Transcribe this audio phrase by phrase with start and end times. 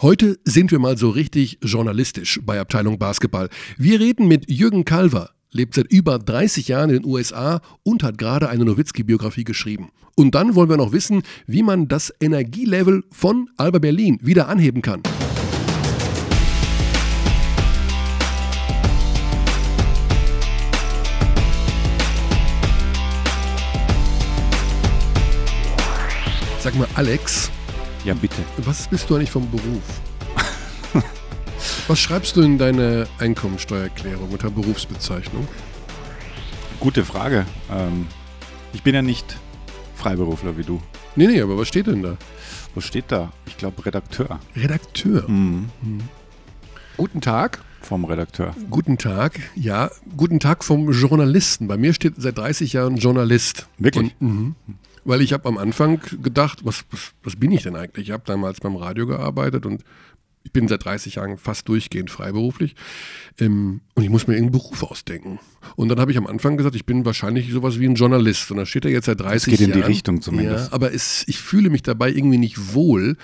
[0.00, 3.48] Heute sind wir mal so richtig journalistisch bei Abteilung Basketball.
[3.78, 8.16] Wir reden mit Jürgen Kalver, lebt seit über 30 Jahren in den USA und hat
[8.16, 9.90] gerade eine Nowitzki-Biografie geschrieben.
[10.14, 14.82] Und dann wollen wir noch wissen, wie man das Energielevel von Alba Berlin wieder anheben
[14.82, 15.02] kann.
[26.60, 27.50] Sag mal, Alex,
[28.08, 28.42] Ja, bitte.
[28.56, 30.00] was bist du eigentlich vom Beruf?
[31.88, 35.46] Was schreibst du in deine Einkommensteuererklärung unter Berufsbezeichnung?
[36.80, 37.44] Gute Frage.
[37.70, 38.06] Ähm,
[38.72, 39.36] ich bin ja nicht
[39.94, 40.80] Freiberufler wie du.
[41.16, 42.16] Nee, nee, aber was steht denn da?
[42.74, 43.30] Was steht da?
[43.44, 44.40] Ich glaube Redakteur.
[44.56, 45.28] Redakteur.
[45.28, 45.68] Mhm.
[46.96, 47.62] Guten Tag.
[47.82, 48.54] Vom Redakteur.
[48.70, 49.38] Guten Tag.
[49.54, 51.68] Ja, guten Tag vom Journalisten.
[51.68, 53.68] Bei mir steht seit 30 Jahren Journalist.
[53.76, 54.14] Wirklich?
[54.18, 54.54] Und, mhm.
[55.08, 58.08] Weil ich habe am Anfang gedacht, was, was, was bin ich denn eigentlich?
[58.08, 59.82] Ich habe damals beim Radio gearbeitet und
[60.44, 62.76] ich bin seit 30 Jahren fast durchgehend freiberuflich.
[63.40, 65.38] Ähm, und ich muss mir irgendeinen Beruf ausdenken.
[65.76, 68.50] Und dann habe ich am Anfang gesagt, ich bin wahrscheinlich sowas wie ein Journalist.
[68.50, 69.80] Und da steht er jetzt seit 30 geht in Jahren.
[69.80, 70.66] die Richtung zumindest.
[70.66, 73.16] Ja, aber es, ich fühle mich dabei irgendwie nicht wohl,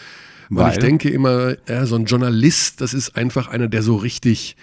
[0.49, 0.73] weil, Weil?
[0.73, 4.57] ich denke immer, ja, so ein Journalist, das ist einfach einer, der so richtig,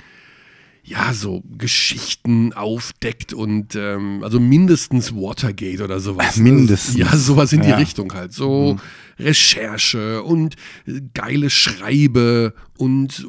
[0.91, 6.37] ja, so Geschichten aufdeckt und ähm, also mindestens Watergate oder sowas.
[6.37, 6.97] Mindestens.
[6.97, 7.77] Ja, sowas in die Ja.
[7.77, 8.33] Richtung halt.
[8.33, 8.77] So
[9.17, 13.25] Recherche und äh, geile Schreibe und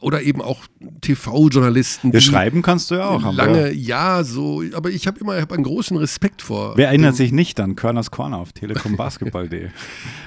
[0.00, 0.66] oder eben auch
[1.00, 2.08] TV-Journalisten.
[2.08, 3.32] Ja, die schreiben kannst du ja auch.
[3.32, 6.76] Lange, ja, so, aber ich habe immer ich hab einen großen Respekt vor.
[6.76, 9.68] Wer erinnert sich nicht an Körners Corner auf telekombasketball.de?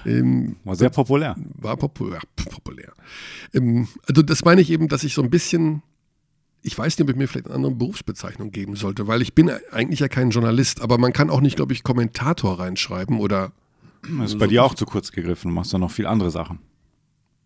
[0.05, 1.35] Ähm, War sehr populär.
[1.55, 2.19] war populär.
[2.49, 2.94] populär.
[3.53, 5.83] Ähm, also das meine ich eben, dass ich so ein bisschen,
[6.61, 9.52] ich weiß nicht, ob ich mir vielleicht eine andere Berufsbezeichnung geben sollte, weil ich bin
[9.71, 13.51] eigentlich ja kein Journalist, aber man kann auch nicht, glaube ich, Kommentator reinschreiben oder
[14.19, 15.49] Das ist bei dir auch zu kurz gegriffen.
[15.49, 16.59] Du machst ja noch viel andere Sachen.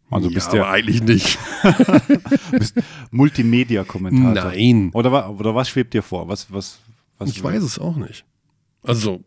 [0.09, 1.39] Also ja, bist aber ja eigentlich nicht.
[2.51, 2.75] bist
[3.11, 4.51] Multimedia-Kommentator.
[4.51, 6.27] Nein, Oder, oder was schwebt dir vor?
[6.27, 6.79] Was, was,
[7.17, 8.25] was ich weiß es auch nicht.
[8.83, 9.23] Also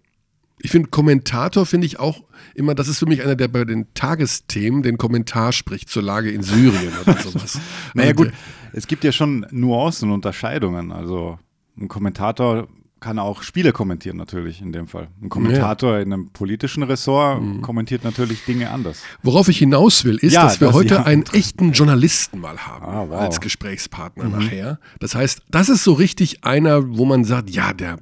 [0.59, 2.23] ich finde Kommentator finde ich auch
[2.55, 6.31] immer, das ist für mich einer, der bei den Tagesthemen den Kommentar spricht zur Lage
[6.31, 7.61] in Syrien oder sowas.
[7.95, 8.33] Naja Also gut,
[8.77, 10.93] es gibt ja schon Nuancen und Unterscheidungen.
[10.93, 11.39] Also
[11.81, 12.69] ein Kommentator
[13.01, 15.09] kann auch Spiele kommentieren natürlich in dem Fall.
[15.23, 17.61] Ein Kommentator in einem politischen Ressort Mhm.
[17.63, 19.03] kommentiert natürlich Dinge anders.
[19.23, 21.03] Worauf ich hinaus will, ist, Ja, dass wir das- heute ja.
[21.05, 23.09] einen echten Journalisten mal haben Ah, wow.
[23.09, 23.13] Mhm.
[23.15, 24.79] als Gesprächspartner nachher.
[24.99, 27.99] Das heißt, das ist so richtig einer, wo man sagt, ja, der,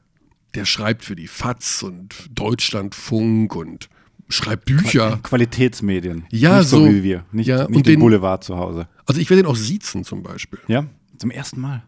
[0.54, 3.88] der schreibt für die FAZ und Deutschlandfunk und
[4.28, 5.18] schreibt Bücher.
[5.22, 6.24] Qualitätsmedien.
[6.30, 7.24] Ja, nicht so, so- wie wir.
[7.32, 8.88] Nicht, ja, nicht und den Boulevard zu Hause.
[9.06, 10.58] Also ich werde ihn auch siezen zum Beispiel.
[10.68, 10.86] Ja,
[11.18, 11.82] zum ersten Mal.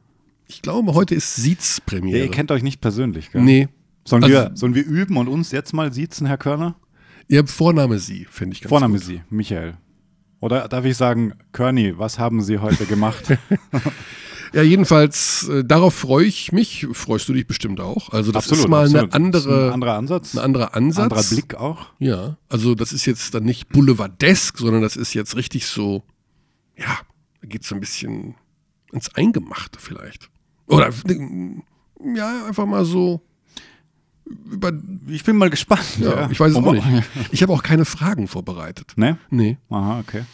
[0.48, 2.24] Ich glaube, heute ist Ja, Siez-Premiere.
[2.24, 3.42] ihr kennt euch nicht persönlich, gell?
[3.42, 3.68] nee.
[4.04, 6.76] Sollen, Also- wir, sollen wir üben und uns jetzt mal siezen, Herr Körner?
[7.28, 9.04] Ihr habt Vorname Sie, finde ich ganz Vorname gut.
[9.04, 9.74] Sie, Michael.
[10.38, 13.24] Oder darf ich sagen, Körny, was haben Sie heute gemacht?
[14.52, 16.86] Ja, jedenfalls, äh, darauf freue ich mich.
[16.92, 18.12] Freust du dich bestimmt auch.
[18.12, 19.14] Also das ist mal absolut.
[19.14, 20.34] eine andere, ein anderer Ansatz.
[20.34, 21.04] ein anderer Ansatz.
[21.04, 21.86] anderer Blick auch.
[21.98, 26.02] Ja, also das ist jetzt dann nicht boulevardesk, sondern das ist jetzt richtig so,
[26.76, 26.98] ja,
[27.40, 28.34] da geht so ein bisschen
[28.92, 30.30] ins Eingemachte vielleicht.
[30.66, 30.90] Oder,
[32.14, 33.22] ja, einfach mal so
[34.50, 34.72] über,
[35.08, 35.98] Ich bin mal gespannt.
[36.00, 36.86] ja, ich weiß es auch nicht.
[37.30, 38.92] Ich habe auch keine Fragen vorbereitet.
[38.96, 39.18] Ne?
[39.30, 40.24] Nee, Aha, okay.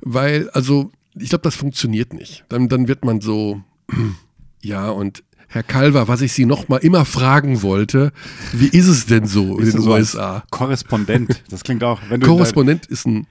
[0.00, 2.44] weil, also, ich glaube, das funktioniert nicht.
[2.48, 3.62] Dann, dann wird man so,
[4.62, 8.12] ja, und Herr Calver, was ich Sie noch mal immer fragen wollte,
[8.52, 10.44] wie ist es denn so in den so USA?
[10.50, 11.42] Korrespondent.
[11.50, 12.00] Das klingt auch.
[12.08, 13.26] Wenn du Korrespondent ist ein,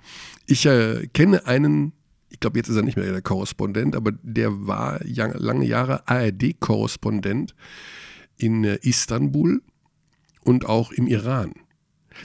[0.45, 1.93] ich äh, kenne einen,
[2.29, 7.55] ich glaube, jetzt ist er nicht mehr der Korrespondent, aber der war lange Jahre ARD-Korrespondent
[8.37, 9.61] in äh, Istanbul
[10.43, 11.53] und auch im Iran.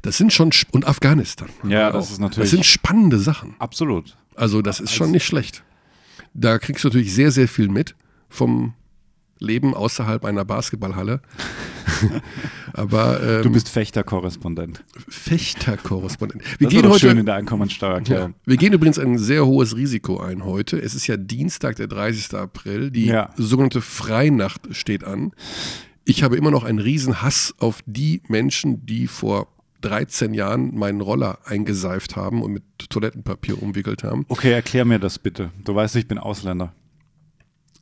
[0.02, 1.48] Das sind schon, und Afghanistan.
[1.68, 3.54] Ja, das ist natürlich- Das sind spannende Sachen.
[3.60, 4.16] Absolut.
[4.34, 5.62] Also, das ist schon nicht schlecht.
[6.32, 7.94] Da kriegst du natürlich sehr, sehr viel mit
[8.28, 8.74] vom
[9.38, 11.20] Leben außerhalb einer Basketballhalle.
[12.72, 14.82] aber ähm, Du bist Fechter-Korrespondent.
[15.08, 16.42] Fechter-Korrespondent.
[16.58, 18.30] Wir Das gehen heute schön in der Einkommensteuererklärung.
[18.30, 18.36] Ja.
[18.44, 20.78] Wir gehen übrigens ein sehr hohes Risiko ein heute.
[20.78, 22.34] Es ist ja Dienstag, der 30.
[22.34, 22.90] April.
[22.90, 23.30] Die Ja.
[23.36, 25.32] sogenannte Freinacht steht an.
[26.04, 29.48] Ich habe immer noch einen riesen Hass auf die Menschen, die vor
[29.84, 34.24] 13 Jahren meinen Roller eingeseift haben und mit Toilettenpapier umwickelt haben.
[34.28, 35.50] Okay, erklär mir das bitte.
[35.64, 36.74] Du weißt, ich bin Ausländer.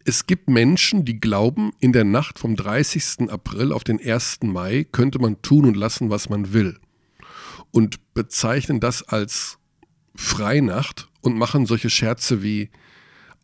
[0.05, 3.31] Es gibt Menschen, die glauben, in der Nacht vom 30.
[3.31, 4.41] April auf den 1.
[4.43, 6.77] Mai könnte man tun und lassen, was man will.
[7.71, 9.59] Und bezeichnen das als
[10.17, 12.71] Freinacht und machen solche Scherze wie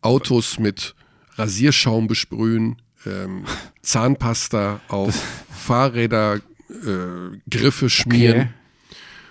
[0.01, 0.95] Autos mit
[1.35, 3.45] Rasierschaum besprühen, ähm,
[3.81, 5.15] Zahnpasta auf
[5.49, 8.49] Fahrräder, äh, Griffe schmieren.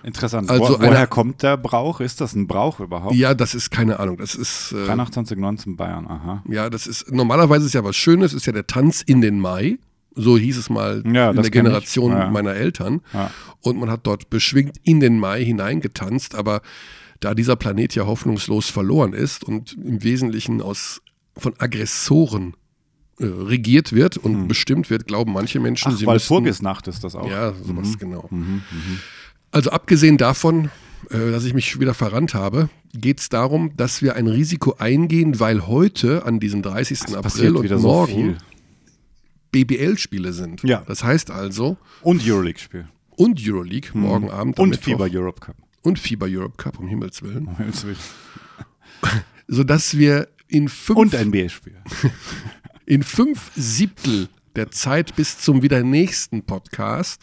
[0.03, 0.49] Interessant.
[0.49, 1.99] Also Wo, woher eine- kommt der Brauch?
[1.99, 3.15] Ist das ein Brauch überhaupt?
[3.15, 4.17] Ja, das ist keine Ahnung.
[4.17, 4.71] Das ist.
[4.71, 6.43] Äh, 83, 19 Bayern, aha.
[6.47, 9.77] Ja, das ist normalerweise ist ja was Schönes, ist ja der Tanz in den Mai.
[10.15, 11.49] So hieß es mal Ja, in der.
[11.51, 12.29] Generation Ja.
[12.29, 13.01] meiner Eltern.
[13.13, 13.29] Ja.
[13.61, 16.61] Und man hat dort beschwingt in den Mai hineingetanzt, aber
[17.19, 21.01] da dieser Planet ja hoffnungslos verloren ist und im Wesentlichen aus
[21.37, 22.55] von Aggressoren
[23.19, 25.91] äh, regiert wird und bestimmt wird, glauben manche Menschen.
[25.93, 27.29] Ach, sie weil müssten, Vorgesnacht ist das auch.
[27.29, 28.27] ja, sowas genau.
[28.31, 28.61] Mhm,
[29.51, 30.69] Also abgesehen davon,
[31.09, 35.39] äh, dass ich mich wieder verrannt habe, geht es darum, dass wir ein Risiko eingehen,
[35.39, 36.99] weil heute an diesem 30.
[37.07, 38.45] Es April und morgen so.
[39.51, 40.63] BBL-Spiele sind.
[40.63, 40.83] Ja.
[40.87, 42.87] Das heißt also, Und Euroleague-Spiel.
[43.15, 44.77] und Euroleague morgen Abend Und.
[44.77, 45.55] FIBA Europe Cup.
[45.81, 47.47] und FIBA Europe Cup, um Himmels Willen.
[47.47, 47.97] Um Himmels Willen.
[49.47, 51.75] Sodass wir in fünf, Und NBA-Spiel.
[52.89, 57.21] in fünf Siebtel der Zeit bis zum wieder nächsten Podcast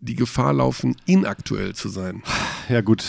[0.00, 2.22] die Gefahr laufen, inaktuell zu sein.
[2.68, 3.04] Ja gut,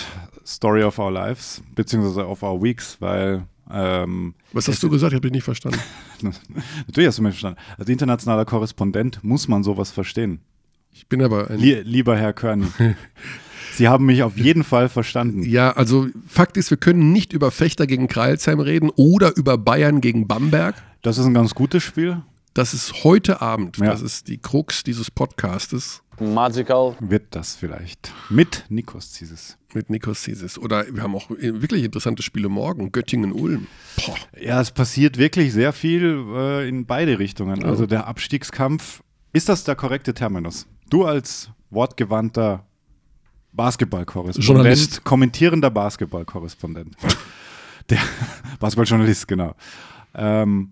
[0.46, 5.14] Story of our lives, beziehungsweise of our weeks, weil ähm, Was hast du gesagt?
[5.14, 5.80] Ich habe dich nicht verstanden.
[6.88, 7.60] natürlich hast du mich verstanden.
[7.78, 10.42] Als internationaler Korrespondent muss man sowas verstehen.
[10.92, 12.66] Ich bin aber Lie lieber Herr Körny,
[13.74, 15.44] Sie haben mich auf jeden Fall verstanden.
[15.44, 20.02] Ja, also Fakt ist, wir können nicht über Fechter gegen Kreilsheim reden oder über Bayern
[20.02, 20.76] gegen Bamberg.
[21.02, 22.22] Das ist ein ganz gutes Spiel.
[22.54, 23.78] Das ist heute Abend.
[23.78, 23.86] Ja.
[23.86, 26.96] Das ist die Krux dieses Podcastes magical.
[27.00, 28.14] Wird das vielleicht.
[28.30, 29.58] Mit Nikos Zieses.
[29.74, 30.58] mit Nikos Sisis.
[30.58, 32.92] Oder wir haben auch wirklich interessante Spiele morgen.
[32.92, 33.68] Göttingen-Ulm.
[34.40, 37.64] Ja, es passiert wirklich sehr viel äh, in beide Richtungen.
[37.64, 39.02] Also der Abstiegskampf,
[39.34, 40.68] ist das der korrekte Terminus?
[40.90, 42.66] Du als wortgewandter
[43.54, 45.04] Basketballkorrespondent, Journalist.
[45.04, 46.96] kommentierender Basketballkorrespondent.
[47.90, 48.00] der
[48.60, 49.56] Basketballjournalist, genau.
[50.16, 50.72] Ähm,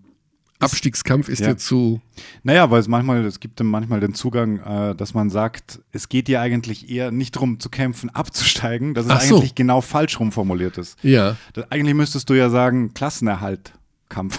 [0.58, 1.48] Abstiegskampf ist Ja.
[1.48, 2.02] dir zu.
[2.42, 6.28] naja, weil es manchmal, es gibt manchmal den Zugang, äh, dass man sagt, es geht
[6.28, 9.36] dir eigentlich eher nicht darum zu kämpfen, abzusteigen, dass es Ach so.
[9.38, 10.98] eigentlich genau falsch rum formuliert ist.
[11.02, 14.38] Ja, Das, eigentlich müsstest du ja sagen, Klassenerhaltkampf.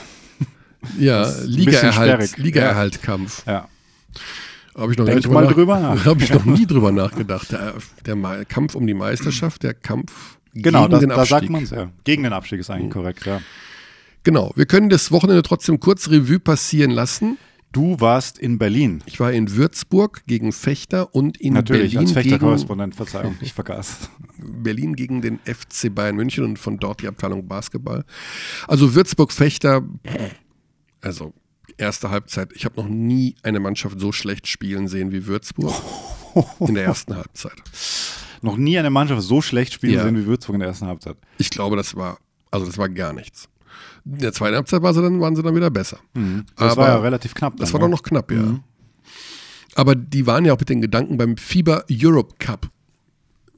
[0.99, 2.37] ja, Ligaerhalt.
[2.37, 3.43] Ligaerhaltkampf.
[3.47, 3.67] Ja.
[4.77, 6.05] Habe ich noch Denk mal drüber nach.
[6.05, 7.51] Habe ich noch nie drüber nachgedacht.
[7.51, 7.73] Der,
[8.05, 11.29] der Kampf um die Meisterschaft, der Kampf Genau, gegen das, den da Abstieg.
[11.29, 11.91] sagt man es ja.
[12.03, 13.41] Gegen den Abstieg ist eigentlich korrekt, ja.
[14.23, 17.37] Genau, wir können das Wochenende trotzdem kurz Revue passieren lassen.
[17.71, 19.01] Du warst in Berlin.
[19.05, 23.53] Ich war in Würzburg gegen Fechter und in Natürlich, als Berlin gegen, Fechterkorrespondent, Verzeihung, ich
[23.53, 24.09] vergaß.
[24.37, 28.03] Berlin gegen den FC Bayern München und von dort die Abteilung Basketball.
[28.67, 29.83] Also Würzburg-Fechter,
[30.99, 31.33] also
[31.81, 32.51] erste Halbzeit.
[32.55, 35.73] Ich habe noch nie eine Mannschaft so schlecht spielen sehen wie Würzburg
[36.59, 37.53] in der ersten Halbzeit.
[38.41, 40.03] Noch nie eine Mannschaft so schlecht spielen Ja.
[40.03, 41.17] sehen wie Würzburg in der ersten Halbzeit.
[41.37, 42.17] Ich glaube, das war,
[42.49, 43.49] also das war gar nichts.
[44.05, 45.99] In der zweiten Halbzeit war sie dann, waren sie dann wieder besser.
[46.55, 47.57] Das Aber war ja relativ knapp.
[47.57, 47.91] Das dann, war ne?
[47.93, 48.59] doch noch knapp, ja.
[49.75, 52.69] Aber die waren ja auch mit den Gedanken beim FIBA Europe Cup.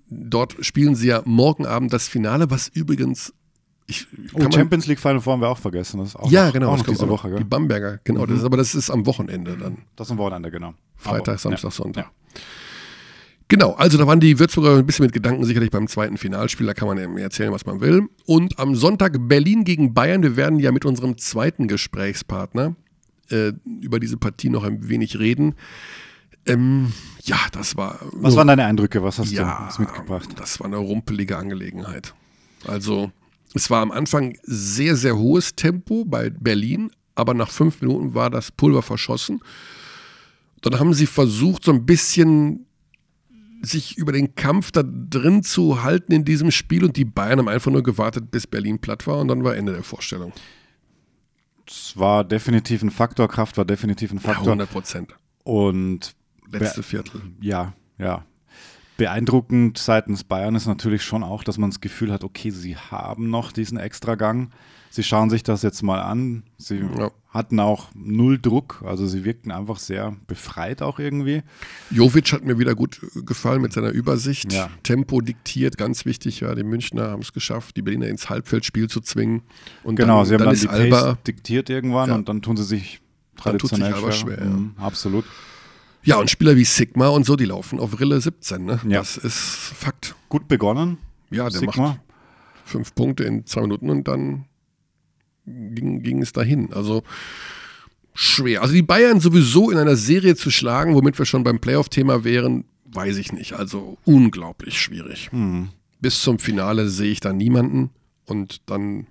[0.10, 3.34] Dort spielen sie ja morgen Abend das Finale, was übrigens.
[3.86, 6.00] Ich, Oh, Champions League Final Four haben wir auch vergessen.
[6.00, 6.72] Das ist auch ja, noch, genau.
[6.72, 7.10] Auch noch diese auch.
[7.10, 7.46] Woche, Die gell?
[7.46, 8.26] Bamberger, genau.
[8.26, 9.80] Das ist, aber das ist am Wochenende dann.
[9.96, 10.74] Das ist am Wochenende, genau.
[10.96, 11.72] Freitag, Aber, Samstag, ja.
[11.72, 12.06] Sonntag.
[12.06, 12.42] Ja.
[13.50, 16.74] Genau, also da waren die Würzburger ein bisschen mit Gedanken sicherlich beim zweiten Finalspiel, da
[16.74, 18.08] kann man ja erzählen, was man will.
[18.26, 22.76] Und am Sonntag Berlin gegen Bayern, wir werden ja mit unserem zweiten Gesprächspartner
[23.30, 23.52] äh,
[23.82, 25.56] über diese Partie noch ein wenig reden.
[26.46, 28.00] Ähm, ja, das war.
[28.14, 29.04] Was waren deine Eindrücke?
[29.04, 30.30] Was hast ja, du mitgebracht?
[30.36, 32.14] Das war eine rumpelige Angelegenheit.
[32.66, 33.12] Also,
[33.54, 38.30] es war am Anfang sehr, sehr hohes Tempo bei Berlin, aber nach fünf Minuten war
[38.30, 39.42] das Pulver verschossen.
[40.62, 42.66] Dann haben sie versucht, so ein bisschen
[43.62, 47.48] sich über den Kampf da drin zu halten in diesem Spiel und die Bayern haben
[47.48, 50.34] einfach nur gewartet, bis Berlin platt war und dann war Ende der Vorstellung.
[51.66, 54.48] Es war definitiv ein Faktor, Kraft war definitiv ein Ja, Faktor.
[54.48, 55.16] 100 Prozent.
[55.44, 56.14] Und
[56.52, 57.22] Letzte Viertel.
[57.42, 58.26] ja, ja.
[58.98, 63.30] Beeindruckend seitens Bayern ist natürlich schon auch, dass man das Gefühl hat, okay, sie haben
[63.30, 64.52] noch diesen Extragang.
[64.92, 66.44] Sie schauen sich das jetzt mal an.
[66.60, 67.10] Sie Ja.
[67.30, 71.42] hatten auch null Druck, also sie wirkten einfach sehr befreit auch irgendwie.
[71.90, 74.54] Jovic hat mir wieder gut gefallen mit seiner Übersicht.
[74.54, 74.70] Ja.
[74.84, 76.42] Tempo diktiert, ganz wichtig.
[76.42, 79.42] Ja, die Münchner haben es geschafft, die Berliner ins Halbfeldspiel zu zwingen.
[79.84, 81.02] Und Genau, dann, sie haben dann dann, die Alba.
[81.14, 82.16] Pace diktiert irgendwann Ja.
[82.16, 83.02] und dann tun sie sich
[83.44, 84.38] Dann tut sich traditionell schwer.
[84.38, 84.46] schwer.
[84.46, 85.26] Mhm, absolut.
[86.04, 88.66] Ja, und Spieler wie Sigma und so, die laufen auf Rille 17.
[88.66, 88.80] Ne?
[88.88, 89.00] Ja.
[89.00, 90.16] Das ist Fakt.
[90.30, 90.98] Gut begonnen.
[91.30, 91.88] Ja, der Sigma.
[91.88, 92.00] macht
[92.66, 94.46] fünf Punkte in zwei Minuten und dann
[95.46, 96.74] ging, ging es dahin.
[96.74, 97.04] Also
[98.14, 98.62] schwer.
[98.62, 102.66] Also die Bayern sowieso in einer Serie zu schlagen, womit wir schon beim Playoff-Thema wären,
[102.86, 103.54] weiß ich nicht.
[103.54, 105.32] Also unglaublich schwierig.
[105.32, 105.70] Mhm.
[106.00, 107.90] Bis zum Finale sehe ich da niemanden
[108.26, 109.08] und dann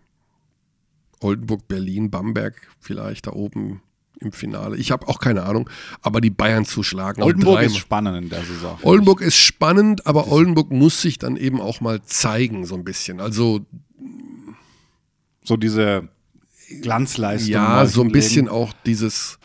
[1.20, 3.80] Oldenburg, Berlin, Bamberg vielleicht da oben
[4.22, 4.76] im Finale.
[4.76, 5.68] Ich habe auch keine Ahnung,
[6.00, 7.22] aber die Bayern zu schlagen.
[7.22, 8.78] Oldenburg ist spannend in der Saison.
[8.82, 13.20] Oldenburg ist spannend, aber Oldenburg muss sich dann eben auch mal zeigen, so ein bisschen.
[13.20, 13.66] Also
[15.44, 16.08] So diese
[16.80, 17.52] Glanzleistung.
[17.52, 19.38] ja, so ein bisschen auch dieses,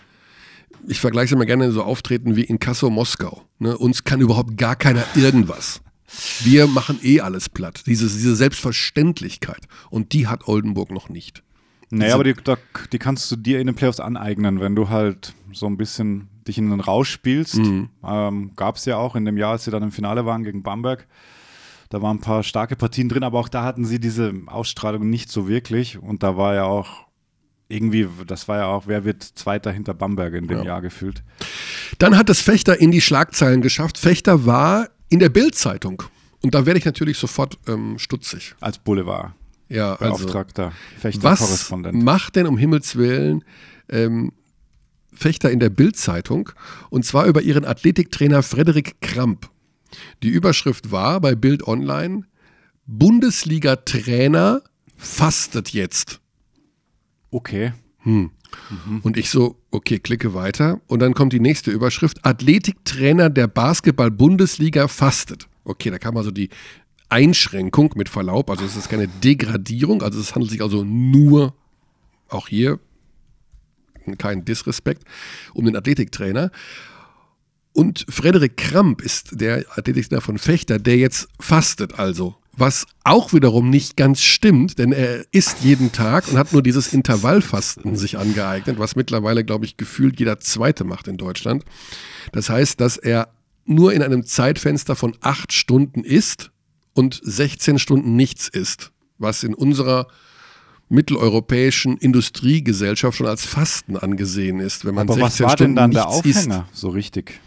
[0.88, 3.44] ich vergleiche es immer gerne so auftreten wie in Kassel Moskau.
[3.60, 3.78] Ne?
[3.78, 5.82] Uns kann überhaupt gar keiner irgendwas.
[6.42, 7.84] Wir machen eh alles platt.
[7.86, 9.68] Dieses, diese Selbstverständlichkeit.
[9.90, 11.44] Und die hat Oldenburg noch nicht.
[11.89, 12.36] Naja, aber die,
[12.91, 16.58] die kannst du dir in den Playoffs aneignen, wenn du halt so ein bisschen dich
[16.58, 17.56] in den Rausch spielst.
[17.56, 17.89] Mhm.
[18.03, 20.63] Ähm, Gab es ja auch in dem Jahr, als sie dann im Finale waren gegen
[20.63, 21.08] Bamberg.
[21.89, 25.29] Da waren ein paar starke Partien drin, aber auch da hatten sie diese Ausstrahlung nicht
[25.32, 25.98] so wirklich.
[25.98, 27.08] Und da war ja auch
[27.70, 30.65] irgendwie, das war ja auch, wer wird Zweiter hinter Bamberg in dem Ja.
[30.65, 31.24] Jahr gefühlt.
[32.00, 33.98] Dann hat es Fechter in die Schlagzeilen geschafft.
[33.98, 36.03] Fechter war in der Bild-Zeitung.
[36.44, 38.56] Und da werde ich natürlich sofort ähm, stutzig.
[38.60, 39.32] Als Boulevard.
[39.70, 42.04] Ja, also, Beauftragter, was Fechter-Korrespondent.
[42.04, 43.44] macht denn um Himmels Willen
[43.90, 44.32] ähm,
[45.14, 46.52] Fechter in der Bild-Zeitung?
[46.90, 49.50] Und zwar über ihren Athletiktrainer Frederik Kramp.
[50.24, 52.24] Die Überschrift war bei Bild Online:
[52.86, 54.62] Bundesliga-Trainer
[54.96, 56.20] fastet jetzt.
[57.32, 57.74] Okay.
[59.04, 60.80] Und ich so, okay, klicke weiter.
[60.88, 65.48] Und dann kommt die nächste Überschrift: Athletiktrainer der Basketball-Bundesliga fastet.
[65.66, 66.50] Okay, da kam also die
[67.10, 68.50] Einschränkung mit Verlaub.
[68.50, 70.02] Also es ist keine Degradierung.
[70.02, 71.54] Also es handelt sich also nur,
[72.30, 72.80] auch hier,
[74.18, 75.04] kein Disrespekt,
[75.54, 76.52] um den Athletiktrainer.
[77.74, 82.36] Und Frederik Kramp ist der Athletiktrainer von Fechter, der jetzt fastet also.
[82.60, 86.92] Was auch wiederum nicht ganz stimmt, denn er isst jeden Tag und hat nur dieses
[86.92, 91.66] Intervallfasten sich angeeignet, was mittlerweile, glaube ich, gefühlt jeder Zweite macht in Deutschland.
[92.32, 93.30] Das heißt, dass er
[93.66, 96.50] nur in einem Zeitfenster von acht Stunden isst
[96.98, 100.08] und 16 Stunden nichts isst, was in unserer
[100.89, 105.75] mitteleuropäischen Industriegesellschaft schon als Fasten angesehen ist, wenn man Aber 16 was war Stunden denn
[105.75, 107.39] dann der nichts isst Aufhänger so richtig?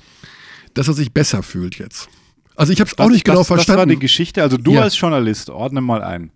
[0.75, 2.09] dass er sich besser fühlt jetzt.
[2.55, 3.89] Also ich habe es auch Das- nicht genau das, Das war verstanden.
[3.95, 4.43] die Geschichte.
[4.43, 4.83] Also du Ja.
[4.83, 6.31] als Journalist, ordne mal ein.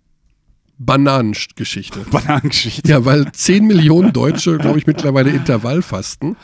[0.77, 1.99] Bananengeschichte.
[2.11, 2.89] Bananengeschichte.
[2.89, 6.35] Ja, weil 10 Millionen Deutsche, glaube ich, mittlerweile Intervallfasten.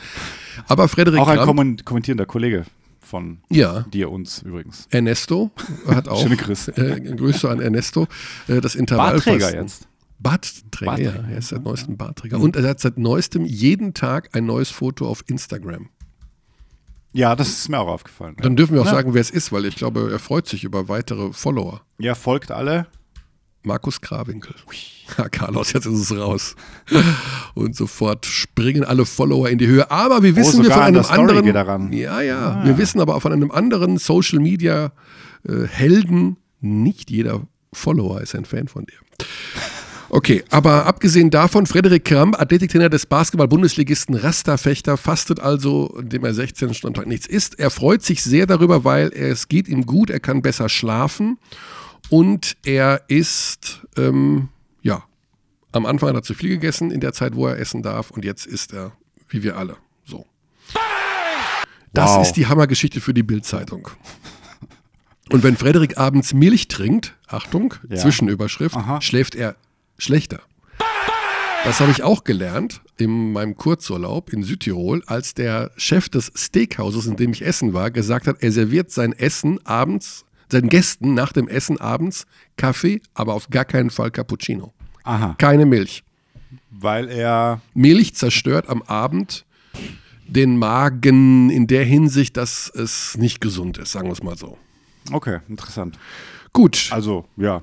[0.68, 2.64] Aber Frederik Auch ein Kramp, kommen- kommentierender Kollege
[3.02, 4.86] von ja, dir, uns übrigens.
[4.90, 5.50] Ernesto
[5.86, 6.20] hat auch.
[6.22, 6.76] Schöne Grüße.
[6.76, 8.06] Äh, Grüße an Ernesto.
[8.48, 9.38] Äh, das Intervallfasten.
[9.38, 9.88] Bartträger jetzt.
[10.18, 11.28] Bartträger, ja, Bartträger.
[11.32, 12.38] er ist seit neuestem Bartträger.
[12.38, 15.88] Und er hat seit neuestem jeden Tag ein neues Foto auf Instagram.
[17.12, 18.36] Ja, das ist mir auch aufgefallen.
[18.40, 18.92] Dann dürfen wir auch Ja.
[18.92, 21.82] sagen, wer es ist, weil ich glaube, er freut sich über weitere Follower.
[21.98, 22.86] Ja, folgt alle.
[23.62, 24.54] Markus Krawinkel.
[25.18, 26.56] Ja, Carlos, jetzt ist es raus.
[27.54, 29.90] Und sofort springen alle Follower in die Höhe.
[29.90, 31.92] Aber wir wissen wir sogar von einem anderen.
[31.92, 31.98] er.
[31.98, 32.38] Ja, ja.
[32.38, 32.64] Ah.
[32.64, 34.92] Wir wissen aber auch von einem anderen Social Media
[35.46, 36.38] äh, Helden.
[36.60, 37.42] Nicht jeder
[37.74, 38.96] Follower ist ein Fan von dir.
[40.08, 46.72] Okay, aber abgesehen davon, Frederik Kramp, Athletiktrainer des Basketball-Bundesligisten Rasterfechter, fastet also, indem er 16
[46.72, 47.58] Stunden am Tag nichts isst.
[47.58, 51.38] Er freut sich sehr darüber, weil es geht ihm gut, er kann besser schlafen
[52.10, 54.48] und er ist, ähm,
[54.82, 55.02] ja,
[55.72, 58.24] am Anfang hat er zu viel gegessen in der Zeit, wo er essen darf und
[58.24, 58.92] jetzt isst er,
[59.28, 60.26] wie wir alle, so.
[61.94, 62.22] Das Wow.
[62.26, 63.88] ist die Hammergeschichte für die Bildzeitung.
[65.30, 67.96] Und wenn Frederik abends Milch trinkt, Achtung, Ja.
[67.96, 69.00] Zwischenüberschrift, Aha.
[69.00, 69.56] schläft er
[69.98, 70.40] schlechter.
[71.64, 77.06] Das habe ich auch gelernt in meinem Kurzurlaub in Südtirol, als der Chef des Steakhauses,
[77.06, 81.32] in dem ich essen war, gesagt hat, er serviert sein Essen abends, seinen Gästen nach
[81.32, 84.72] dem Essen abends Kaffee, aber auf gar keinen Fall Cappuccino.
[85.02, 85.34] Aha.
[85.38, 86.04] Keine Milch.
[86.70, 87.60] Weil er.
[87.74, 89.44] Milch zerstört am Abend
[90.26, 94.56] den Magen in der Hinsicht, dass es nicht gesund ist, sagen wir es mal so.
[95.10, 95.98] Okay, interessant.
[96.52, 97.62] Gut, Also, ja.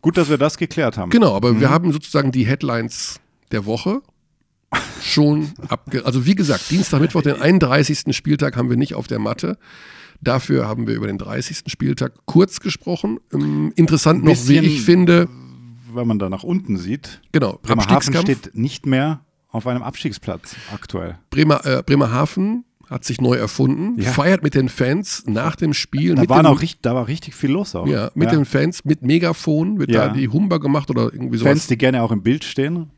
[0.00, 1.10] Gut, dass wir das geklärt haben.
[1.10, 3.20] genau, aber wir haben sozusagen die Headlines
[3.52, 4.02] der Woche
[5.00, 6.04] schon abge...
[6.04, 8.16] Also wie gesagt, Dienstag, Mittwoch, den 31.
[8.16, 9.58] Spieltag haben wir nicht auf der Matte.
[10.22, 11.64] Dafür haben wir über den 30.
[11.66, 13.18] Spieltag kurz gesprochen.
[13.32, 15.28] Ähm, Interessant noch, wie ich finde,
[15.92, 21.18] Wenn man da nach unten sieht, genau, Bremerhaven steht nicht mehr auf einem Abstiegsplatz aktuell.
[21.30, 24.10] Bremer, äh, Bremerhaven hat sich neu erfunden, Ja.
[24.10, 26.14] feiert mit den Fans nach dem Spiel.
[26.14, 27.86] Da, mit waren dem, auch richtig, da war richtig viel los auch.
[27.86, 30.08] Ja, mit den Fans, mit Megafon wird Ja.
[30.08, 31.50] da die Humba gemacht oder irgendwie sowas.
[31.52, 32.90] Fans, die gerne auch im Bild stehen.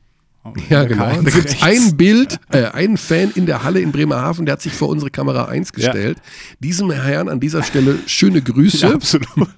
[0.68, 1.22] Ja, genau.
[1.22, 4.62] Da gibt es ein Bild, äh, einen Fan in der Halle in Bremerhaven, der hat
[4.62, 6.18] sich vor unsere Kamera 1 gestellt.
[6.60, 8.86] Diesem Herrn an dieser Stelle schöne Grüße.
[8.86, 9.48] Ja, absolut.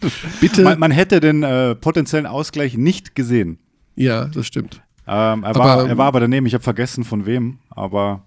[0.40, 0.62] Bitte.
[0.62, 3.58] Man, man hätte den äh, potenziellen Ausgleich nicht gesehen.
[3.96, 4.82] ja, das stimmt.
[5.08, 8.22] Ähm, er, Aber, war, ähm, er war aber daneben, ich habe vergessen von wem, aber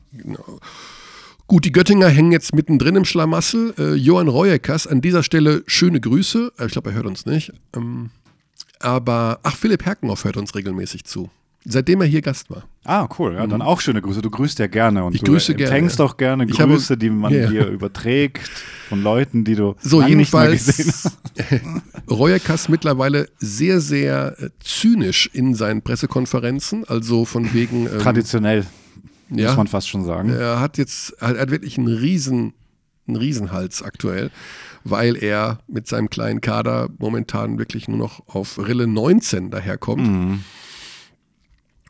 [1.50, 3.74] Gut, die Göttinger hängen jetzt mittendrin im Schlamassel.
[3.80, 6.54] Äh, Johann Reueckers, an dieser Stelle schöne Grüße.
[6.60, 7.52] Äh, ich glaube, er hört uns nicht.
[7.76, 8.12] Ähm,
[8.80, 11.32] aber, ach, Philipp Herkenhoff hört uns regelmäßig zu.
[11.66, 12.64] Seitdem er hier Gast war.
[12.86, 13.36] Ah, cool.
[13.36, 14.22] Ja, dann auch schöne Grüße.
[14.22, 15.16] Du grüßt ja gerne und Mhm.
[15.16, 17.48] Ich du grüße gerne, empfängst auch gerne Ich habe- Grüße, die man Ja.
[17.48, 18.50] dir überträgt
[18.88, 21.18] von Leuten, die du So, lange nicht mehr gesehen jedenfalls
[22.10, 26.86] Reuerkas mittlerweile sehr, sehr äh, zynisch in seinen Pressekonferenzen.
[26.88, 27.86] Also von wegen.
[27.88, 28.66] Ähm, Traditionell,
[29.30, 30.30] ja, muss man fast schon sagen.
[30.30, 32.54] er hat jetzt er hat wirklich einen riesen,
[33.08, 34.32] einen Riesenhals aktuell,
[34.84, 40.08] weil er mit seinem kleinen Kader momentan wirklich nur noch auf Rille 19 daherkommt.
[40.08, 40.40] Mhm.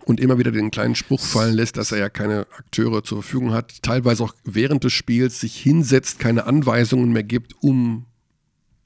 [0.09, 3.53] Und immer wieder den kleinen Spruch fallen lässt, dass er ja keine Akteure zur Verfügung
[3.53, 8.07] hat, teilweise auch während des Spiels sich hinsetzt, keine Anweisungen mehr gibt, um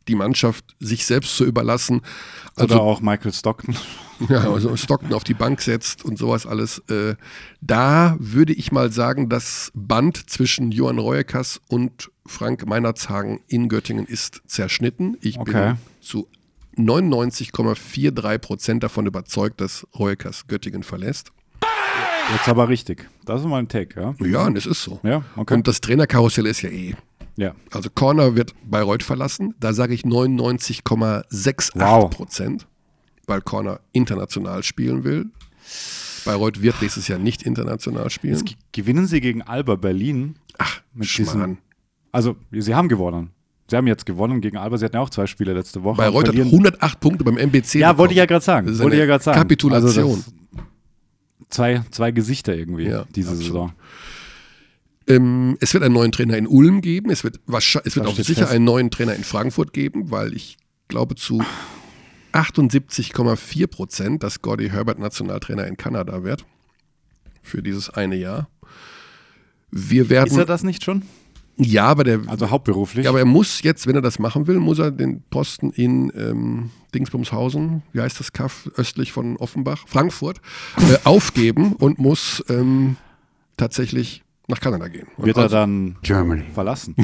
[0.10, 2.02] die Mannschaft sich selbst zu überlassen.
[2.58, 3.74] Also Oder auch Michael Stockton.
[4.28, 6.80] ja, also Stockton auf die Bank setzt und sowas alles.
[6.90, 7.16] Äh,
[7.62, 14.08] da würde ich mal sagen, das Band zwischen Johann Reuekas und Frank Meinerzhagen in Göttingen
[14.08, 15.16] ist zerschnitten.
[15.22, 15.70] Ich Okay.
[15.70, 16.28] bin zu
[16.78, 21.32] 99,43 Prozent davon überzeugt, dass Reuekas Göttingen verlässt.
[22.32, 23.10] Jetzt aber richtig.
[23.26, 24.16] Das ist mal ein Take, ja?
[24.26, 25.00] Ja, und es ist so.
[25.04, 25.54] Ja, okay.
[25.56, 26.96] Und das Trainerkarussell ist ja eh.
[27.36, 27.54] ja.
[27.72, 29.54] Also Corner wird Bayreuth verlassen.
[29.60, 32.10] Da sage ich 99,68 Wow.
[32.10, 32.66] Prozent,
[33.28, 35.26] weil Corner international spielen will.
[36.26, 38.34] Bayreuth wird nächstes Jahr nicht international spielen.
[38.36, 40.36] Jetzt ge- gewinnen sie gegen Alba Berlin.
[40.58, 41.58] Ach, mit Schmarrn.
[42.14, 43.32] Also, sie haben gewonnen.
[43.70, 44.78] Sie haben jetzt gewonnen gegen Alba.
[44.78, 46.02] Sie hatten ja auch zwei Spiele letzte Woche.
[46.12, 47.80] Und hat verlieren- 108 Punkte beim MBC.
[47.80, 48.28] Ja, wollte ich ja bekommen.
[48.28, 48.68] gerade sagen.
[48.68, 49.38] Das ist wollte ich ja gerade sagen.
[49.38, 50.10] Kapitulation.
[50.12, 50.24] Also
[51.50, 53.46] zwei, zwei Gesichter irgendwie Ja, diese absolut.
[53.48, 53.74] Saison.
[55.08, 57.10] Ähm, es wird einen neuen Trainer in Ulm geben.
[57.10, 58.52] Es wird, wahrscheinlich, es wird auch sicher fest.
[58.54, 61.42] einen neuen Trainer in Frankfurt geben, weil ich glaube zu
[62.34, 66.46] 78,4 Prozent, dass Gordy Herbert Nationaltrainer in Kanada wird.
[67.42, 68.50] Für dieses eine Jahr.
[69.72, 70.30] Wir werden.
[70.32, 71.04] Ist er das nicht schon?
[71.58, 72.22] Ja, aber der.
[72.28, 73.04] Also hauptberuflich?
[73.06, 76.12] ja, aber er muss jetzt, wenn er das machen will, muss er den Posten in
[76.16, 80.42] ähm, Dingsbumshausen, wie heißt das Kaff, östlich von Offenbach, Frankfurt,
[80.78, 82.98] äh, aufgeben und muss ähm,
[83.58, 85.08] tatsächlich nach Kanada gehen.
[85.18, 86.44] Und Wird er also- dann Germany.
[86.54, 86.96] verlassen?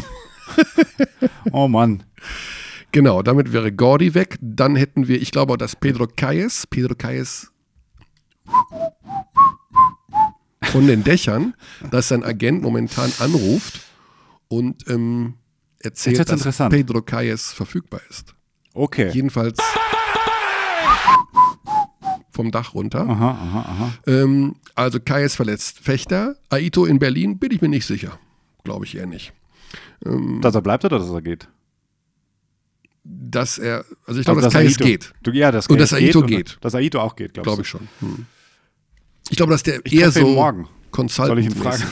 [1.52, 2.04] oh Mann.
[2.92, 4.38] Genau, damit wäre Gordy weg.
[4.42, 7.52] Dann hätten wir, ich glaube, auch, dass Pedro Calles, Pedro Calles
[10.64, 11.54] von den Dächern,
[11.92, 13.82] dass sein Agent momentan anruft
[14.50, 15.36] und ähm,
[15.80, 16.58] erzählt, dass.
[16.70, 18.36] Pedro Calles verfügbar ist.
[18.74, 19.10] Okay.
[19.12, 19.58] Jedenfalls
[22.32, 23.02] vom Dach runter.
[23.02, 23.94] Aha, aha, aha.
[24.08, 26.38] Ähm, also Calles verletzt Fechter.
[26.50, 28.18] Aito in Berlin bin ich mir nicht sicher.
[28.64, 29.34] Glaube ich eher nicht.
[30.42, 31.50] Dass er bleibt oder dass er geht?
[33.04, 35.14] Dass er, also ich glaube, Also, dass Calles geht.
[35.22, 36.58] Du, ja, dass Und dass Aito und geht.
[36.62, 37.90] Dass Aito auch geht, Glaube glaube ich schon.
[38.00, 38.26] Hm.
[39.30, 40.68] Ich glaube, dass der Ich eher so morgen.
[41.08, 41.84] Soll ich ihn fragen?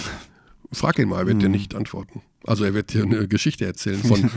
[0.71, 2.21] Frag ihn mal, er wird dir nicht antworten.
[2.47, 4.29] Also er wird dir eine Geschichte erzählen von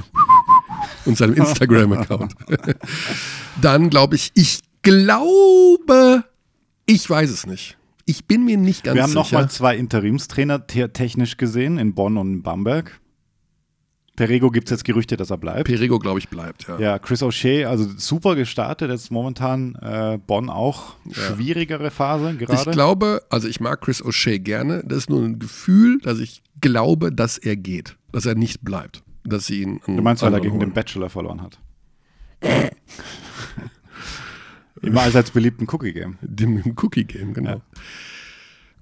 [1.05, 2.35] und seinem Instagram-Account.
[3.63, 6.25] Dann glaube ich, ich glaube,
[6.87, 7.77] ich weiß es nicht.
[8.07, 9.21] Ich bin mir nicht ganz Wir haben sicher.
[9.21, 13.01] nochmal zwei Interimstrainer te technisch gesehen in Bonn und in Bamberg.
[14.17, 15.65] Perego gibt es jetzt Gerüchte, dass er bleibt.
[15.65, 16.67] Perego, glaube ich, bleibt.
[16.69, 16.79] Ja.
[16.79, 22.71] Ja, Chris O'Shea, also super gestartet, jetzt momentan äh, Bonn auch schwierigere Phase Ich gerade.
[22.71, 24.83] glaube, also ich mag Chris O'Shea gerne.
[24.85, 29.03] Das ist nur ein Gefühl, dass ich glaube, dass er geht, dass er nicht bleibt.
[29.25, 30.73] Dass sie ihn Du meinst, weil er gegen den.
[30.73, 31.59] Bachelor verloren hat?
[34.83, 36.17] Immer als als beliebten Cookie-Game.
[36.23, 37.61] Dem Cookie Game, genau.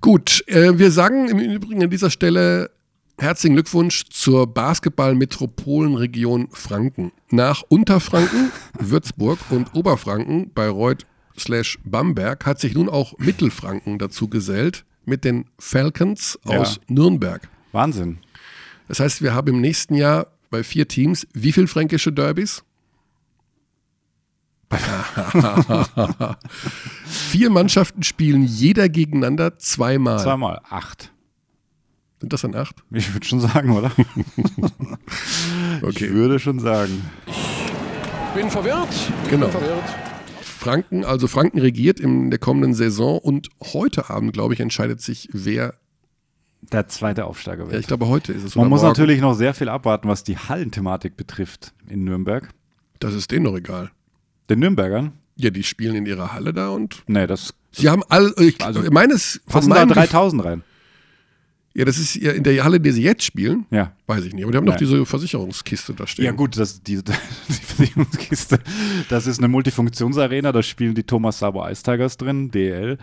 [0.00, 2.70] Gut, äh, wir sagen im Übrigen an dieser Stelle
[3.18, 7.10] herzlichen Glückwunsch zur Basketball-Metropolenregion Franken.
[7.30, 11.04] Nach Unterfranken, Würzburg und Oberfranken, Bayreuth
[11.36, 16.58] slash Bamberg, hat sich nun auch Mittelfranken dazu gesellt mit den Falcons Ja.
[16.60, 17.48] aus Nürnberg.
[17.78, 18.18] Wahnsinn.
[18.88, 22.64] Das heißt, wir haben im nächsten Jahr bei vier Teams wie viel fränkische Derbys?
[27.06, 30.18] vier Mannschaften spielen jeder gegeneinander zweimal.
[30.18, 31.12] Zweimal acht.
[32.20, 32.76] Sind das dann acht?
[32.90, 33.92] Ich würde schon sagen, oder?
[33.96, 37.08] Ich Okay, würde schon sagen.
[38.34, 38.88] Bin verwirrt.
[39.30, 39.48] genau.
[39.48, 39.84] Verwirrt.
[40.42, 45.28] Franken, also Franken regiert in der kommenden Saison und heute Abend, glaube ich, entscheidet sich,
[45.32, 45.74] wer.
[46.60, 47.80] Der zweite Aufsteiger Ja, wird.
[47.80, 48.54] ich glaube, heute ist es.
[48.56, 48.90] Man muss morgen.
[48.90, 52.48] natürlich noch sehr viel abwarten, was die Hallenthematik betrifft in Nürnberg.
[52.98, 53.90] Das ist denen doch egal.
[54.50, 55.12] Den Nürnbergern?
[55.36, 58.34] Ja, die spielen in ihrer Halle da und Nee, das sie haben all.
[58.38, 59.40] Ich, Also, meines.
[59.46, 60.62] Passen da meinem Gef- 3000 rein.
[61.74, 63.64] ja, das ist ja in der Halle, in der sie jetzt spielen.
[63.70, 63.92] Ja.
[64.08, 64.42] Weiß ich nicht.
[64.42, 64.80] Aber die haben noch Nein.
[64.80, 66.24] diese Versicherungskiste da stehen.
[66.24, 67.12] Ja gut, das, die, die
[67.52, 68.58] Versicherungskiste,
[69.08, 72.98] das ist eine Multifunktionsarena, da spielen die Thomas Sabo Ice Tigers drin, DL.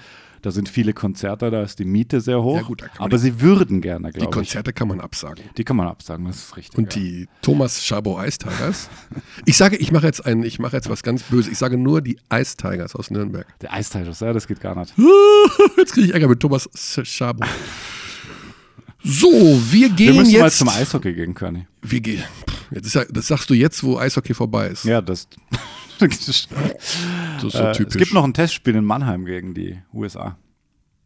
[0.46, 2.58] Da sind viele Konzerte, da ist die Miete sehr hoch.
[2.58, 4.32] Ja, gut, aber die- sie würden gerne, Die glaube ich.
[4.36, 5.44] Konzerte kann man absagen.
[5.58, 6.78] Die kann man absagen, das ist richtig.
[6.78, 7.02] Und ja.
[7.02, 8.90] die Thomas Schabo Ice Tigers.
[9.46, 11.52] Ich sage, ich mache jetzt einen, ich mache jetzt was ganz Böses.
[11.52, 13.48] Ich sage nur die Ice Tigers aus Nürnberg.
[13.62, 14.94] Der Eistigers, ja, das geht gar nicht.
[15.78, 16.70] Jetzt kriege ich Ärger mit Thomas
[17.04, 17.44] Schabo.
[19.04, 19.28] So,
[19.72, 20.58] wir Wir gehen mal jetzt.
[20.60, 21.68] zum Eishockey gehen, Körny.
[21.82, 22.24] wir gehen.
[22.50, 24.86] Pff, Jetzt ist ja, das sagst du jetzt, wo Eishockey vorbei ist.
[24.86, 25.28] Ja, das.
[25.98, 26.50] Das ist
[27.40, 27.96] so äh, es typisch.
[27.96, 30.38] gibt noch ein Testspiel in Mannheim gegen die USA.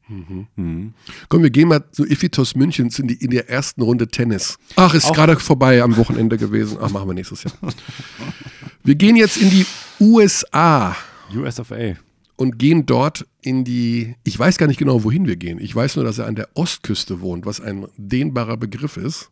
[0.08, 4.58] Komm, wir gehen mal zu Iphitos München in, die, in der ersten Runde Tennis.
[4.76, 6.80] Ach, ist gerade vorbei am Wochenende gewesen.
[6.82, 7.54] Ach, machen wir nächstes Jahr.
[8.84, 9.65] Wir gehen jetzt in die
[10.00, 10.95] USA
[11.36, 11.95] US of A.
[12.38, 15.60] und gehen dort in die, ich weiß gar nicht genau, wohin wir gehen.
[15.60, 19.30] Ich weiß nur, dass er an der Ostküste wohnt, was ein dehnbarer Begriff ist.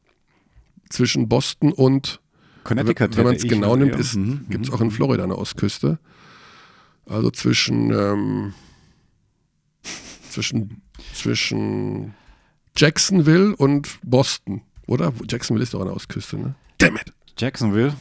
[0.90, 2.22] Zwischen Boston und,
[2.64, 3.18] Connecticut.
[3.18, 4.00] wenn man es genau nimmt, eher.
[4.00, 4.46] ist, Mhm.
[4.50, 6.00] gibt es auch in Florida eine Ostküste.
[7.06, 8.54] Also zwischen, ähm,
[10.30, 10.82] zwischen,
[11.14, 12.14] zwischen
[12.76, 15.14] Jacksonville und Boston, oder?
[15.30, 16.56] Jacksonville ist doch an der Ostküste, ne?
[16.78, 17.14] Damn it!
[17.38, 17.94] Jacksonville,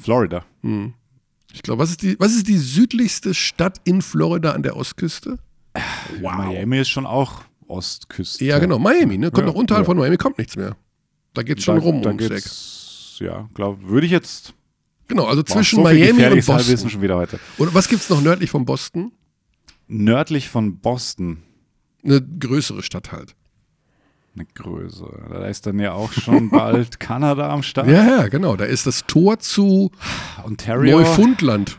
[0.00, 0.44] Florida.
[1.52, 5.38] Ich glaube, was, ist die- was ist die südlichste Stadt in Florida an der Ostküste?
[6.20, 8.44] Miami ist schon auch Ostküste.
[8.44, 9.30] Ja, genau, Miami, ne?
[9.30, 9.86] Kommt Ja, noch unterhalb ja.
[9.86, 10.76] von Miami, kommt nichts mehr.
[11.36, 13.26] Da geht's schon da, rum da ums Eck.
[13.26, 14.54] Ja, glaube würde ich jetzt.
[15.06, 16.90] Genau, also Boah, zwischen so Miami und Boston.
[16.90, 17.38] schon wieder heute.
[17.58, 19.12] Und was gibt's noch nördlich von Boston?
[19.86, 21.42] Nördlich von Boston.
[22.02, 23.34] Eine größere Stadt halt.
[24.34, 25.06] Eine Größe.
[25.30, 27.88] Da ist dann ja auch schon bald Kanada am Start.
[27.88, 28.56] Ja, ja, genau.
[28.56, 29.90] Da ist das Tor zu
[30.42, 30.98] Ontario.
[30.98, 31.78] Neufundland.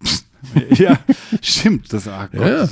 [0.70, 0.98] ja,
[1.42, 1.92] stimmt.
[1.92, 2.66] Das, ah, Gott, Ja.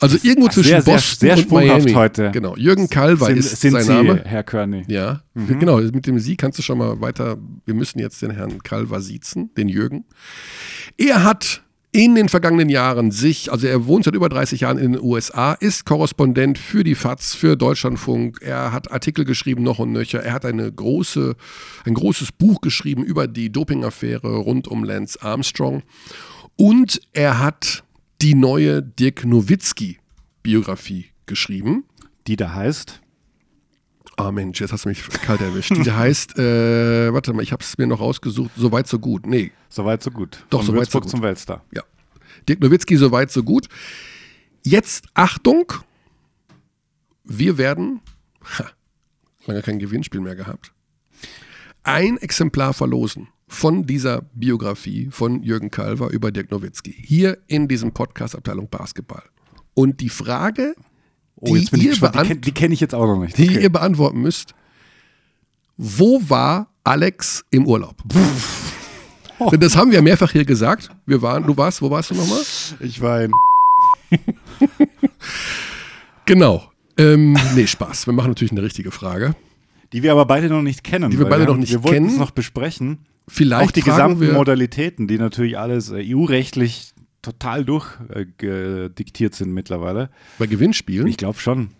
[0.00, 1.92] Also irgendwo Ach, zwischen sehr, sehr- Boston sehr und sprunghaft Miami.
[1.92, 2.30] heute.
[2.32, 2.56] Genau.
[2.56, 4.22] Jürgen Kalver sind, ist sind sein Sie, Name.
[4.24, 4.84] Herr Körny.
[4.88, 5.58] Ja, Mhm.
[5.58, 5.76] genau.
[5.78, 7.36] Mit dem Sie kannst du schon mal weiter.
[7.66, 10.04] Wir müssen jetzt den Herrn Kalver siezen, den Jürgen.
[10.96, 14.92] Er hat in den vergangenen Jahren sich, also er wohnt seit über 30 Jahren in
[14.92, 18.38] den USA, ist Korrespondent für die FAZ, für Deutschlandfunk.
[18.42, 20.22] Er hat Artikel geschrieben, noch und nöcher.
[20.22, 21.34] Er hat eine große,
[21.84, 25.82] ein großes Buch geschrieben über die Dopingaffäre rund um Lance Armstrong.
[26.56, 27.82] Und er hat
[28.22, 31.84] die neue Dirk Nowitzki-Biografie geschrieben.
[32.26, 33.00] Die da heißt.
[34.16, 35.74] Ah Mensch, jetzt hast du mich kalt erwischt.
[35.74, 38.50] Die heißt, äh, warte mal, ich habe es mir noch rausgesucht.
[38.56, 39.26] Soweit so gut.
[39.26, 40.44] Nee, Soweit so gut.
[40.50, 41.08] Doch, Von soweit so gut.
[41.10, 41.64] zum Weltstar.
[41.72, 41.82] ja.
[42.48, 43.68] Dirk Nowitzki, soweit so gut.
[44.64, 45.72] Jetzt Achtung,
[47.24, 48.00] wir werden,
[48.58, 48.66] ha,
[49.46, 50.72] lange kein Gewinnspiel mehr gehabt,
[51.82, 56.94] ein Exemplar verlosen von dieser Biografie von Jürgen Kalver über Dirk Nowitzki.
[57.04, 59.24] Hier in diesem Podcast Abteilung Basketball.
[59.74, 60.74] Und die Frage,
[61.36, 61.94] Oh, die, jetzt bin ich ihr.
[61.94, 63.36] Die beant- kenne kenn ich jetzt auch noch nicht.
[63.38, 63.62] die Okay.
[63.62, 64.54] ihr beantworten müsst,
[65.76, 67.96] wo war Alex im Urlaub?
[69.50, 70.90] Denn das haben wir ja mehrfach hier gesagt.
[71.06, 72.42] Wir waren, du warst, wo warst du nochmal?
[72.80, 73.32] Ich war in.
[76.26, 76.62] Genau.
[76.96, 78.06] Ähm, nee, Spaß.
[78.06, 79.34] Wir machen natürlich eine richtige Frage.
[79.92, 81.10] Die wir aber beide noch nicht kennen.
[81.10, 82.08] Die wir beide haben- noch nicht Wir wollten kennen.
[82.10, 82.98] es noch besprechen.
[83.32, 90.10] Vielleicht auch die gesamten wir, Modalitäten, die natürlich alles äh, EU-rechtlich total durchdiktiert sind mittlerweile.
[90.38, 91.06] bei Gewinnspielen.
[91.06, 91.70] Ich glaube schon.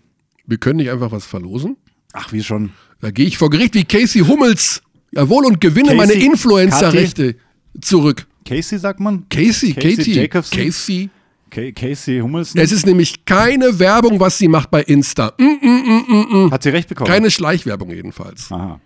[0.46, 1.76] Wir können nicht einfach was verlosen.
[2.12, 2.70] Ach, wie schon.
[3.00, 4.82] Da gehe ich vor Gericht wie Casey Hummels.
[5.12, 7.36] Jawohl, und gewinne Casey, meine Influencer-Rechte
[7.80, 8.26] zurück.
[8.46, 9.28] Casey sagt man?
[9.28, 10.58] Casey, Casey Katie, Jacobson?
[10.58, 11.10] Casey.
[11.50, 12.60] Ca- Casey Hummelsen.
[12.60, 15.32] Es ist nämlich keine Werbung, was sie macht bei Insta.
[15.38, 17.08] Mm, Hat sie recht bekommen?
[17.10, 18.52] Keine Schleichwerbung jedenfalls.
[18.52, 18.80] Aha.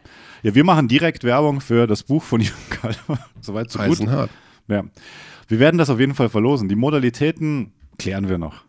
[0.44, 3.18] Ja, wir machen direkt Werbung für das Buch von Jürgen Kalver.
[3.40, 3.88] Soweit so gut.
[3.88, 4.30] Eisenhart.
[4.68, 4.84] Ja.
[5.48, 6.68] Wir werden das auf jeden Fall verlosen.
[6.68, 8.64] Die Modalitäten klären wir noch.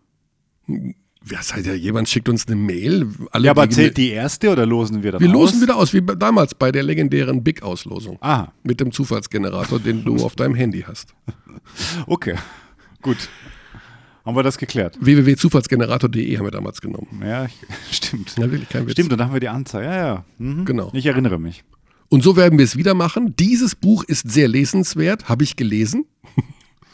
[1.21, 3.07] Was halt ja, jemand schickt uns eine Mail.
[3.31, 5.33] Alle Ja, aber zählt die erste oder losen wir dann Wir aus?
[5.33, 8.17] losen wieder aus, wie damals bei der legendären Big-Auslosung.
[8.21, 11.13] Aha, Mit dem Zufallsgenerator, den du auf deinem Handy hast.
[12.07, 12.35] okay.
[13.01, 13.29] Gut.
[14.25, 14.97] Haben wir das geklärt?
[14.99, 17.21] www.zufallsgenerator.de haben wir damals genommen.
[17.23, 17.53] Ja, ich,
[17.91, 18.35] stimmt.
[18.37, 18.93] Ja, wirklich, kein Witz.
[18.93, 19.85] Stimmt, und dann haben wir die Anzeige.
[19.85, 20.25] Ja, ja.
[20.39, 20.65] Mhm.
[20.65, 20.89] Genau.
[20.93, 21.63] Ich erinnere mich.
[22.09, 23.35] Und so werden wir es wieder machen.
[23.37, 26.05] Dieses Buch ist sehr lesenswert, habe ich gelesen.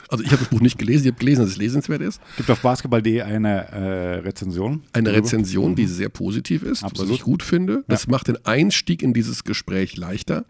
[0.09, 2.19] Also ich habe das Buch nicht gelesen, ich habe gelesen, dass es lesenswert ist.
[2.35, 4.83] Gibt auf basketball.de eine äh, Rezension.
[4.91, 5.23] Eine darüber.
[5.23, 7.13] Rezension, die sehr positiv ist, was Absolut.
[7.15, 7.85] ich gut finde.
[7.87, 10.43] Das macht den Einstieg in dieses Gespräch leichter.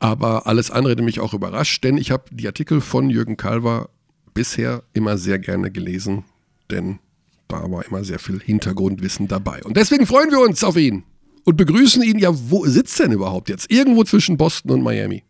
[0.00, 3.90] Aber alles andere hat mich auch überrascht, denn ich habe die Artikel von Jürgen Kalver
[4.38, 6.22] bisher immer sehr gerne gelesen,
[6.70, 7.00] denn
[7.48, 9.64] da war immer sehr viel Hintergrundwissen dabei.
[9.64, 11.02] Und deswegen freuen wir uns auf ihn
[11.44, 12.18] und begrüßen ihn.
[12.20, 13.68] Ja, wo sitzt denn überhaupt jetzt?
[13.70, 15.24] Irgendwo zwischen Boston und Miami.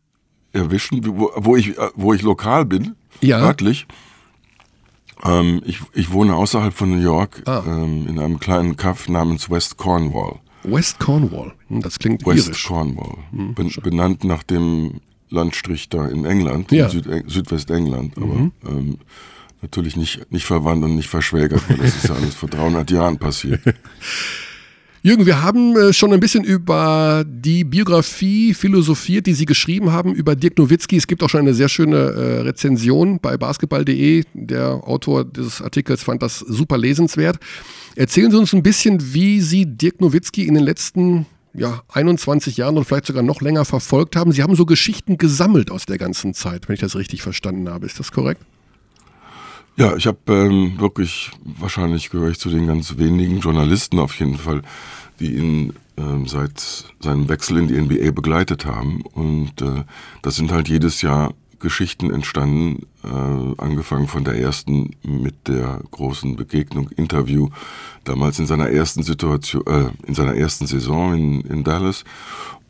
[0.53, 3.38] erwischen, wo, wo, ich, äh, wo ich lokal bin, Ja.
[3.40, 3.87] örtlich.
[5.25, 7.62] Ähm, ich, ich wohne außerhalb von New York Ah.
[7.66, 10.37] ähm, in einem kleinen Kaff namens West Cornwall.
[10.64, 11.53] West Cornwall.
[11.68, 12.64] Hm, Das klingt West irisch.
[12.66, 13.16] Cornwall.
[13.33, 16.88] Ben, benannt nach dem Landstrich da in England, Ja.
[16.88, 16.95] Mhm.
[16.95, 18.17] in Süd Südwestengland.
[18.17, 18.99] Aber ähm,
[19.62, 23.19] natürlich nicht, nicht verwandt und nicht verschwägert, weil das ist ja alles vor 300 Jahren
[23.19, 23.61] passiert.
[25.01, 30.12] Jürgen, wir haben äh, schon ein bisschen über die Biografie philosophiert, die Sie geschrieben haben,
[30.12, 30.97] über Dirk Nowitzki.
[30.97, 34.25] Es gibt auch schon eine sehr schöne äh, Rezension bei basketball.de.
[34.35, 37.38] Der Autor dieses Artikels fand das super lesenswert.
[37.95, 41.27] Erzählen Sie uns ein bisschen, wie Sie Dirk Nowitzki in den letzten
[41.59, 44.33] ja, 21 Jahren und vielleicht sogar noch länger verfolgt haben.
[44.33, 47.87] Sie haben so Geschichten gesammelt aus der ganzen Zeit, wenn ich das richtig verstanden habe.
[47.87, 48.42] Ist das korrekt?
[49.77, 54.37] Ja, ich habe ähm, wirklich, wahrscheinlich gehöre ich zu den ganz wenigen Journalisten auf jeden
[54.37, 54.62] Fall,
[55.21, 59.03] die ihn ähm, seit seinem Wechsel in die NBA begleitet haben.
[59.03, 59.85] Und äh,
[60.23, 66.37] das sind halt jedes Jahr Geschichten entstanden, äh, angefangen von der ersten mit der großen
[66.37, 67.49] Begegnung, Interview,
[68.05, 72.05] damals in seiner ersten Situation, äh, in seiner ersten Saison in, in Dallas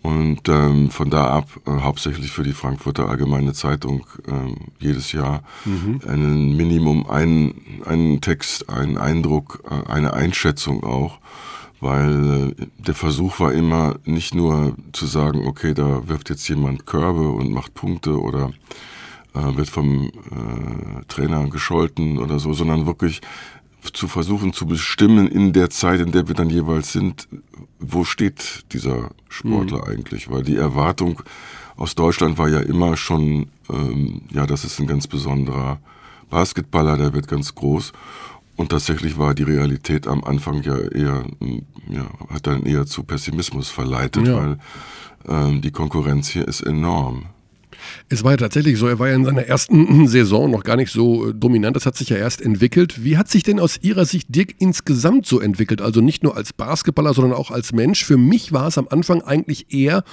[0.03, 5.43] und ähm, von da ab äh, hauptsächlich für die Frankfurter Allgemeine Zeitung äh, jedes Jahr
[5.65, 6.01] mhm.
[6.07, 11.19] ein Minimum einen, einen Text, einen Eindruck, äh, eine Einschätzung auch,
[11.81, 16.87] weil äh, der Versuch war immer nicht nur zu sagen, okay, da wirft jetzt jemand
[16.87, 18.53] Körbe und macht Punkte oder
[19.35, 23.21] äh, wird vom äh, Trainer gescholten oder so, sondern wirklich
[23.93, 27.29] zu versuchen zu bestimmen in der Zeit, in der wir dann jeweils sind,
[27.79, 29.93] wo steht dieser Sportler mhm.
[29.93, 30.31] eigentlich?
[30.31, 31.23] Weil die Erwartung
[31.77, 35.79] aus Deutschland war ja immer schon, ähm, ja, das ist ein ganz besonderer
[36.29, 37.93] Basketballer, der wird ganz groß.
[38.59, 41.25] Und tatsächlich war die Realität am Anfang ja eher,
[41.89, 44.37] ja, hat dann eher zu Pessimismus verleitet, ja.
[44.37, 44.59] weil
[45.29, 47.27] ähm, die Konkurrenz hier ist enorm.
[48.09, 50.93] Es war ja tatsächlich so, er war ja in seiner ersten Saison noch gar nicht
[50.93, 53.05] so äh, dominant, das hat sich ja erst entwickelt.
[53.05, 55.81] Wie hat sich denn aus Ihrer Sicht Dirk insgesamt so entwickelt?
[55.81, 58.05] Also nicht nur als Basketballer, sondern auch als Mensch.
[58.05, 60.05] Für mich war es am Anfang eigentlich eher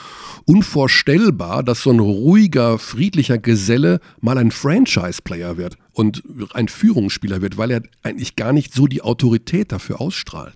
[0.45, 6.23] unvorstellbar, dass so ein ruhiger, friedlicher Geselle mal ein Franchise-Player wird und
[6.53, 10.55] ein Führungsspieler wird, weil er eigentlich gar nicht so die Autorität dafür ausstrahlt.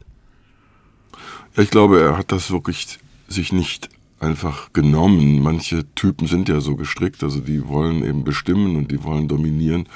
[1.58, 5.41] Ich glaube, er hat das wirklich sich nicht einfach genommen.
[5.41, 9.88] Manche Typen sind ja so gestrickt, also die wollen eben bestimmen und die wollen dominieren.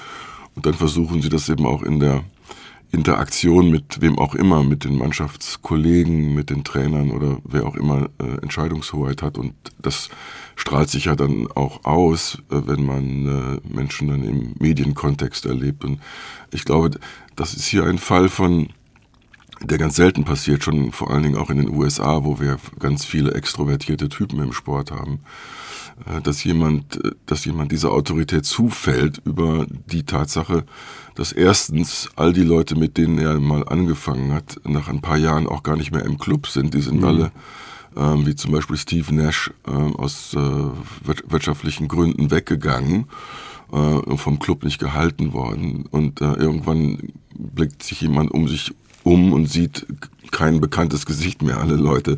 [0.55, 2.23] Und dann versuchen sie das eben auch in der
[2.93, 8.09] Interaktion mit wem auch immer, mit den Mannschaftskollegen, mit den Trainern oder wer auch immer
[8.19, 9.39] äh, Entscheidungshoheit hat.
[9.39, 10.09] Und das
[10.55, 15.83] strahlt sich ja dann auch aus, äh, wenn man äh, Menschen dann im Medienkontext erlebt.
[15.83, 16.01] Und
[16.51, 16.91] ich glaube,
[17.36, 18.67] das ist hier ein Fall von
[19.63, 23.06] der ganz selten passiert, schon vor allen Dingen auch in den USA, wo wir ganz
[23.06, 25.19] viele extrovertierte Typen im Sport haben,
[26.06, 30.65] äh, dass jemand, äh, dass jemand dieser Autorität zufällt über die Tatsache,
[31.15, 35.47] dass erstens all die Leute, mit denen er mal angefangen hat, nach ein paar Jahren
[35.47, 36.73] auch gar nicht mehr im Club sind.
[36.73, 37.06] Die sind mhm.
[37.06, 37.32] alle,
[37.95, 40.39] ähm, wie zum Beispiel Steve Nash, äh, aus äh,
[41.28, 43.08] wirtschaftlichen Gründen weggegangen
[43.71, 45.86] äh, vom Club nicht gehalten worden.
[45.89, 49.85] Und äh, irgendwann blickt sich jemand um sich um und sieht
[50.31, 51.59] kein bekanntes Gesicht mehr.
[51.59, 52.17] Alle Leute,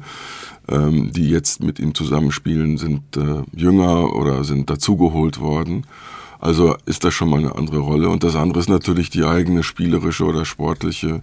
[0.70, 5.86] ähm, die jetzt mit ihm zusammenspielen, sind äh, jünger oder sind dazugeholt worden.
[6.40, 8.10] Also ist das schon mal eine andere Rolle.
[8.10, 11.22] Und das andere ist natürlich die eigene spielerische oder sportliche,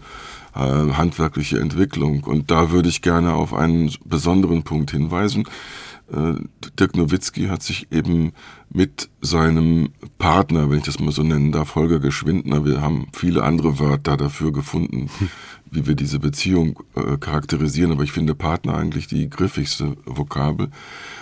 [0.54, 2.24] äh, handwerkliche Entwicklung.
[2.24, 5.44] Und da würde ich gerne auf einen besonderen Punkt hinweisen.
[6.10, 6.34] Äh,
[6.78, 8.32] Dirk Nowitzki hat sich eben
[8.70, 13.42] mit seinem Partner, wenn ich das mal so nennen darf, Holger Geschwindner, wir haben viele
[13.42, 15.10] andere Wörter dafür gefunden,
[15.70, 20.70] wie wir diese Beziehung äh, charakterisieren, aber ich finde Partner eigentlich die griffigste Vokabel,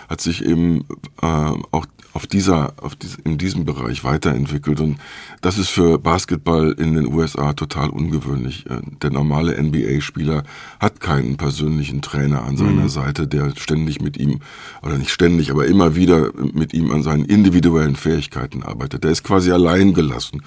[0.09, 0.85] hat sich eben
[1.23, 4.81] äh, auch auf dieser, auf dies, in diesem Bereich weiterentwickelt.
[4.81, 4.99] Und
[5.41, 8.67] das ist für Basketball in den USA total ungewöhnlich.
[8.67, 10.45] Äh, der normale NBA-Spieler
[10.79, 12.89] hat keinen persönlichen Trainer an seiner mhm.
[12.89, 14.41] Seite, der ständig mit ihm,
[14.83, 19.05] oder nicht ständig, aber immer wieder mit ihm an seinen individuellen Fähigkeiten arbeitet.
[19.05, 20.43] Der ist quasi allein gelassen.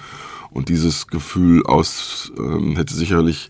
[0.50, 3.48] Und dieses Gefühl aus ähm, hätte sicherlich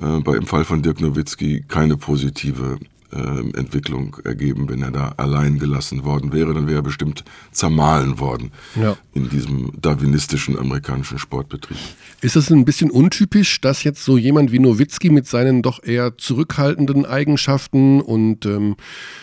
[0.00, 2.78] äh, bei im Fall von Dirk Nowitzki keine positive
[3.10, 8.50] Entwicklung ergeben, wenn er da allein gelassen worden wäre, dann wäre er bestimmt zermahlen worden
[8.80, 8.96] ja.
[9.14, 11.78] in diesem darwinistischen amerikanischen Sportbetrieb.
[12.20, 16.18] Ist es ein bisschen untypisch, dass jetzt so jemand wie Nowitzki mit seinen doch eher
[16.18, 18.76] zurückhaltenden Eigenschaften und ähm,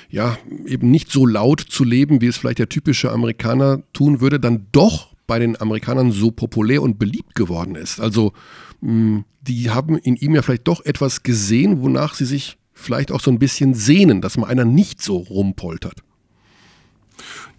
[0.10, 4.40] ja, eben nicht so laut zu leben, wie es vielleicht der typische Amerikaner tun würde,
[4.40, 8.00] dann doch bei den Amerikanern so populär und beliebt geworden ist?
[8.00, 8.34] Also
[8.82, 13.22] mh, die haben in ihm ja vielleicht doch etwas gesehen, wonach sie sich vielleicht auch
[13.22, 16.04] so ein bisschen sehnen, dass mal einer nicht so rumpoltert.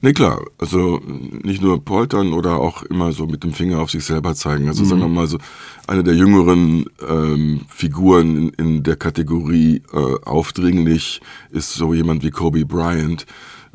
[0.02, 1.00] Ne, klar, also
[1.42, 4.68] nicht nur poltern oder auch immer so mit dem Finger auf sich selber zeigen.
[4.68, 4.88] Also mhm.
[4.88, 5.38] sagen wir mal so,
[5.86, 12.30] eine der jüngeren ähm, Figuren in, in, der Kategorie äh, aufdringlich ist so jemand wie
[12.30, 13.24] Kobe Bryant,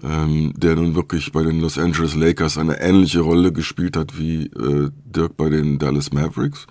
[0.04, 4.46] ähm, der nun wirklich bei den Los Angeles Lakers eine ähnliche Rolle gespielt hat wie
[4.46, 6.68] äh, Dirk bei den Dallas Mavericks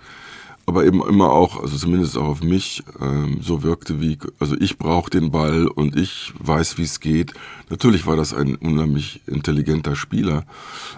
[0.65, 4.77] aber eben immer auch, also zumindest auch auf mich, ähm, so wirkte wie, also ich
[4.77, 7.33] brauche den Ball und ich weiß, wie es geht.
[7.69, 10.45] Natürlich war das ein unheimlich intelligenter Spieler,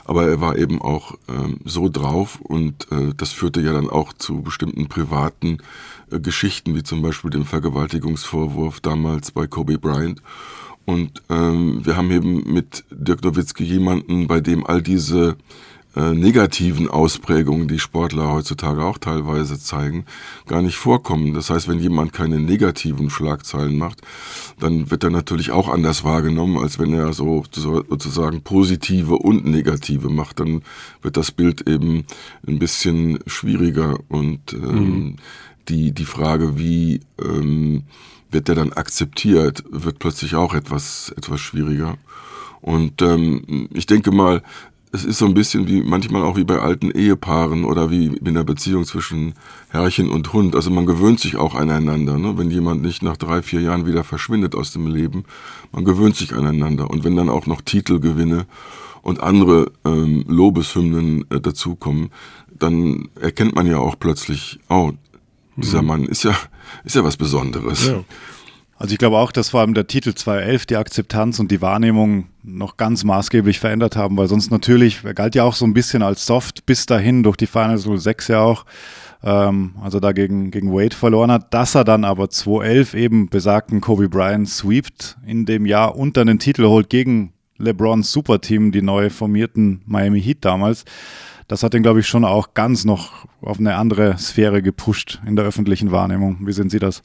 [0.05, 4.13] aber er war eben auch ähm, so drauf und äh, das führte ja dann auch
[4.13, 5.59] zu bestimmten privaten
[6.11, 10.21] äh, Geschichten, wie zum Beispiel dem Vergewaltigungsvorwurf damals bei Kobe Bryant.
[10.85, 15.37] Und ähm, wir haben eben mit Dirk Nowitzki jemanden, bei dem all diese
[15.95, 20.05] äh, negativen Ausprägungen, die Sportler heutzutage auch teilweise zeigen,
[20.47, 21.33] gar nicht vorkommen.
[21.33, 24.01] Das heißt, wenn jemand keine negativen Schlagzeilen macht,
[24.59, 30.09] dann wird er natürlich auch anders wahrgenommen, als wenn er so sozusagen positive und negative
[30.09, 30.39] macht.
[30.39, 30.63] Dann
[31.01, 32.05] wird das Bild eben
[32.47, 35.15] ein bisschen schwieriger und ähm, mhm.
[35.69, 37.83] die, die Frage, wie ähm,
[38.31, 41.97] wird der dann akzeptiert, wird plötzlich auch etwas, etwas schwieriger.
[42.61, 44.41] Und ähm, ich denke mal,
[44.93, 48.35] es ist so ein bisschen wie manchmal auch wie bei alten Ehepaaren oder wie in
[48.35, 49.33] der Beziehung zwischen
[49.69, 50.55] Herrchen und Hund.
[50.55, 52.19] Also man gewöhnt sich auch aneinander.
[52.19, 52.37] Ne?
[52.37, 55.25] Wenn jemand nicht nach drei, vier Jahren wieder verschwindet aus dem Leben,
[55.71, 56.91] man gewöhnt sich aneinander.
[56.91, 58.45] Und wenn dann auch noch Titelgewinne
[59.01, 62.11] und andere ähm, Lobeshymnen äh, dazukommen,
[62.47, 64.91] dann erkennt man ja auch plötzlich, oh,
[65.57, 65.87] dieser mhm.
[65.87, 66.35] Mann ist ja,
[66.83, 67.87] ist ja was Besonderes.
[67.87, 68.03] Ja.
[68.83, 72.25] Also ich glaube auch, dass vor allem der Titel 211 die Akzeptanz und die Wahrnehmung
[72.43, 76.03] noch ganz maßgeblich verändert haben, weil sonst natürlich, er galt ja auch so ein bisschen
[76.03, 78.65] als soft bis dahin durch die Finals 06 ja auch,
[79.23, 83.79] ähm, also da gegen, gegen Wade verloren hat, dass er dann aber 211 eben besagten
[83.79, 88.81] Kobe Bryant sweept in dem Jahr und dann den Titel holt gegen LeBrons Superteam, die
[88.81, 90.83] neu formierten Miami Heat damals.
[91.47, 95.37] Das hat ihn, glaube ich, schon auch ganz noch auf eine andere Sphäre gepusht in
[95.37, 96.39] der öffentlichen Wahrnehmung.
[96.41, 97.01] Wie sehen Sie das?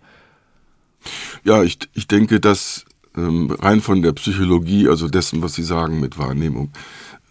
[1.45, 2.85] Ja, ich, ich denke, dass
[3.17, 6.71] ähm, rein von der Psychologie, also dessen, was Sie sagen mit Wahrnehmung,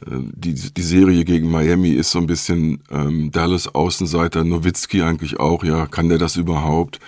[0.06, 5.40] äh, die, die Serie gegen Miami ist so ein bisschen ähm, Dallas Außenseiter, Nowitzki eigentlich
[5.40, 7.00] auch, ja, kann der das überhaupt?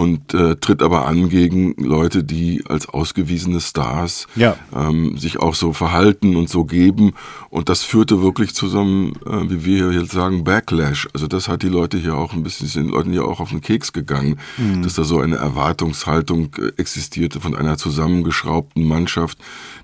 [0.00, 4.56] Und äh, tritt aber an gegen Leute, die als ausgewiesene Stars ja.
[4.74, 7.12] ähm, sich auch so verhalten und so geben.
[7.50, 11.06] Und das führte wirklich zu so einem, äh, wie wir hier jetzt sagen, Backlash.
[11.12, 13.60] Also das hat die Leute hier auch ein bisschen, sind Leuten ja auch auf den
[13.60, 14.82] Keks gegangen, mhm.
[14.82, 19.36] dass da so eine Erwartungshaltung äh, existierte von einer zusammengeschraubten Mannschaft,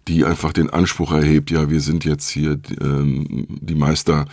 [0.08, 4.24] die einfach den Anspruch erhebt, ja, wir sind jetzt hier ähm, die Meister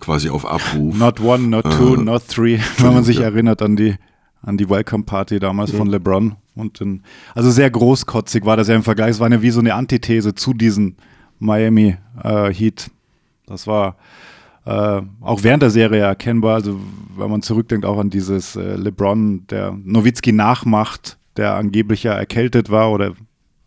[0.00, 0.98] quasi auf Abruf.
[0.98, 3.22] Not one, not two, äh, not three, wenn man sich ja.
[3.22, 3.96] erinnert an die
[4.42, 5.76] an die Welcome Party damals mhm.
[5.76, 6.36] von LeBron.
[6.54, 7.02] Und in,
[7.34, 9.10] also sehr großkotzig war das ja im Vergleich.
[9.10, 10.96] Es war ja wie so eine Antithese zu diesen
[11.38, 12.90] Miami äh, Heat.
[13.46, 13.96] Das war
[14.66, 16.54] äh, auch während der Serie erkennbar.
[16.54, 16.78] Also,
[17.16, 22.70] wenn man zurückdenkt, auch an dieses äh, LeBron, der Nowitzki nachmacht, der angeblich ja erkältet
[22.70, 23.14] war oder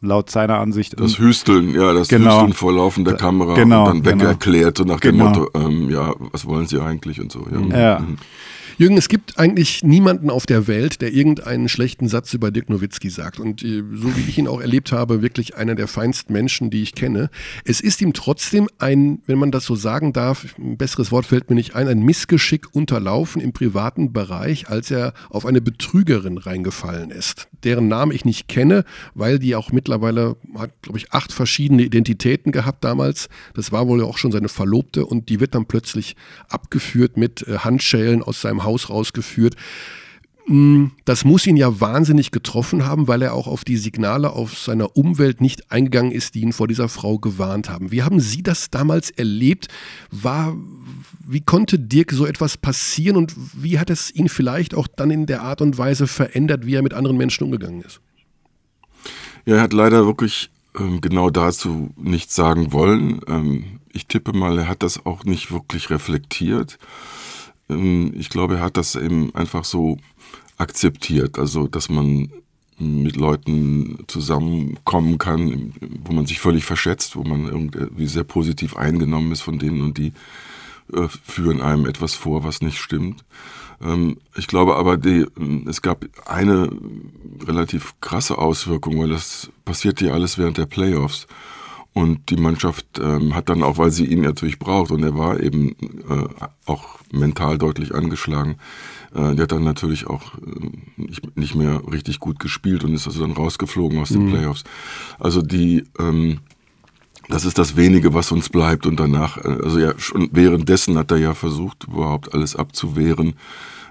[0.02, 1.00] laut seiner Ansicht.
[1.00, 2.36] Das Hüsteln, ja, das genau.
[2.36, 4.30] Hüsteln vor laufender Kamera genau, und dann weg genau.
[4.32, 5.32] erklärt, so nach genau.
[5.32, 7.48] dem Motto, ähm, ja, was wollen Sie eigentlich und so.
[7.50, 7.78] Ja.
[7.78, 8.00] ja.
[8.00, 8.18] Mhm.
[8.78, 13.10] Jürgen, es gibt eigentlich niemanden auf der Welt, der irgendeinen schlechten Satz über Dirk Nowitzki
[13.10, 13.40] sagt.
[13.40, 16.82] Und äh, so wie ich ihn auch erlebt habe, wirklich einer der feinsten Menschen, die
[16.82, 17.30] ich kenne.
[17.66, 21.50] Es ist ihm trotzdem ein, wenn man das so sagen darf, ein besseres Wort fällt
[21.50, 27.12] mir nicht ein, ein Missgeschick unterlaufen im privaten Bereich, als er auf eine Betrügerin reingefallen
[27.12, 31.84] ist, deren Namen ich nicht kenne, weil die auch mittlerweile hat, glaube ich, acht verschiedene
[31.84, 33.30] Identitäten gehabt damals.
[33.54, 36.16] Das war wohl auch schon seine Verlobte und die wird dann plötzlich
[36.50, 39.56] abgeführt mit äh, Handschellen aus seinem Haus rausgeführt.
[40.46, 44.58] Mm, das muss ihn ja wahnsinnig getroffen haben, weil er auch auf die Signale auf
[44.58, 47.92] seiner Umwelt nicht eingegangen ist, die ihn vor dieser Frau gewarnt haben.
[47.92, 49.70] Wie haben Sie das damals erlebt?
[50.12, 50.56] War,
[51.26, 55.28] wie konnte Dirk so etwas passieren und wie hat es ihn vielleicht auch dann in
[55.28, 58.02] der Art und Weise verändert, wie er mit anderen Menschen umgegangen ist?
[59.46, 63.22] Ja, er hat leider wirklich ähm, genau dazu nichts sagen wollen.
[63.28, 66.78] Ähm, ich tippe mal, er hat das auch nicht wirklich reflektiert.
[67.74, 69.98] Ähm, ich glaube, er hat das eben einfach so
[70.58, 72.30] akzeptiert, also dass man
[72.80, 79.32] mit Leuten zusammenkommen kann, wo man sich völlig verschätzt, wo man irgendwie sehr positiv eingenommen
[79.32, 80.14] ist von denen und die
[80.94, 83.24] äh, führen einem etwas vor, was nicht stimmt.
[83.82, 85.26] Ähm, ich glaube aber, die,
[85.68, 86.70] es gab eine
[87.46, 91.28] relativ krasse Auswirkung, weil das passierte ja alles während der Playoffs.
[91.94, 95.40] Und die Mannschaft ähm, hat dann auch, weil sie ihn natürlich braucht, und er war
[95.40, 95.76] eben
[96.10, 96.28] äh,
[96.66, 98.56] auch mental deutlich angeschlagen,
[99.14, 103.06] äh, der hat dann natürlich auch äh, nicht, nicht, mehr richtig gut gespielt und ist
[103.06, 104.32] also dann rausgeflogen aus den mhm.
[104.32, 104.64] Playoffs.
[105.20, 106.40] Also die, ähm,
[107.30, 108.88] das ist das wenige, was uns bleibt.
[108.88, 113.36] Und danach, äh, also ja, schon währenddessen hat er ja versucht, überhaupt alles abzuwehren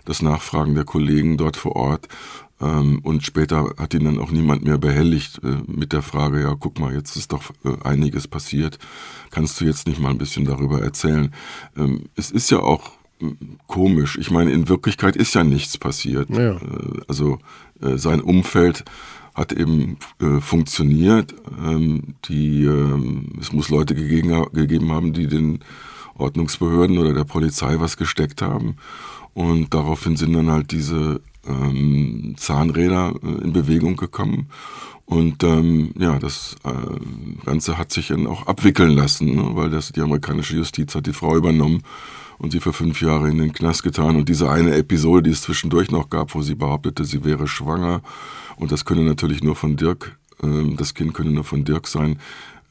[0.05, 2.09] das Nachfragen der Kollegen dort vor Ort.
[2.63, 6.55] Ähm, und später hat ihn dann auch niemand mehr behelligt äh, mit der Frage, ja,
[6.59, 8.79] guck mal, jetzt ist doch äh, einiges passiert.
[9.31, 11.35] Kannst du jetzt nicht mal ein bisschen darüber erzählen?
[11.77, 13.37] Ähm, es ist ja auch hm,
[13.67, 14.17] komisch.
[14.17, 16.31] Ich meine, in Wirklichkeit ist ja nichts passiert.
[16.31, 16.53] Ja.
[16.53, 17.39] Äh, also
[17.97, 18.85] sein Umfeld
[19.35, 19.97] hat eben
[20.39, 21.35] funktioniert.
[21.67, 22.65] Ähm, die,
[23.41, 25.59] es muss Leute gegeben haben, die den
[26.15, 28.77] Ordnungsbehörden oder der Polizei was gesteckt haben.
[29.35, 34.49] Und daraufhin sind dann halt diese ähm, Zahnräder äh, in Bewegung gekommen.
[35.05, 39.51] Und ähm, ja, das äh, Ganze hat sich dann auch abwickeln lassen, ne?
[39.55, 41.83] weil das, die amerikanische Justiz hat die Frau übernommen
[42.39, 44.17] und sie für fünf Jahre in den Knast getan.
[44.17, 48.01] Und diese eine Episode, die es zwischendurch noch gab, wo sie behauptete, sie wäre schwanger
[48.57, 52.19] und das könne natürlich nur von Dirk, äh, das Kind könne nur von Dirk sein,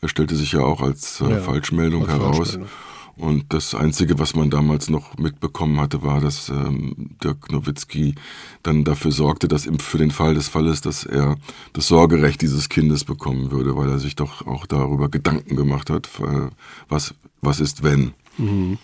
[0.05, 2.37] stellte sich ja auch als äh, ja, Falschmeldung als heraus.
[2.37, 2.69] Falschmeldung.
[3.21, 8.15] Und das Einzige, was man damals noch mitbekommen hatte, war, dass ähm, Dirk Nowitzki
[8.63, 11.35] dann dafür sorgte, dass im, für den Fall des Falles, dass er
[11.73, 16.09] das Sorgerecht dieses Kindes bekommen würde, weil er sich doch auch darüber Gedanken gemacht hat,
[16.19, 16.49] äh,
[16.89, 18.13] was, was ist wenn.
[18.39, 18.79] Mhm.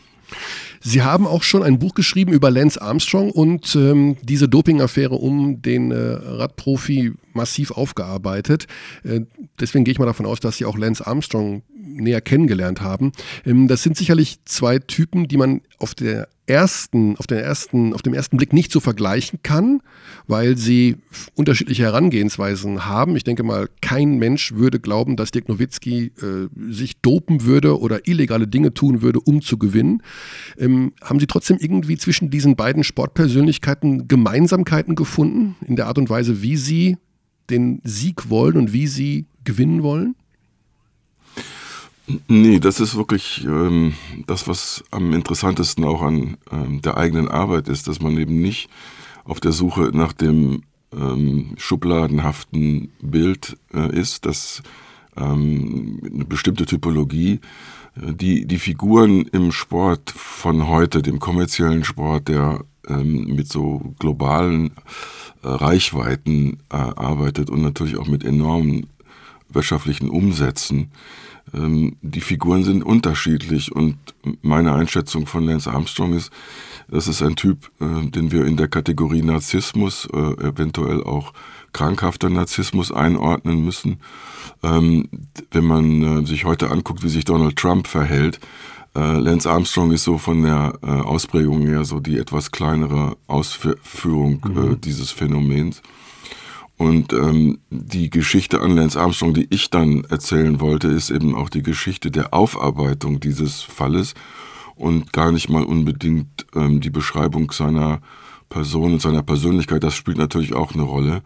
[0.82, 5.64] Sie haben auch schon ein Buch geschrieben über Lance Armstrong und ähm, diese Doping-Affäre um
[5.64, 8.68] den äh, Radprofi massiv aufgearbeitet.
[9.04, 9.22] Äh,
[9.60, 13.12] deswegen gehe ich mal davon aus, dass Sie auch Lance Armstrong näher kennengelernt haben.
[13.46, 18.02] Ähm, das sind sicherlich zwei Typen, die man auf der ersten, auf, den ersten, auf
[18.02, 19.82] dem ersten Blick nicht so vergleichen kann,
[20.28, 20.96] weil sie
[21.36, 23.18] unterschiedliche Herangehensweisen haben.
[23.18, 28.08] Ich denke mal, kein Mensch würde glauben, dass Dirk Nowitzki äh, sich dopen würde oder
[28.08, 30.02] illegale Dinge tun würde, um zu gewinnen.
[30.58, 36.10] Ähm, haben Sie trotzdem irgendwie zwischen diesen beiden Sportpersönlichkeiten Gemeinsamkeiten gefunden in der Art und
[36.10, 36.98] Weise, wie sie
[37.50, 40.16] den Sieg wollen und wie sie gewinnen wollen?
[42.28, 43.94] Nee, das ist wirklich ähm,
[44.28, 48.70] das, was am interessantesten auch an ähm, der eigenen Arbeit ist, dass man eben nicht
[49.26, 54.64] auf der Suche nach dem ähm, schubladenhaften Bild äh, ist, dass
[55.18, 57.42] ähm, eine bestimmte Typologie,
[57.96, 63.94] äh, die, die Figuren im Sport von heute, dem kommerziellen Sport, der ähm, mit so
[64.00, 64.72] globalen
[65.44, 68.88] äh, Reichweiten äh, arbeitet und natürlich auch mit enormen
[69.50, 70.92] wirtschaftlichen Umsätzen,
[71.54, 73.98] ähm, die Figuren sind unterschiedlich und
[74.42, 76.32] meine Einschätzung von Lance Armstrong ist,
[76.90, 81.34] das ist ein Typ, äh, den wir in der Kategorie Narzissmus, äh, eventuell auch
[81.74, 84.00] krankhafter Narzissmus einordnen müssen.
[84.64, 85.10] Ähm,
[85.52, 88.40] wenn man äh, sich heute anguckt, wie sich Donald Trump verhält,
[89.00, 94.82] Lance Armstrong ist so von der Ausprägung her so die etwas kleinere Ausführung mhm.
[94.82, 95.82] dieses Phänomens.
[96.78, 101.50] Und ähm, die Geschichte an Lance Armstrong, die ich dann erzählen wollte, ist eben auch
[101.50, 104.14] die Geschichte der Aufarbeitung dieses Falles
[104.76, 108.00] und gar nicht mal unbedingt ähm, die Beschreibung seiner
[108.50, 109.84] Person und seiner Persönlichkeit.
[109.84, 111.24] Das spielt natürlich auch eine Rolle.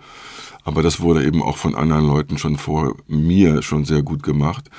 [0.63, 4.69] Aber das wurde eben auch von anderen Leuten schon vor mir schon sehr gut gemacht.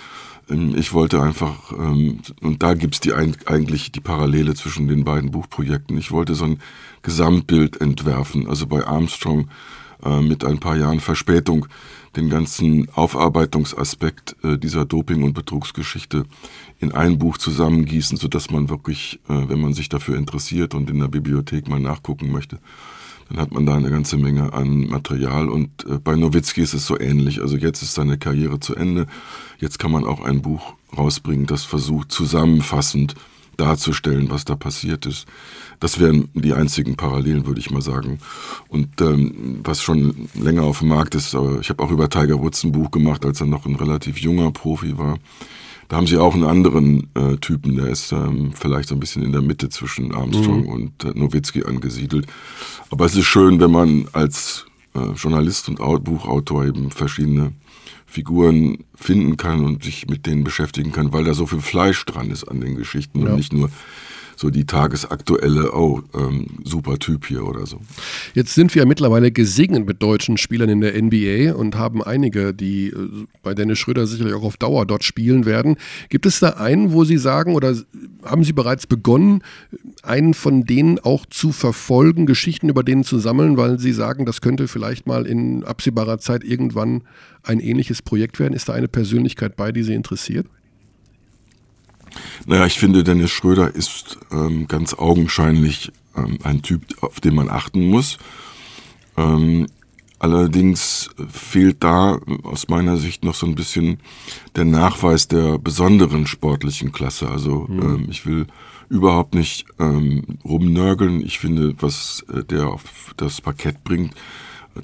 [0.52, 5.30] Ähm, ich wollte einfach, ähm, und da gibt's die eigentlich die Parallele zwischen den beiden
[5.30, 6.58] Buchprojekten, ich wollte so ein
[7.02, 8.48] Gesamtbild entwerfen.
[8.48, 9.48] Also bei Armstrong
[10.04, 11.66] äh, mit ein paar Jahren Verspätung
[12.16, 16.24] den ganzen Aufarbeitungsaspekt äh, dieser Doping- und Betrugsgeschichte
[16.78, 20.98] in ein Buch zusammengießen, sodass man wirklich, äh, wenn man sich dafür interessiert und in
[20.98, 22.58] der Bibliothek mal nachgucken möchte,
[23.32, 25.48] dann hat man da eine ganze Menge an Material.
[25.48, 27.40] Und äh, bei Nowitzki ist es so ähnlich.
[27.40, 29.06] Also jetzt ist seine Karriere zu Ende.
[29.58, 33.14] Jetzt kann man auch ein Buch rausbringen, das versucht zusammenfassend
[33.56, 35.26] darzustellen, was da passiert ist.
[35.80, 38.18] Das wären die einzigen Parallelen, würde ich mal sagen.
[38.68, 42.40] Und ähm, was schon länger auf dem Markt ist, aber ich habe auch über Tiger
[42.40, 45.18] Woods ein Buch gemacht, als er noch ein relativ junger Profi war.
[45.92, 49.22] Da haben sie auch einen anderen äh, Typen, der ist ähm, vielleicht so ein bisschen
[49.22, 50.68] in der Mitte zwischen Armstrong mhm.
[50.68, 52.26] und äh, Nowitzki angesiedelt.
[52.90, 54.64] Aber es ist schön, wenn man als
[54.94, 57.52] äh, Journalist und Buchautor eben verschiedene
[58.06, 62.30] Figuren finden kann und sich mit denen beschäftigen kann, weil da so viel Fleisch dran
[62.30, 63.26] ist an den Geschichten ja.
[63.26, 63.68] und nicht nur
[64.42, 67.80] so die tagesaktuelle, oh, ähm, super Typ hier oder so.
[68.34, 72.88] Jetzt sind wir mittlerweile gesegnet mit deutschen Spielern in der NBA und haben einige, die
[72.88, 72.96] äh,
[73.42, 75.76] bei Dennis Schröder sicherlich auch auf Dauer dort spielen werden.
[76.08, 77.74] Gibt es da einen, wo Sie sagen oder
[78.24, 79.42] haben Sie bereits begonnen,
[80.02, 84.40] einen von denen auch zu verfolgen, Geschichten über denen zu sammeln, weil Sie sagen, das
[84.40, 87.02] könnte vielleicht mal in absehbarer Zeit irgendwann
[87.44, 88.54] ein ähnliches Projekt werden?
[88.54, 90.46] Ist da eine Persönlichkeit bei, die Sie interessiert?
[92.46, 97.48] Naja, ich finde, Dennis Schröder ist ähm, ganz augenscheinlich ähm, ein Typ, auf den man
[97.48, 98.18] achten muss.
[99.16, 99.66] Ähm,
[100.18, 103.98] allerdings fehlt da aus meiner Sicht noch so ein bisschen
[104.56, 107.28] der Nachweis der besonderen sportlichen Klasse.
[107.28, 107.82] Also mhm.
[107.82, 108.46] ähm, ich will
[108.88, 111.24] überhaupt nicht ähm, rumnörgeln.
[111.24, 114.14] Ich finde, was äh, der auf das Parkett bringt,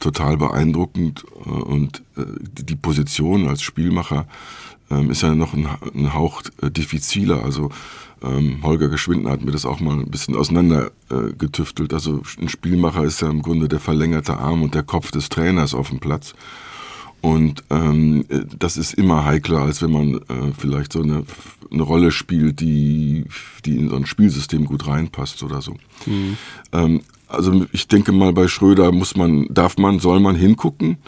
[0.00, 4.26] total beeindruckend äh, und äh, die Position als Spielmacher
[4.90, 7.44] ähm, ist ja noch ein, ein Hauch äh, diffiziler.
[7.44, 7.70] Also
[8.22, 11.92] ähm, Holger Geschwinden hat mir das auch mal ein bisschen auseinander äh.
[11.92, 15.74] Also ein Spielmacher ist ja im Grunde der verlängerte Arm und der Kopf des Trainers
[15.74, 16.34] auf dem Platz.
[17.20, 18.24] Und ähm,
[18.58, 21.24] das ist immer heikler, als wenn man äh, vielleicht so eine,
[21.70, 23.24] eine Rolle spielt, die,
[23.64, 25.74] die in so ein Spielsystem gut reinpasst oder so.
[26.06, 26.36] Mhm.
[26.72, 30.98] Ähm, also ich denke mal, bei Schröder muss man, darf man, soll man hingucken.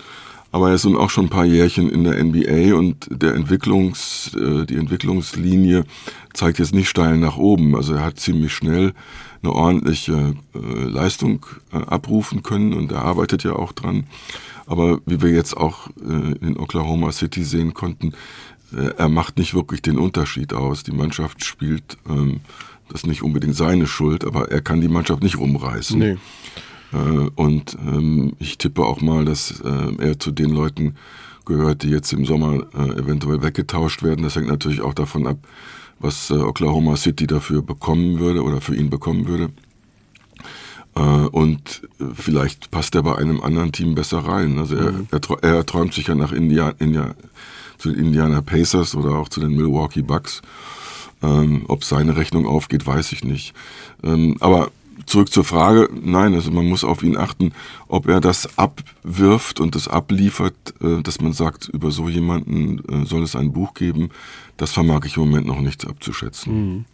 [0.52, 4.32] Aber er ist nun auch schon ein paar Jährchen in der NBA und der Entwicklungs,
[4.34, 5.84] äh, die Entwicklungslinie
[6.32, 7.76] zeigt jetzt nicht steil nach oben.
[7.76, 8.92] Also er hat ziemlich schnell
[9.42, 14.04] eine ordentliche äh, Leistung äh, abrufen können und er arbeitet ja auch dran.
[14.66, 18.12] Aber wie wir jetzt auch äh, in Oklahoma City sehen konnten,
[18.72, 20.82] äh, er macht nicht wirklich den Unterschied aus.
[20.82, 22.40] Die Mannschaft spielt, ähm,
[22.88, 25.98] das ist nicht unbedingt seine Schuld, aber er kann die Mannschaft nicht rumreißen.
[25.98, 26.16] Nee.
[26.92, 30.94] Äh, und ähm, ich tippe auch mal, dass äh, er zu den Leuten
[31.46, 34.22] gehört, die jetzt im Sommer äh, eventuell weggetauscht werden.
[34.22, 35.38] Das hängt natürlich auch davon ab,
[35.98, 39.50] was Oklahoma City dafür bekommen würde oder für ihn bekommen würde.
[41.32, 41.82] und
[42.14, 44.58] vielleicht passt er bei einem anderen Team besser rein.
[44.58, 45.08] Also er, mhm.
[45.10, 47.14] er, er träumt sich ja nach India, India,
[47.76, 50.40] zu den Indiana Pacers oder auch zu den Milwaukee Bucks.
[51.22, 53.52] Ähm, ob seine Rechnung aufgeht, weiß ich nicht.
[54.02, 54.70] Ähm, aber
[55.10, 57.52] zurück zur Frage, nein, also man muss auf ihn achten,
[57.88, 63.06] ob er das abwirft und das abliefert, äh, dass man sagt, über so jemanden äh,
[63.06, 64.10] soll es ein Buch geben,
[64.56, 66.52] das vermag ich im Moment noch nicht abzuschätzen.
[66.52, 66.84] Mhm.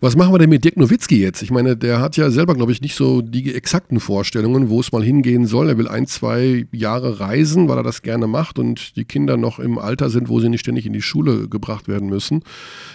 [0.00, 1.42] Was machen wir denn mit Dirk Nowitzki jetzt?
[1.42, 4.90] Ich meine, der hat ja selber, glaube ich, nicht so die exakten Vorstellungen, wo es
[4.90, 5.68] mal hingehen soll.
[5.68, 9.60] Er will ein, zwei Jahre reisen, weil er das gerne macht und die Kinder noch
[9.60, 12.42] im Alter sind, wo sie nicht ständig in die Schule gebracht werden müssen.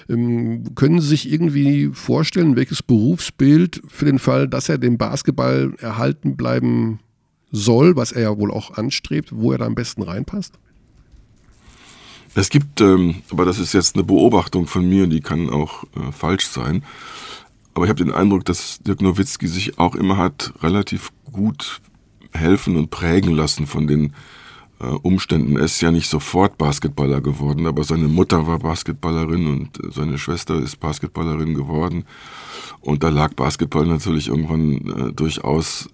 [0.10, 5.74] Ähm, können Sie sich irgendwie vorstellen, welches Berufsbild für den Fall, dass er dem Basketball
[5.80, 7.00] erhalten bleiben
[7.52, 10.60] soll, was er ja wohl auch anstrebt, wo er da am besten reinpasst?
[12.38, 16.12] Es gibt, ähm, aber das ist jetzt eine Beobachtung von mir, die kann auch äh,
[16.12, 16.84] falsch sein.
[17.74, 21.82] Aber ich habe den Eindruck, dass Dirk Nowitzki sich auch immer hat relativ gut
[22.34, 24.14] helfen und prägen lassen von den
[24.80, 25.58] äh, Umständen.
[25.58, 30.20] Er ist ja nicht sofort Basketballer geworden, aber seine Mutter war Basketballerin und äh, seine
[30.20, 32.06] Schwester ist Basketballerin geworden.
[32.82, 35.90] Und da lag Basketball natürlich irgendwann äh, durchaus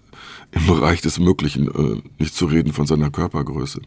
[0.54, 3.80] im Bereich des Möglichen, äh, nicht zu reden von seiner Körpergröße.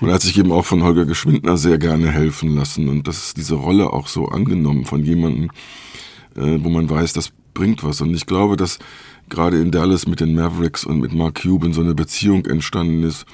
[0.00, 3.18] Und er hat sich eben auch von Holger Geschwindner sehr gerne helfen lassen und das
[3.18, 5.50] ist diese Rolle auch so angenommen von jemandem,
[6.36, 8.00] äh, wo man weiß, das bringt was.
[8.00, 8.78] Und ich glaube, dass
[9.28, 13.26] gerade in Dallas mit den Mavericks und mit Mark Cuban so eine Beziehung entstanden ist,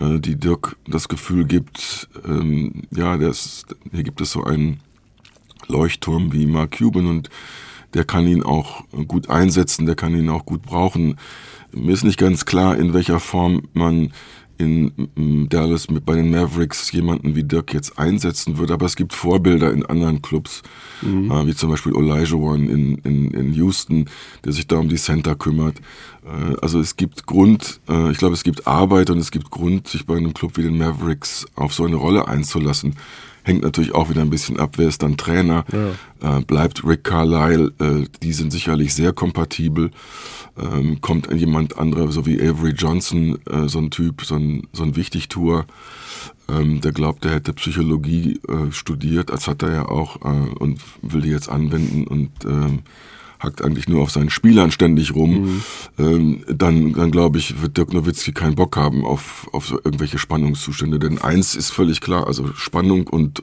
[0.00, 4.80] äh, die Dirk das Gefühl gibt, ähm, ja, ist, hier gibt es so einen
[5.68, 7.30] Leuchtturm wie Mark Cuban und
[7.94, 11.16] der kann ihn auch gut einsetzen, der kann ihn auch gut brauchen.
[11.72, 14.12] Mir ist nicht ganz klar, in welcher Form man
[14.60, 19.14] in Dallas mit bei den Mavericks jemanden wie Dirk jetzt einsetzen würde, aber es gibt
[19.14, 20.62] Vorbilder in anderen Clubs,
[21.00, 21.30] mhm.
[21.30, 24.06] äh, wie zum Beispiel Elijah One in, in, in Houston,
[24.44, 25.78] der sich da um die Center kümmert.
[26.24, 29.88] Äh, also es gibt Grund, äh, ich glaube, es gibt Arbeit und es gibt Grund,
[29.88, 32.96] sich bei einem Club wie den Mavericks auf so eine Rolle einzulassen.
[33.42, 35.64] Hängt natürlich auch wieder ein bisschen ab, wer ist dann Trainer.
[35.72, 36.38] Ja.
[36.38, 39.90] Äh, bleibt Rick Carlisle, äh, die sind sicherlich sehr kompatibel.
[40.58, 44.82] Ähm, kommt jemand anderer, so wie Avery Johnson, äh, so ein Typ, so ein, so
[44.82, 45.64] ein Wichtigtour,
[46.48, 50.80] ähm, der glaubt, er hätte Psychologie äh, studiert, als hat er ja auch äh, und
[51.02, 52.80] will die jetzt anwenden und ähm,
[53.40, 55.62] hackt eigentlich nur auf seinen Spielern ständig rum, mhm.
[55.98, 60.18] ähm, dann, dann glaube ich, wird Dirk Nowitzki keinen Bock haben auf, auf so irgendwelche
[60.18, 60.98] Spannungszustände.
[60.98, 63.42] Denn eins ist völlig klar, also Spannung und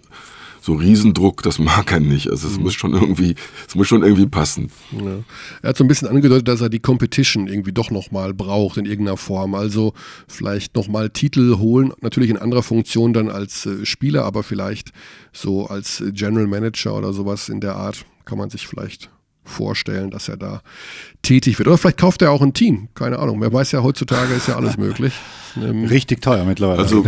[0.62, 2.30] so Riesendruck, das mag er nicht.
[2.30, 2.64] Also es mhm.
[2.64, 3.36] muss schon irgendwie,
[3.68, 4.70] es muss schon irgendwie passen.
[4.92, 5.24] Ja.
[5.64, 8.86] Er hat so ein bisschen angedeutet, dass er die Competition irgendwie doch nochmal braucht in
[8.86, 9.56] irgendeiner Form.
[9.56, 9.94] Also
[10.28, 14.92] vielleicht nochmal Titel holen, natürlich in anderer Funktion dann als äh, Spieler, aber vielleicht
[15.32, 19.10] so als General Manager oder sowas in der Art kann man sich vielleicht
[19.48, 20.62] vorstellen, dass er da
[21.22, 21.68] tätig wird.
[21.68, 23.42] Oder vielleicht kauft er auch ein Team, keine Ahnung.
[23.42, 25.14] Wer weiß ja, heutzutage ist ja alles möglich.
[25.56, 26.80] Ähm, Richtig teuer mittlerweile.
[26.80, 27.04] Also,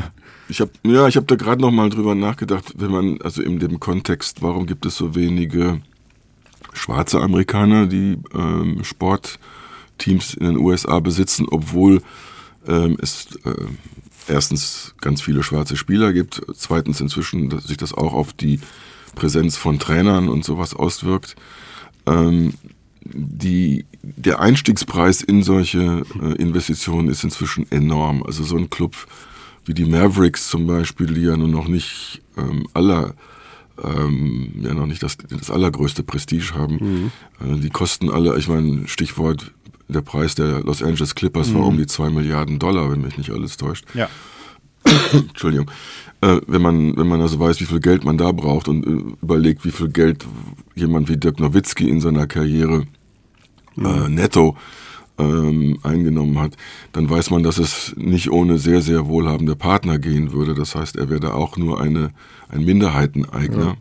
[0.48, 3.58] ich habe ja, ich habe da gerade noch mal drüber nachgedacht, wenn man also in
[3.58, 5.80] dem Kontext, warum gibt es so wenige
[6.72, 12.02] schwarze Amerikaner, die ähm, Sportteams in den USA besitzen, obwohl
[12.66, 13.54] ähm, es äh,
[14.28, 18.60] erstens ganz viele schwarze Spieler gibt, zweitens inzwischen dass sich das auch auf die
[19.14, 21.36] Präsenz von Trainern und sowas auswirkt
[22.06, 22.54] ähm,
[23.04, 28.22] die, der Einstiegspreis in solche äh, Investitionen ist inzwischen enorm.
[28.22, 28.94] Also so ein Club
[29.64, 33.14] wie die Mavericks zum Beispiel, die ja nun noch nicht ähm, aller
[33.82, 37.10] ähm, ja noch nicht das, das allergrößte Prestige haben.
[37.40, 37.54] Mhm.
[37.54, 39.52] Äh, die kosten alle, ich meine, Stichwort,
[39.88, 41.54] der Preis der Los Angeles Clippers mhm.
[41.54, 43.84] war um die 2 Milliarden Dollar, wenn mich nicht alles täuscht.
[43.94, 44.08] Ja.
[45.12, 45.70] Entschuldigung.
[46.22, 49.14] Äh, wenn man, wenn man also weiß, wie viel Geld man da braucht und äh,
[49.22, 50.24] überlegt, wie viel Geld
[50.74, 52.86] jemand wie Dirk Nowitzki in seiner Karriere
[53.74, 53.84] mhm.
[53.84, 54.56] äh, netto
[55.18, 56.56] ähm, eingenommen hat,
[56.92, 60.54] dann weiß man, dass es nicht ohne sehr, sehr wohlhabende Partner gehen würde.
[60.54, 62.12] Das heißt, er wäre da auch nur eine,
[62.48, 63.64] ein Minderheiteneigner.
[63.64, 63.76] Ja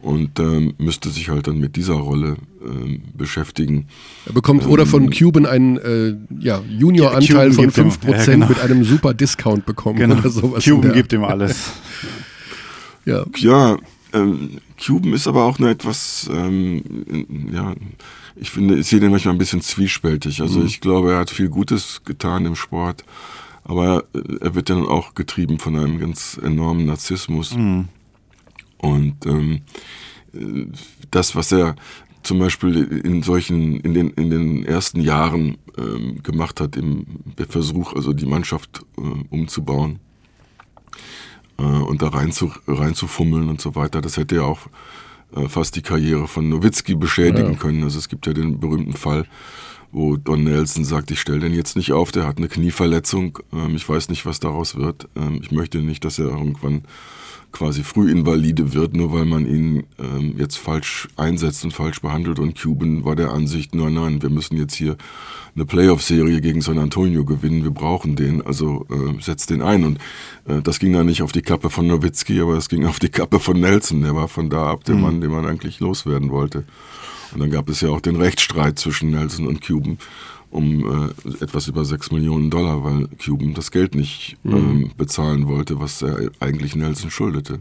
[0.00, 3.88] und ähm, müsste sich halt dann mit dieser Rolle ähm, beschäftigen.
[4.26, 8.24] Er bekommt ähm, oder von ähm, Cuban einen äh, ja, Junior-Anteil von 5% ihm, ja,
[8.24, 8.48] genau.
[8.48, 10.16] mit einem super Discount bekommen genau.
[10.16, 10.64] oder sowas.
[10.64, 11.72] Cuban gibt ihm alles.
[13.04, 13.76] ja, ja
[14.12, 17.74] ähm, Cuban ist aber auch eine etwas, ähm, ja,
[18.36, 20.40] ich finde, ich sehe den manchmal ein bisschen zwiespältig.
[20.40, 20.66] Also mhm.
[20.66, 23.04] ich glaube, er hat viel Gutes getan im Sport,
[23.64, 24.04] aber
[24.40, 27.54] er wird dann auch getrieben von einem ganz enormen Narzissmus.
[27.54, 27.88] Mhm.
[28.78, 29.62] Und ähm,
[31.10, 31.76] das, was er
[32.22, 37.06] zum Beispiel in solchen, in den, in den ersten Jahren ähm, gemacht hat, im
[37.48, 39.00] Versuch, also die Mannschaft äh,
[39.30, 40.00] umzubauen
[41.58, 44.66] äh, und da rein zu, reinzufummeln und so weiter, das hätte ja auch
[45.34, 47.58] äh, fast die Karriere von Nowitzki beschädigen ja.
[47.58, 47.82] können.
[47.82, 49.26] Also es gibt ja den berühmten Fall,
[49.92, 53.74] wo Don Nelson sagt, ich stelle den jetzt nicht auf, der hat eine Knieverletzung, ähm,
[53.74, 55.08] ich weiß nicht, was daraus wird.
[55.16, 56.82] Ähm, ich möchte nicht, dass er irgendwann
[57.52, 62.38] quasi Frühinvalide wird, nur weil man ihn ähm, jetzt falsch einsetzt und falsch behandelt.
[62.38, 64.96] Und Cuban war der Ansicht, nein, nein, wir müssen jetzt hier
[65.54, 69.84] eine Playoff-Serie gegen San Antonio gewinnen, wir brauchen den, also äh, setzt den ein.
[69.84, 69.98] Und
[70.46, 73.08] äh, das ging dann nicht auf die Kappe von Nowitzki, aber es ging auf die
[73.08, 74.02] Kappe von Nelson.
[74.02, 75.02] Der war von da ab der mhm.
[75.02, 76.64] Mann, den man eigentlich loswerden wollte.
[77.32, 79.98] Und dann gab es ja auch den Rechtsstreit zwischen Nelson und Cuban
[80.50, 84.54] um äh, etwas über 6 Millionen Dollar, weil Cuban das Geld nicht mhm.
[84.54, 87.60] ähm, bezahlen wollte, was er eigentlich Nelson schuldete.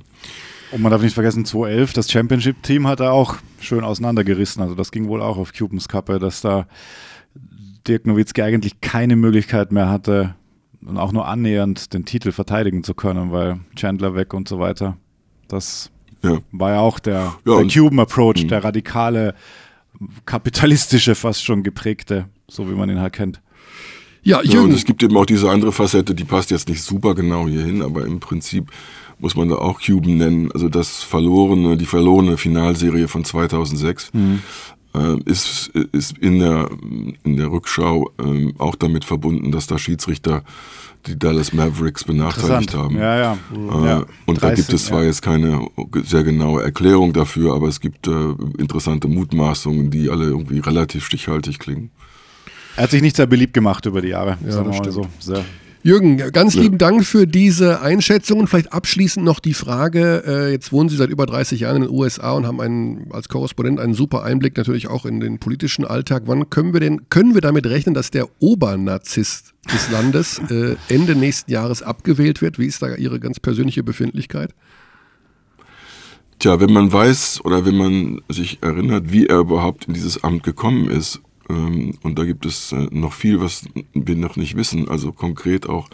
[0.71, 4.61] Und man darf nicht vergessen, 2011, das Championship-Team hat er auch schön auseinandergerissen.
[4.61, 6.67] Also das ging wohl auch auf Cubans Kappe, dass da
[7.88, 10.35] Dirk Nowitzki eigentlich keine Möglichkeit mehr hatte,
[10.85, 14.97] und auch nur annähernd den Titel verteidigen zu können, weil Chandler weg und so weiter.
[15.47, 15.91] Das
[16.23, 16.38] ja.
[16.51, 18.47] war ja auch der, ja, der Cuban-Approach, mhm.
[18.47, 19.35] der radikale,
[20.25, 23.41] kapitalistische, fast schon geprägte so wie man ihn halt kennt.
[24.24, 27.16] Ja, ja, und es gibt eben auch diese andere Facette, die passt jetzt nicht super
[27.16, 28.72] genau hier hin, aber im Prinzip
[29.20, 30.52] muss man da auch Cuban nennen.
[30.52, 34.41] Also das verlorene, die verlorene Finalserie von 2006 mhm.
[34.93, 36.70] äh, ist, ist in der,
[37.24, 40.43] in der Rückschau äh, auch damit verbunden, dass da Schiedsrichter
[41.06, 42.98] die Dallas Mavericks benachteiligt haben.
[42.98, 43.38] Ja, ja.
[43.54, 44.06] Äh, ja.
[44.26, 45.08] Und 30, da gibt es zwar ja.
[45.08, 45.68] jetzt keine
[46.04, 51.60] sehr genaue Erklärung dafür, aber es gibt äh, interessante Mutmaßungen, die alle irgendwie relativ stichhaltig
[51.60, 51.91] klingen.
[52.78, 55.07] Er hat sich nicht sehr beliebt gemacht über die Jahre, ja, sagen wir mal so.
[55.19, 55.43] Sehr.
[55.82, 56.61] Jürgen, ganz ja.
[56.61, 60.95] lieben Dank für diese Einschätzung und vielleicht abschließend noch die Frage, äh, jetzt wohnen Sie
[60.95, 64.57] seit über 30 Jahren in den USA und haben einen, als Korrespondent einen super Einblick
[64.57, 66.23] natürlich auch in den politischen Alltag.
[66.25, 71.15] Wann können wir denn, können wir damit rechnen, dass der Obernarzisst des Landes äh, Ende
[71.15, 72.59] nächsten Jahres abgewählt wird?
[72.59, 74.53] Wie ist da Ihre ganz persönliche Befindlichkeit?
[76.39, 80.43] Tja, wenn man weiß oder wenn man sich erinnert, wie er überhaupt in dieses Amt
[80.43, 84.89] gekommen ist, und da gibt es äh, noch viel, was wir noch nicht wissen.
[84.89, 85.89] Also konkret auch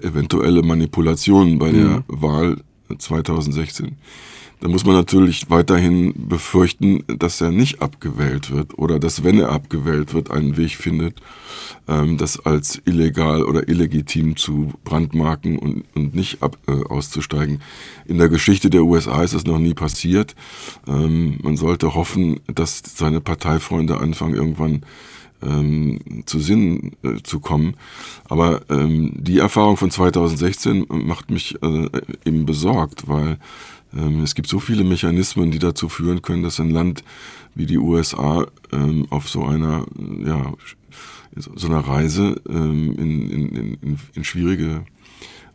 [0.00, 2.04] eventuelle Manipulationen bei der mhm.
[2.08, 2.56] Wahl
[2.96, 3.96] 2016
[4.60, 9.50] dann muss man natürlich weiterhin befürchten, dass er nicht abgewählt wird oder dass, wenn er
[9.50, 11.20] abgewählt wird, einen Weg findet,
[11.88, 17.60] ähm, das als illegal oder illegitim zu brandmarken und, und nicht ab, äh, auszusteigen.
[18.06, 20.34] In der Geschichte der USA ist das noch nie passiert.
[20.86, 24.82] Ähm, man sollte hoffen, dass seine Parteifreunde anfangen, irgendwann
[25.42, 27.74] ähm, zu Sinn äh, zu kommen.
[28.28, 31.88] Aber ähm, die Erfahrung von 2016 macht mich äh,
[32.24, 33.38] eben besorgt, weil
[34.22, 37.02] es gibt so viele Mechanismen, die dazu führen können, dass ein Land
[37.54, 39.86] wie die USA ähm, auf so einer,
[40.24, 40.52] ja,
[41.34, 44.84] so einer Reise ähm, in, in, in, in schwierige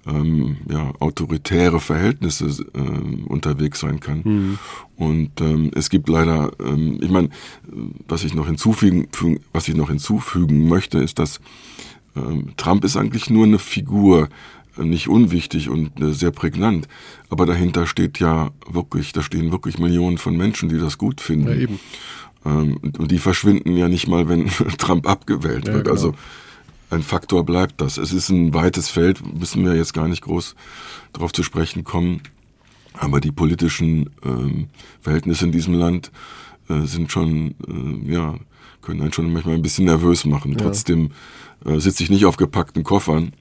[0.08, 2.66] ähm, ja, autoritäre Verhältnisse
[3.28, 4.22] unterwegs sein kann.
[4.24, 4.60] Mhm.
[4.96, 7.30] Und ähm, es gibt leider, ähm, ich meine,
[8.08, 9.08] was ich noch hinzufügen,
[9.54, 11.40] was ich noch hinzufügen möchte, ist, dass
[12.16, 14.30] ähm, Trump ist eigentlich nur eine Figur,
[14.78, 16.88] nicht unwichtig und äh, sehr prägnant.
[17.30, 21.48] Aber dahinter steht ja wirklich, da stehen wirklich Millionen von Menschen, die das gut finden.
[21.48, 21.80] Ja, eben.
[22.46, 24.48] Ähm, und die verschwinden ja nicht mal, wenn
[24.78, 25.86] Trump abgewählt ja, wird.
[25.86, 25.96] Genau.
[25.96, 26.14] Also
[26.90, 27.98] ein Faktor bleibt das.
[27.98, 30.56] Es ist ein weites Feld, müssen wir jetzt gar nicht groß
[31.14, 32.22] darauf zu sprechen kommen.
[32.94, 34.68] Aber die politischen ähm,
[35.00, 36.12] Verhältnisse in diesem Land
[36.70, 38.36] äh, sind schon, äh, ja,
[38.82, 40.52] können einen schon manchmal ein bisschen nervös machen.
[40.52, 40.58] Ja.
[40.58, 41.12] Trotzdem
[41.66, 43.32] äh, sitze ich nicht auf gepackten Koffern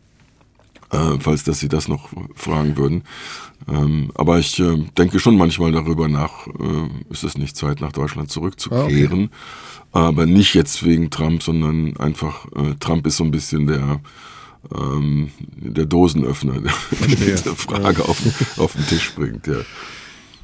[0.91, 3.03] äh, falls dass Sie das noch fragen würden.
[3.69, 7.93] Ähm, aber ich äh, denke schon manchmal darüber nach, äh, ist es nicht Zeit, nach
[7.93, 9.31] Deutschland zurückzukehren.
[9.93, 10.09] Ah, okay.
[10.09, 14.01] Aber nicht jetzt wegen Trump, sondern einfach, äh, Trump ist so ein bisschen der,
[14.75, 16.73] ähm, der Dosenöffner, der
[17.07, 18.21] diese Frage auf,
[18.59, 19.47] auf den Tisch bringt.
[19.47, 19.57] Ja.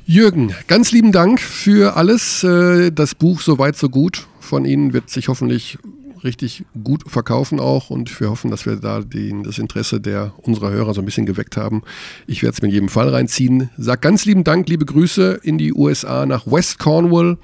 [0.04, 2.44] Jürgen, ganz lieben Dank für alles.
[2.44, 5.78] Äh, das Buch Soweit so gut von Ihnen wird sich hoffentlich
[6.26, 10.70] richtig gut verkaufen auch und wir hoffen, dass wir da den, das Interesse der unserer
[10.70, 11.82] Hörer so ein bisschen geweckt haben.
[12.26, 13.70] Ich werde es mir in jedem Fall reinziehen.
[13.78, 17.38] Sag ganz lieben Dank, liebe Grüße in die USA nach West Cornwall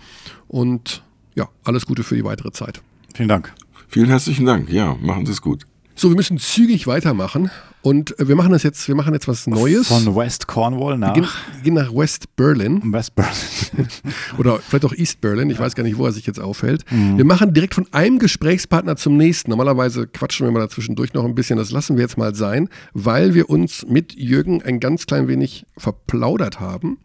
[0.49, 1.03] und
[1.35, 2.83] ja, alles Gute für die weitere Zeit.
[3.15, 3.55] Vielen Dank.
[3.89, 4.71] Vielen herzlichen Dank.
[4.71, 5.67] Ja, machen Sie es gut.
[5.95, 7.51] So, wir müssen zügig weitermachen.
[7.83, 9.89] Und äh, wir machen das jetzt, wir machen jetzt was Neues.
[9.89, 11.15] Von West Cornwall nach.
[11.15, 12.81] Wir gehen, wir gehen nach West Berlin.
[12.93, 13.89] West Berlin.
[14.39, 15.51] Oder vielleicht auch East Berlin.
[15.51, 16.85] Ich weiß gar nicht, wo er sich jetzt aufhält.
[16.91, 17.19] Mhm.
[17.19, 19.51] Wir machen direkt von einem Gesprächspartner zum nächsten.
[19.51, 21.57] Normalerweise quatschen wir mal dazwischendurch noch ein bisschen.
[21.57, 25.67] Das lassen wir jetzt mal sein, weil wir uns mit Jürgen ein ganz klein wenig
[25.77, 26.99] verplaudert haben.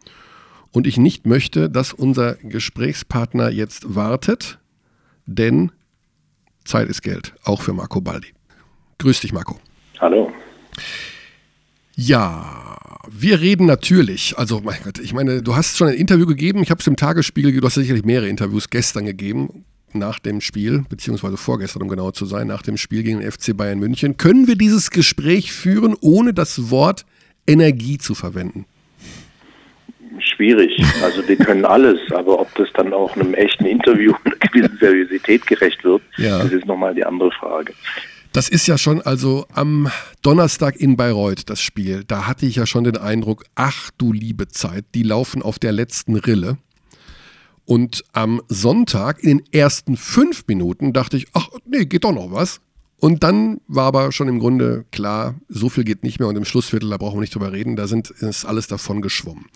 [0.70, 4.58] Und ich nicht möchte, dass unser Gesprächspartner jetzt wartet,
[5.26, 5.72] denn
[6.64, 8.28] Zeit ist Geld, auch für Marco Baldi.
[8.98, 9.56] Grüß dich, Marco.
[10.00, 10.32] Hallo.
[11.94, 12.76] Ja,
[13.08, 16.70] wir reden natürlich, also mein Gott, ich meine, du hast schon ein Interview gegeben, ich
[16.70, 21.36] habe es im Tagesspiegel, du hast sicherlich mehrere Interviews gestern gegeben, nach dem Spiel, beziehungsweise
[21.36, 24.16] vorgestern, um genau zu sein, nach dem Spiel gegen den FC Bayern München.
[24.16, 27.06] Können wir dieses Gespräch führen, ohne das Wort
[27.46, 28.66] Energie zu verwenden?
[30.18, 30.82] Schwierig.
[31.02, 35.46] Also wir können alles, aber ob das dann auch einem echten Interview einer gewissen Seriosität
[35.46, 36.38] gerecht wird, ja.
[36.38, 37.72] das ist nochmal die andere Frage.
[38.38, 39.90] Das ist ja schon also am
[40.22, 42.04] Donnerstag in Bayreuth das Spiel.
[42.04, 45.72] Da hatte ich ja schon den Eindruck, ach du liebe Zeit, die laufen auf der
[45.72, 46.56] letzten Rille.
[47.64, 52.30] Und am Sonntag in den ersten fünf Minuten dachte ich, ach nee, geht doch noch
[52.30, 52.60] was.
[52.98, 56.44] Und dann war aber schon im Grunde klar, so viel geht nicht mehr und im
[56.44, 59.46] Schlussviertel, da brauchen wir nicht drüber reden, da sind, ist alles davon geschwommen.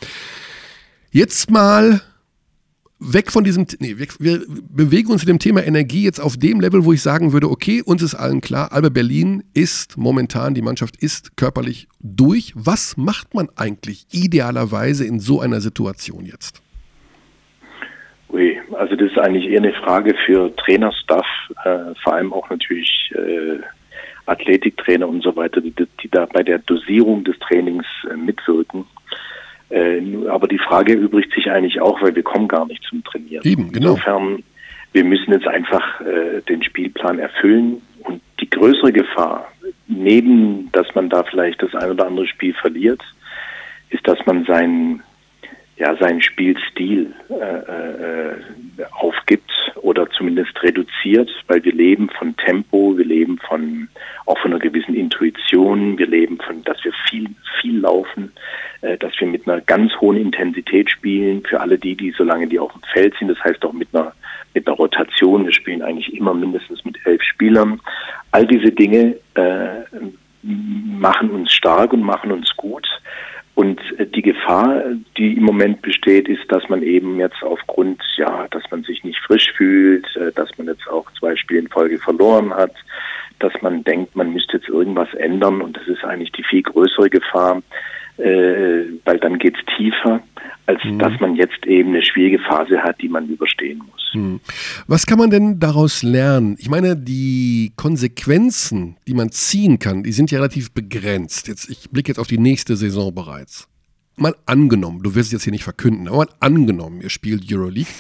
[1.13, 2.03] Jetzt mal
[3.03, 6.61] weg von diesem, nee, wir, wir bewegen uns mit dem Thema Energie jetzt auf dem
[6.61, 10.63] Level, wo ich sagen würde, okay, uns ist allen klar, Alba Berlin ist momentan, die
[10.63, 12.53] Mannschaft ist körperlich durch.
[12.55, 16.63] Was macht man eigentlich idealerweise in so einer Situation jetzt?
[18.33, 21.27] Ui, also das ist eigentlich eher eine Frage für Trainerstaff,
[21.65, 23.59] äh, vor allem auch natürlich äh,
[24.27, 28.87] Athletiktrainer und so weiter, die, die, da bei der Dosierung des Trainings äh, mitwirken.
[29.73, 33.43] Äh, aber die Frage erübrigt sich eigentlich auch, weil wir kommen gar nicht zum Trainieren.
[33.45, 33.93] Eben, genau.
[33.93, 34.43] Insofern,
[34.93, 39.51] wir müssen jetzt einfach äh, den Spielplan erfüllen und die größere Gefahr,
[39.87, 43.01] neben, dass man da vielleicht das ein oder andere Spiel verliert,
[43.89, 45.03] ist, dass man seinen
[45.77, 48.35] ja, seinen Spielstil äh, äh,
[48.93, 53.89] aufgibt oder zumindest reduziert, weil wir leben von Tempo, wir leben von
[54.27, 57.29] auch von einer gewissen Intuition, wir leben von, dass wir viel,
[57.61, 58.33] viel laufen,
[58.83, 62.59] äh, dass wir mit einer ganz hohen Intensität spielen, für alle die, die solange die
[62.59, 64.13] auf dem Feld sind, das heißt auch mit einer
[64.55, 67.81] mit einer Rotation, wir spielen eigentlich immer mindestens mit elf Spielern.
[68.33, 69.69] All diese Dinge äh,
[70.43, 72.87] machen uns stark und machen uns gut.
[73.55, 74.83] Und äh, die Gefahr,
[75.17, 79.19] die im Moment besteht, ist, dass man eben jetzt aufgrund, ja, dass man sich nicht
[79.19, 82.75] frisch fühlt, äh, dass man jetzt auch zwei Spiele in Folge verloren hat,
[83.41, 85.61] dass man denkt, man müsste jetzt irgendwas ändern.
[85.61, 87.63] Und das ist eigentlich die viel größere Gefahr,
[88.19, 90.23] äh, weil dann geht es tiefer,
[90.67, 90.99] als mhm.
[90.99, 94.11] dass man jetzt eben eine schwierige Phase hat, die man überstehen muss.
[94.15, 94.41] Mhm.
[94.87, 96.57] Was kann man denn daraus lernen?
[96.59, 101.49] Ich meine, die Konsequenzen, die man ziehen kann, die sind ja relativ begrenzt.
[101.49, 103.69] Jetzt, ich blicke jetzt auf die nächste Saison bereits.
[104.17, 107.91] Mal angenommen, du wirst es jetzt hier nicht verkünden, aber mal angenommen, ihr spielt Euroleague,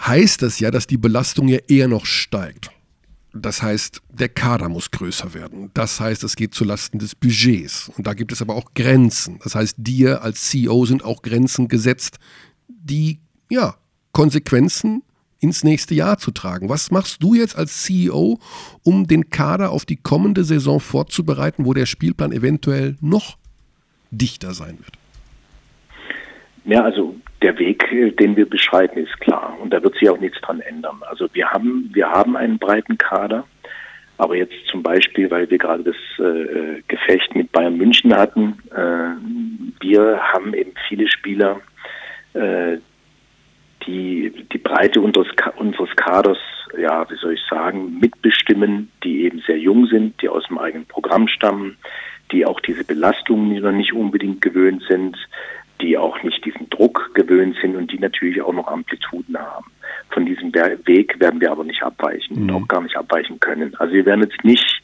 [0.00, 2.70] heißt das ja, dass die Belastung ja eher noch steigt.
[3.32, 5.70] Das heißt, der Kader muss größer werden.
[5.74, 7.90] Das heißt, es geht zulasten des Budgets.
[7.96, 9.38] Und da gibt es aber auch Grenzen.
[9.44, 12.18] Das heißt, dir als CEO sind auch Grenzen gesetzt,
[12.68, 13.20] die
[13.50, 13.76] ja
[14.12, 15.02] Konsequenzen
[15.40, 16.68] ins nächste Jahr zu tragen.
[16.68, 18.40] Was machst du jetzt als CEO,
[18.82, 23.38] um den Kader auf die kommende Saison vorzubereiten, wo der Spielplan eventuell noch
[24.10, 24.92] dichter sein wird?
[26.64, 30.18] Ja, also der Weg, äh, den wir beschreiten, ist klar und da wird sich auch
[30.18, 31.00] nichts dran ändern.
[31.08, 33.44] Also wir haben, wir haben einen breiten Kader,
[34.16, 39.80] aber jetzt zum Beispiel, weil wir gerade das äh, Gefecht mit Bayern München hatten, äh,
[39.80, 41.60] wir haben eben viele Spieler,
[42.34, 42.78] äh,
[43.86, 46.38] die die Breite unseres, unseres Kaders,
[46.76, 50.86] ja, wie soll ich sagen, mitbestimmen, die eben sehr jung sind, die aus dem eigenen
[50.86, 51.76] Programm stammen,
[52.32, 55.16] die auch diese Belastungen noch nicht unbedingt gewöhnt sind,
[55.80, 59.66] die auch nicht diesen Druck gewöhnt sind und die natürlich auch noch Amplituden haben.
[60.10, 62.42] Von diesem Weg werden wir aber nicht abweichen mhm.
[62.42, 63.74] und auch gar nicht abweichen können.
[63.78, 64.82] Also wir werden jetzt nicht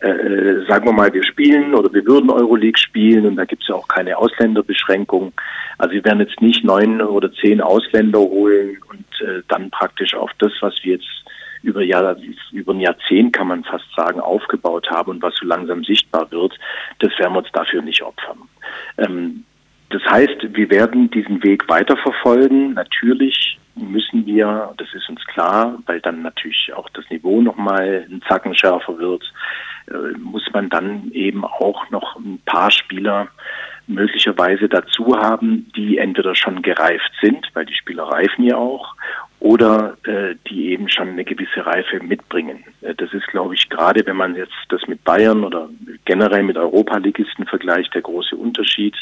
[0.00, 3.62] äh, äh, sagen wir mal, wir spielen oder wir würden Euroleague spielen und da gibt
[3.62, 5.32] es ja auch keine Ausländerbeschränkung.
[5.78, 10.30] Also wir werden jetzt nicht neun oder zehn Ausländer holen und äh, dann praktisch auf
[10.38, 11.08] das, was wir jetzt
[11.62, 12.14] über, Jahr,
[12.52, 16.52] über ein Jahrzehnt, kann man fast sagen, aufgebaut haben und was so langsam sichtbar wird,
[16.98, 18.38] das werden wir uns dafür nicht opfern.
[18.98, 19.44] Ähm,
[19.96, 22.74] das heißt, wir werden diesen Weg weiterverfolgen.
[22.74, 28.20] Natürlich müssen wir, das ist uns klar, weil dann natürlich auch das Niveau nochmal einen
[28.28, 29.24] Zacken schärfer wird,
[29.88, 33.28] äh, muss man dann eben auch noch ein paar Spieler
[33.86, 38.94] möglicherweise dazu haben, die entweder schon gereift sind, weil die Spieler reifen ja auch,
[39.38, 42.64] oder äh, die eben schon eine gewisse Reife mitbringen.
[42.80, 45.68] Äh, das ist, glaube ich, gerade wenn man jetzt das mit Bayern oder
[46.04, 48.94] generell mit Europaligisten vergleicht, der große Unterschied,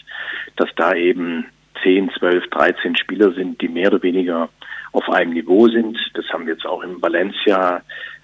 [0.57, 1.47] dass da eben
[1.83, 4.49] 10, 12, 13 Spieler sind, die mehr oder weniger
[4.93, 5.99] auf einem Niveau sind.
[6.15, 7.83] Das haben wir jetzt auch im Valencia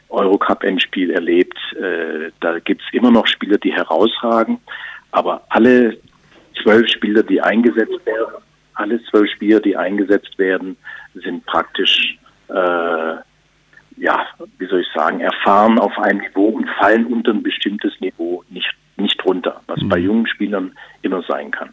[0.09, 1.59] Eurocup-Endspiel erlebt.
[1.75, 4.59] Äh, da gibt's immer noch Spieler, die herausragen,
[5.13, 5.99] aber alle
[6.63, 8.43] zwölf Spieler, die eingesetzt werden,
[8.75, 10.77] alle zwölf Spieler, die eingesetzt werden,
[11.15, 13.15] sind praktisch, äh,
[13.97, 14.27] ja,
[14.59, 18.75] wie soll ich sagen, erfahren auf einem Niveau und fallen unter ein bestimmtes Niveau nicht
[19.01, 19.89] nicht runter, was mhm.
[19.89, 20.73] bei jungen Spielern
[21.03, 21.71] immer sein kann.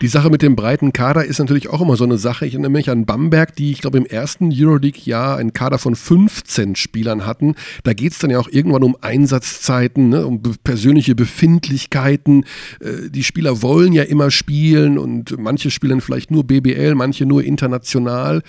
[0.00, 2.46] Die Sache mit dem breiten Kader ist natürlich auch immer so eine Sache.
[2.46, 6.76] Ich erinnere mich an Bamberg, die, ich glaube, im ersten Euroleague-Jahr einen Kader von 15
[6.76, 7.56] Spielern hatten.
[7.82, 12.44] Da geht es dann ja auch irgendwann um Einsatzzeiten, ne, um persönliche Befindlichkeiten.
[12.80, 17.42] Äh, die Spieler wollen ja immer spielen und manche spielen vielleicht nur BBL, manche nur
[17.42, 18.42] international.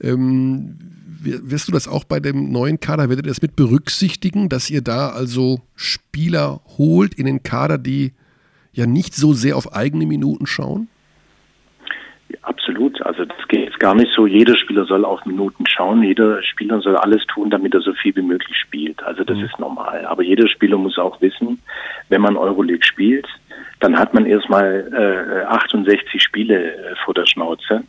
[0.00, 4.70] Ähm, wirst du das auch bei dem neuen Kader, werdet ihr das mit berücksichtigen, dass
[4.70, 8.12] ihr da also Spieler holt in den Kader, die
[8.72, 10.88] ja nicht so sehr auf eigene Minuten schauen?
[12.28, 13.00] Ja, absolut.
[13.02, 16.80] Also das geht jetzt gar nicht so, jeder Spieler soll auf Minuten schauen, jeder Spieler
[16.80, 19.02] soll alles tun, damit er so viel wie möglich spielt.
[19.02, 19.44] Also das mhm.
[19.44, 20.04] ist normal.
[20.06, 21.60] Aber jeder Spieler muss auch wissen,
[22.08, 23.26] wenn man Euroleague spielt,
[23.80, 27.84] dann hat man erstmal äh, 68 Spiele äh, vor der Schnauze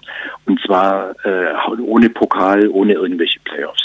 [0.45, 3.83] und zwar äh, ohne Pokal, ohne irgendwelche Playoffs.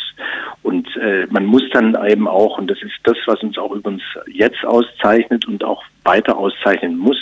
[0.63, 4.03] Und äh, man muss dann eben auch, und das ist das, was uns auch übrigens
[4.27, 7.19] jetzt auszeichnet und auch weiter auszeichnen muss,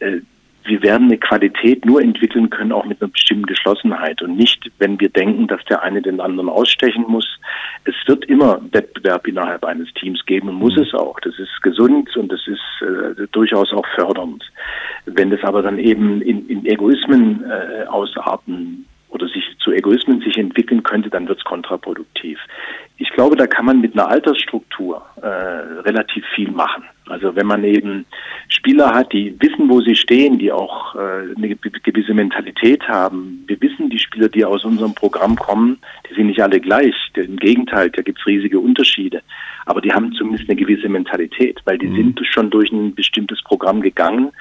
[0.00, 0.20] äh,
[0.66, 4.98] wir werden eine Qualität nur entwickeln können, auch mit einer bestimmten Geschlossenheit und nicht, wenn
[5.00, 7.26] wir denken, dass der eine den anderen ausstechen muss.
[7.84, 10.82] Es wird immer Wettbewerb innerhalb eines Teams geben und muss mhm.
[10.82, 11.18] es auch.
[11.20, 14.44] Das ist gesund und das ist äh, durchaus auch fördernd.
[15.04, 20.36] Wenn das aber dann eben in, in Egoismen äh, ausarten oder sich zu Egoismen sich
[20.36, 22.38] entwickeln könnte, dann wird es kontraproduktiv.
[22.98, 26.84] Ich glaube, da kann man mit einer Altersstruktur äh, relativ viel machen.
[27.08, 28.04] Also wenn man eben
[28.48, 33.44] Spieler hat, die wissen, wo sie stehen, die auch äh, eine gewisse Mentalität haben.
[33.46, 35.78] Wir wissen, die Spieler, die aus unserem Programm kommen,
[36.08, 36.94] die sind nicht alle gleich.
[37.14, 39.22] Im Gegenteil, da gibt es riesige Unterschiede.
[39.66, 41.96] Aber die haben zumindest eine gewisse Mentalität, weil die mhm.
[41.96, 44.32] sind schon durch ein bestimmtes Programm gegangen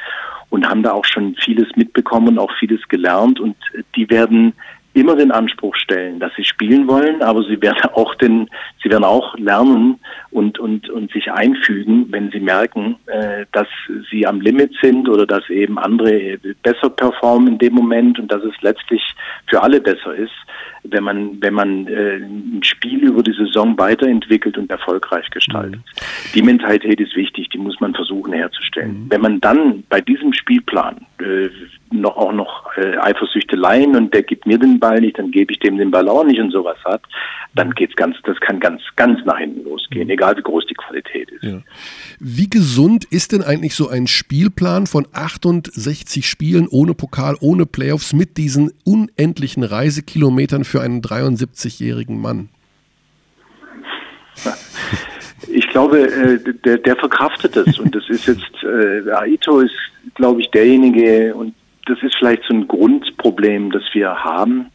[0.49, 3.55] und haben da auch schon vieles mitbekommen und auch vieles gelernt und
[3.95, 4.53] die werden
[4.95, 8.49] immer den Anspruch stellen, dass sie spielen wollen, aber sie werden auch den,
[8.81, 9.99] sie werden auch lernen
[10.31, 13.67] und und und sich einfügen, wenn sie merken, äh, dass
[14.09, 18.43] sie am Limit sind oder dass eben andere besser performen in dem Moment und dass
[18.43, 19.01] es letztlich
[19.47, 20.33] für alle besser ist,
[20.89, 25.79] wenn man wenn man äh, ein Spiel über die Saison weiterentwickelt und erfolgreich gestaltet.
[25.79, 26.31] Mhm.
[26.33, 29.05] Die Mentalität ist wichtig, die muss man versuchen herzustellen.
[29.05, 29.09] Mhm.
[29.09, 31.49] Wenn man dann bei diesem Spielplan äh,
[31.91, 35.59] noch auch noch äh, Eifersüchteleien und der gibt mir den Ball nicht, dann gebe ich
[35.59, 37.01] dem den Ball auch nicht und sowas hat,
[37.53, 40.11] dann geht's ganz, das kann ganz, ganz nach hinten losgehen, mhm.
[40.11, 41.43] egal wie groß die Qualität ist.
[41.43, 41.61] Ja.
[42.19, 48.13] Wie gesund ist denn eigentlich so ein Spielplan von 68 Spielen ohne Pokal, ohne Playoffs
[48.13, 52.49] mit diesen unendlichen Reisekilometern für einen 73-jährigen Mann?
[55.47, 59.75] Ich glaube, äh, der, der verkraftet es und das ist jetzt, äh, Aito ist,
[60.15, 61.53] glaube ich, derjenige und
[61.85, 64.71] das ist vielleicht so ein Grundproblem, das wir haben,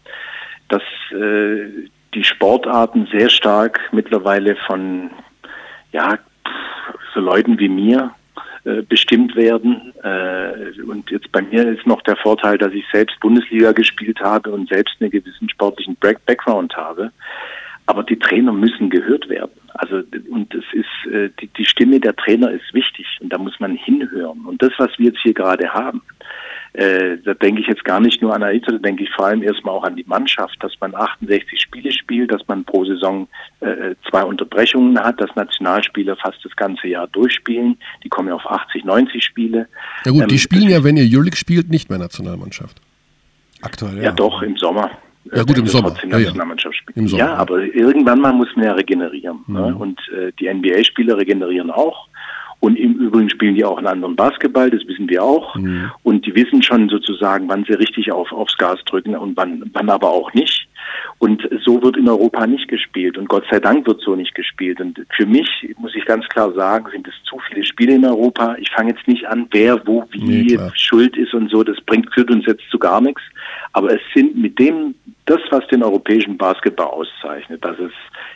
[0.69, 0.83] dass
[1.13, 5.11] äh, die Sportarten sehr stark mittlerweile von
[5.93, 6.19] ja,
[7.15, 8.13] so Leuten wie mir
[8.65, 9.93] äh, bestimmt werden.
[10.03, 14.51] Äh, und jetzt bei mir ist noch der Vorteil, dass ich selbst Bundesliga gespielt habe
[14.51, 17.11] und selbst einen gewissen sportlichen Background habe.
[17.87, 19.53] Aber die Trainer müssen gehört werden.
[19.75, 23.59] Also und es ist äh, die, die Stimme der Trainer ist wichtig und da muss
[23.61, 24.45] man hinhören.
[24.45, 26.03] Und das, was wir jetzt hier gerade haben,
[26.73, 29.43] äh, da denke ich jetzt gar nicht nur an Aita, da denke ich vor allem
[29.43, 33.29] erstmal auch an die Mannschaft, dass man 68 Spiele spielt, dass man pro Saison
[33.61, 37.77] äh, zwei Unterbrechungen hat, dass Nationalspieler fast das ganze Jahr durchspielen.
[38.05, 39.69] Die kommen ja auf 80, 90 Spiele.
[40.05, 42.81] Ja gut, ähm, die spielen ja, wenn ihr Euroleague spielt, nicht mehr Nationalmannschaft.
[43.63, 44.05] Aktuell, ja.
[44.05, 44.91] Ja doch, im Sommer.
[45.33, 45.95] Ja gut, im Sommer.
[46.09, 46.33] Ja, ja.
[46.95, 47.25] Im Sommer.
[47.25, 49.41] ja, aber irgendwann mal muss man ja regenerieren.
[49.47, 49.55] Mhm.
[49.55, 49.77] Ne?
[49.77, 52.09] Und äh, die NBA-Spieler regenerieren auch.
[52.61, 55.55] Und im Übrigen spielen die auch einen anderen Basketball, das wissen wir auch.
[55.57, 55.91] Mhm.
[56.03, 59.89] Und die wissen schon sozusagen, wann sie richtig auf, aufs Gas drücken und wann, wann
[59.89, 60.69] aber auch nicht.
[61.19, 63.17] Und so wird in Europa nicht gespielt.
[63.17, 64.81] Und Gott sei Dank wird so nicht gespielt.
[64.81, 65.49] Und für mich,
[65.79, 68.57] muss ich ganz klar sagen, sind es zu viele Spiele in Europa.
[68.59, 71.63] Ich fange jetzt nicht an, wer wo wie nee, schuld ist und so.
[71.63, 73.23] Das bringt, führt uns jetzt zu gar nichts.
[73.73, 74.95] Aber es sind mit dem,
[75.27, 77.93] das, was den europäischen Basketball auszeichnet, dass es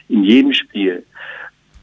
[0.08, 1.04] in jedem Spiel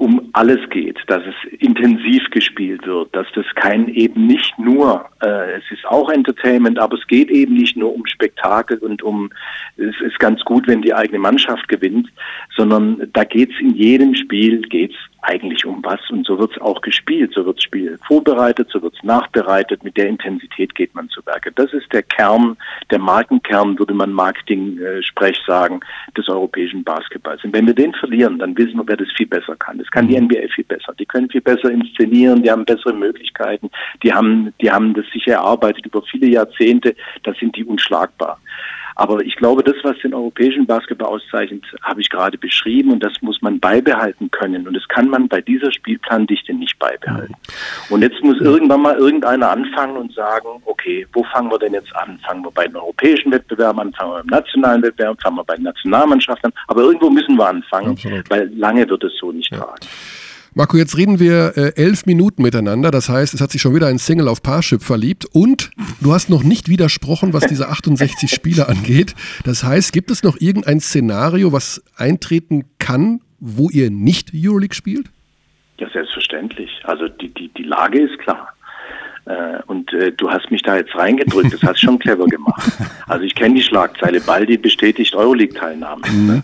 [0.01, 5.57] um alles geht, dass es intensiv gespielt wird, dass das kein eben nicht nur, äh,
[5.57, 9.29] es ist auch Entertainment, aber es geht eben nicht nur um Spektakel und um,
[9.77, 12.09] es ist ganz gut, wenn die eigene Mannschaft gewinnt,
[12.57, 17.33] sondern da geht's in jedem Spiel, geht's eigentlich um was und so wird's auch gespielt,
[17.33, 21.51] so wird's Spiel vorbereitet, so wird's nachbereitet, mit der Intensität geht man zu Werke.
[21.51, 22.57] Das ist der Kern,
[22.89, 25.79] der Markenkern, würde man Marketing-Sprech äh, sagen,
[26.17, 27.43] des europäischen Basketballs.
[27.43, 29.77] Und wenn wir den verlieren, dann wissen wir, wer das viel besser kann.
[29.77, 30.25] Das kann die mhm.
[30.25, 30.93] NBA viel besser.
[30.99, 33.69] Die können viel besser inszenieren, die haben bessere Möglichkeiten,
[34.03, 38.39] die haben, die haben das sich erarbeitet über viele Jahrzehnte, da sind die unschlagbar.
[39.01, 43.13] Aber ich glaube, das, was den europäischen Basketball auszeichnet, habe ich gerade beschrieben und das
[43.21, 44.67] muss man beibehalten können.
[44.67, 47.33] Und das kann man bei dieser Spielplandichte nicht beibehalten.
[47.89, 51.95] Und jetzt muss irgendwann mal irgendeiner anfangen und sagen, okay, wo fangen wir denn jetzt
[51.95, 52.19] an?
[52.27, 55.55] Fangen wir bei den europäischen Wettbewerben an, fangen wir beim nationalen Wettbewerb, fangen wir bei
[55.55, 56.59] den Nationalmannschaften an.
[56.67, 58.29] Aber irgendwo müssen wir anfangen, Absolut.
[58.29, 59.57] weil lange wird es so nicht ja.
[59.57, 59.87] tragen.
[60.53, 62.91] Marco, jetzt reden wir äh, elf Minuten miteinander.
[62.91, 65.71] Das heißt, es hat sich schon wieder ein Single auf Parship verliebt und
[66.01, 69.15] du hast noch nicht widersprochen, was diese 68 Spiele angeht.
[69.45, 75.09] Das heißt, gibt es noch irgendein Szenario, was eintreten kann, wo ihr nicht Euroleague spielt?
[75.77, 76.69] Ja, selbstverständlich.
[76.83, 78.53] Also die, die, die Lage ist klar.
[79.25, 82.71] Äh, und äh, du hast mich da jetzt reingedrückt, das hast schon clever gemacht.
[83.07, 86.01] Also ich kenne die Schlagzeile, Baldi bestätigt Euroleague-Teilnahme.
[86.09, 86.43] Mhm.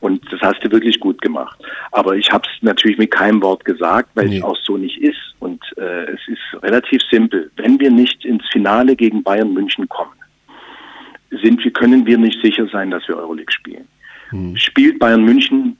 [0.00, 1.58] Und das hast du wirklich gut gemacht.
[1.92, 4.38] Aber ich habe es natürlich mit keinem Wort gesagt, weil nee.
[4.38, 5.34] es auch so nicht ist.
[5.40, 7.50] Und äh, es ist relativ simpel.
[7.56, 10.12] Wenn wir nicht ins Finale gegen Bayern München kommen,
[11.42, 13.86] sind wir, können wir nicht sicher sein, dass wir Euroleague spielen.
[14.30, 14.56] Mhm.
[14.56, 15.76] Spielt Bayern München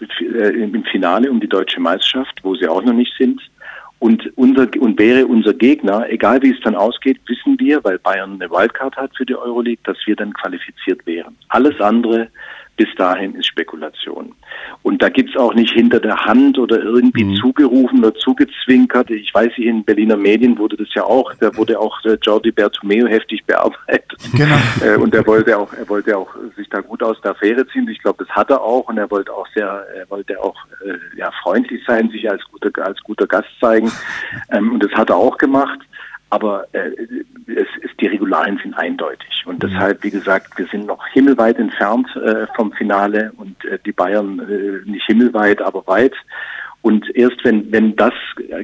[0.00, 3.40] äh, im Finale um die deutsche Meisterschaft, wo sie auch noch nicht sind,
[3.98, 8.34] und, unser, und wäre unser Gegner, egal wie es dann ausgeht, wissen wir, weil Bayern
[8.34, 11.36] eine Wildcard hat für die Euroleague, dass wir dann qualifiziert wären.
[11.48, 12.28] Alles andere
[12.76, 14.34] bis dahin ist Spekulation.
[14.82, 17.36] Und da gibt's auch nicht hinter der Hand oder irgendwie mhm.
[17.36, 19.10] zugerufen oder zugezwinkert.
[19.10, 23.06] Ich weiß, in Berliner Medien wurde das ja auch, da wurde auch der Jordi Bertomeo
[23.06, 24.18] heftig bearbeitet.
[24.34, 24.56] Genau.
[24.84, 27.88] Äh, und er wollte auch, er wollte auch sich da gut aus der Affäre ziehen.
[27.88, 31.18] Ich glaube, das hat er auch und er wollte auch sehr, er wollte auch äh,
[31.18, 33.90] ja, freundlich sein, sich als guter, als guter Gast zeigen.
[34.50, 35.80] Ähm, und das hat er auch gemacht
[36.34, 36.90] aber äh,
[37.46, 39.44] es ist, die Regularien sind eindeutig.
[39.46, 39.68] Und mhm.
[39.68, 44.40] deshalb, wie gesagt, wir sind noch himmelweit entfernt äh, vom Finale und äh, die Bayern
[44.40, 46.14] äh, nicht himmelweit, aber weit.
[46.82, 48.12] Und erst wenn, wenn das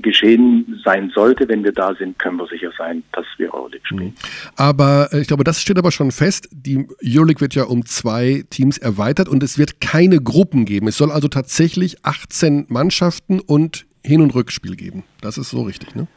[0.02, 4.08] geschehen sein sollte, wenn wir da sind, können wir sicher sein, dass wir Euroleague spielen.
[4.08, 4.14] Mhm.
[4.56, 6.48] Aber äh, ich glaube, das steht aber schon fest.
[6.50, 10.88] Die Euroleague wird ja um zwei Teams erweitert und es wird keine Gruppen geben.
[10.88, 15.04] Es soll also tatsächlich 18 Mannschaften und Hin- und Rückspiel geben.
[15.20, 16.08] Das ist so richtig, ne?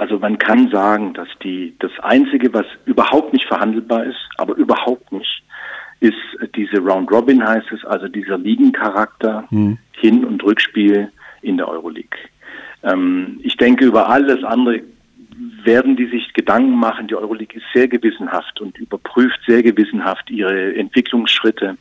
[0.00, 5.12] Also man kann sagen, dass die, das Einzige, was überhaupt nicht verhandelbar ist, aber überhaupt
[5.12, 5.42] nicht,
[6.00, 6.16] ist
[6.56, 9.76] diese Round Robin heißt es, also dieser Ligencharakter, hm.
[9.92, 12.18] Hin- und Rückspiel in der Euroleague.
[12.82, 14.80] Ähm, ich denke, über alles andere
[15.64, 17.06] werden die sich Gedanken machen.
[17.06, 21.76] Die Euroleague ist sehr gewissenhaft und überprüft sehr gewissenhaft ihre Entwicklungsschritte.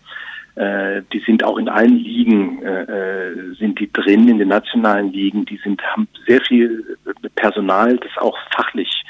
[0.60, 5.14] Äh, die sind auch in allen Ligen, äh, äh, sind die drin, in den nationalen
[5.14, 5.45] Ligen.
[5.45, 6.97] Die sind, haben sehr viel
[7.36, 9.05] Personal, das auch fachlich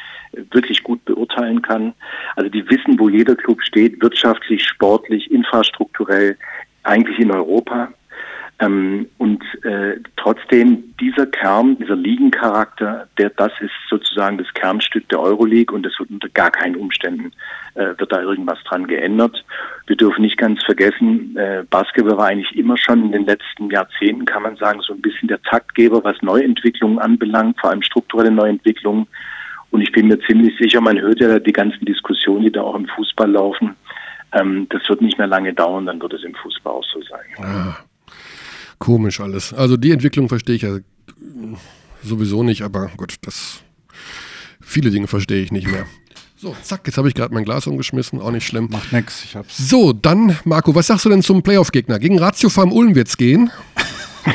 [0.51, 1.93] wirklich gut beurteilen kann.
[2.35, 6.37] Also die wissen, wo jeder Club steht, wirtschaftlich, sportlich, infrastrukturell,
[6.83, 7.91] eigentlich in Europa.
[8.61, 15.21] Ähm, und äh, trotzdem dieser Kern, dieser Ligencharakter, der das ist sozusagen das Kernstück der
[15.21, 17.31] Euroleague und es wird unter gar keinen Umständen
[17.75, 19.45] äh, wird da irgendwas dran geändert.
[19.87, 24.25] Wir dürfen nicht ganz vergessen, äh, Basketball war eigentlich immer schon in den letzten Jahrzehnten,
[24.25, 29.07] kann man sagen, so ein bisschen der Taktgeber, was Neuentwicklungen anbelangt, vor allem strukturelle Neuentwicklungen.
[29.71, 32.75] Und ich bin mir ziemlich sicher, man hört ja die ganzen Diskussionen, die da auch
[32.75, 33.75] im Fußball laufen.
[34.33, 37.45] Ähm, das wird nicht mehr lange dauern, dann wird es im Fußball auch so sein.
[37.45, 37.88] Ah.
[38.79, 39.53] Komisch alles.
[39.53, 40.79] Also die Entwicklung verstehe ich ja
[42.03, 43.59] sowieso nicht, aber gut, das
[44.61, 45.85] viele Dinge verstehe ich nicht mehr.
[46.37, 48.69] So, zack, jetzt habe ich gerade mein Glas umgeschmissen, auch nicht schlimm.
[48.71, 49.57] Macht nix, ich hab's.
[49.57, 51.99] So, dann, Marco, was sagst du denn zum Playoff-Gegner?
[51.99, 53.51] Gegen Ratio Farm Ulm wird's gehen?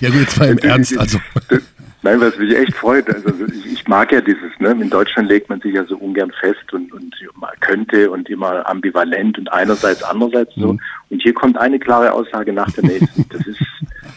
[0.00, 1.18] ja gut, jetzt mal im Ernst, also.
[2.02, 4.70] Nein, was mich echt freut, also ich, ich, mag ja dieses, ne?
[4.72, 8.68] In Deutschland legt man sich ja so ungern fest und, und mal könnte und immer
[8.68, 10.72] ambivalent und einerseits, andererseits so.
[10.72, 10.80] Mhm.
[11.10, 13.26] Und hier kommt eine klare Aussage nach der nächsten.
[13.28, 13.60] Das ist,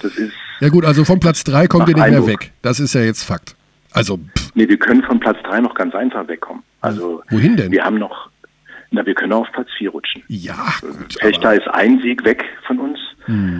[0.02, 2.52] das ist Ja gut, also vom Platz 3 kommt ihr nicht mehr weg.
[2.62, 3.56] Das ist ja jetzt Fakt.
[3.92, 6.64] Also, pff, Nee, wir können von Platz 3 noch ganz einfach wegkommen.
[6.80, 7.72] Also Wohin denn?
[7.72, 8.30] Wir haben noch,
[8.96, 10.24] na, wir können auf Platz 4 rutschen.
[10.28, 11.18] ja, gut.
[11.20, 13.00] Fechter aber- ist ein Sieg weg von uns.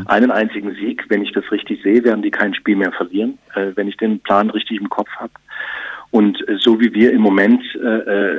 [0.06, 1.06] Einen einzigen Sieg.
[1.10, 4.20] Wenn ich das richtig sehe, werden die kein Spiel mehr verlieren, äh, wenn ich den
[4.20, 5.32] Plan richtig im Kopf habe.
[6.12, 7.80] Und äh, so wie wir im Moment, äh,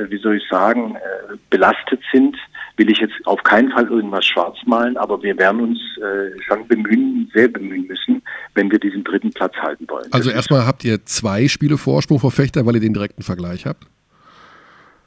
[0.04, 2.36] äh, wie soll ich sagen, äh, belastet sind,
[2.76, 6.66] will ich jetzt auf keinen Fall irgendwas schwarz malen, aber wir werden uns äh, schon
[6.68, 8.22] bemühen, sehr bemühen müssen,
[8.54, 10.06] wenn wir diesen dritten Platz halten wollen.
[10.12, 13.84] Also erstmal habt ihr zwei Spiele Vorsprung vor Fechter, weil ihr den direkten Vergleich habt.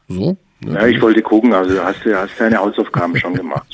[0.10, 0.38] So.
[0.66, 3.66] Ja, ich wollte gucken, also hast du hast deine Hausaufgaben schon gemacht.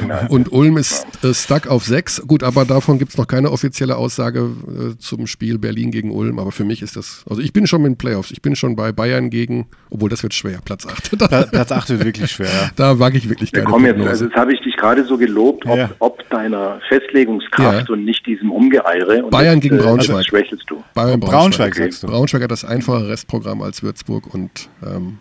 [0.00, 0.18] Genau.
[0.28, 2.20] Und Ulm ist äh, stuck auf sechs.
[2.26, 6.40] Gut, aber davon gibt es noch keine offizielle Aussage äh, zum Spiel Berlin gegen Ulm.
[6.40, 8.32] Aber für mich ist das, also ich bin schon mit den Playoffs.
[8.32, 11.20] Ich bin schon bei Bayern gegen, obwohl das wird schwer, Platz 8.
[11.20, 12.46] Da, Pla- Platz 8 wird wirklich schwer.
[12.48, 12.70] Ja.
[12.74, 15.16] da wage ich wirklich Ja, keine komm jetzt, also jetzt habe ich dich gerade so
[15.16, 15.90] gelobt, ob, Ja.
[16.00, 17.94] ob deiner Festlegungskraft Ja.
[17.94, 19.24] und nicht diesem Umgeeire.
[19.24, 20.16] Und Bayern jetzt, gegen äh, Braunschweig.
[20.16, 20.82] Also schwächelst du.
[20.94, 21.84] Bayern Braunschweig, okay.
[21.84, 22.08] sagst du.
[22.08, 25.18] Braunschweig hat das einfache Restprogramm als Würzburg und ähm,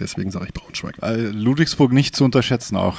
[0.00, 0.96] deswegen sage ich Braunschweig.
[1.02, 2.96] Äh, Ludwigsburg nicht zu unterschätzen auch.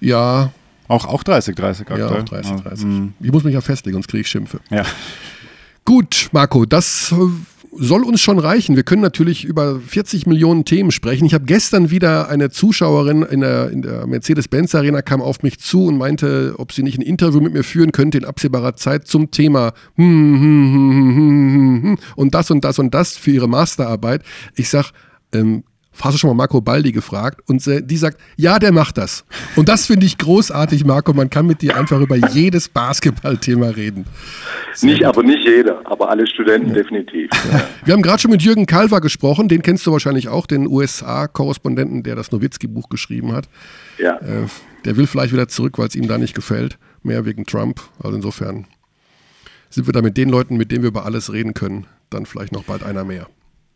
[0.00, 0.52] Ja,
[0.88, 2.22] Auch, auch 30, 30 ja, aktuell.
[2.22, 2.86] auch 30, 30.
[2.86, 3.12] Mhm.
[3.20, 4.60] Ich muss mich ja festlegen, sonst kriege ich Schimpfe.
[4.70, 4.84] Ja.
[5.84, 7.16] Gut, Marco, das äh,
[7.78, 8.74] soll uns schon reichen.
[8.76, 11.24] Wir können natürlich über 40 Millionen Themen sprechen.
[11.26, 15.86] Ich habe gestern wieder eine Zuschauerin in der, der Mercedes-Benz Arena kam auf mich zu
[15.86, 19.30] und meinte, ob sie nicht ein Interview mit mir führen könnte in absehbarer Zeit zum
[19.30, 23.30] Thema hm, hm, hm, hm, hm, hm, hm, und das und das und das für
[23.30, 24.22] ihre Masterarbeit.
[24.54, 24.92] Ich sag,
[25.32, 25.64] ähm,
[26.00, 27.40] Hast du schon mal Marco Baldi gefragt?
[27.48, 29.24] Und die sagt, ja, der macht das.
[29.56, 31.12] Und das finde ich großartig, Marco.
[31.12, 34.06] Man kann mit dir einfach über jedes Basketballthema reden.
[34.82, 37.30] Nicht, aber nicht jeder, aber alle Studenten definitiv.
[37.84, 42.02] Wir haben gerade schon mit Jürgen Kalver gesprochen, den kennst du wahrscheinlich auch, den USA-Korrespondenten,
[42.02, 43.48] der das Nowitzki-Buch geschrieben hat.
[43.98, 44.16] Ja.
[44.16, 44.46] Äh,
[44.84, 47.80] der will vielleicht wieder zurück, weil es ihm da nicht gefällt, mehr wegen Trump.
[48.02, 48.66] Also insofern
[49.70, 52.52] sind wir da mit den Leuten, mit denen wir über alles reden können, dann vielleicht
[52.52, 53.26] noch bald einer mehr.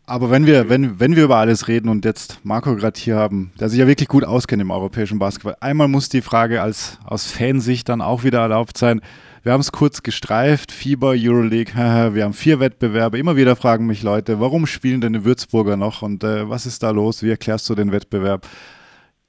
[0.05, 3.51] Aber wenn wir, wenn, wenn wir über alles reden und jetzt Marco gerade hier haben,
[3.59, 7.31] der sich ja wirklich gut auskennt im europäischen Basketball, einmal muss die Frage als, aus
[7.31, 9.01] Fansicht dann auch wieder erlaubt sein.
[9.43, 11.73] Wir haben es kurz gestreift, Fieber, Euroleague,
[12.13, 13.19] wir haben vier Wettbewerbe.
[13.19, 16.83] Immer wieder fragen mich Leute, warum spielen denn die Würzburger noch und äh, was ist
[16.83, 17.23] da los?
[17.23, 18.47] Wie erklärst du den Wettbewerb?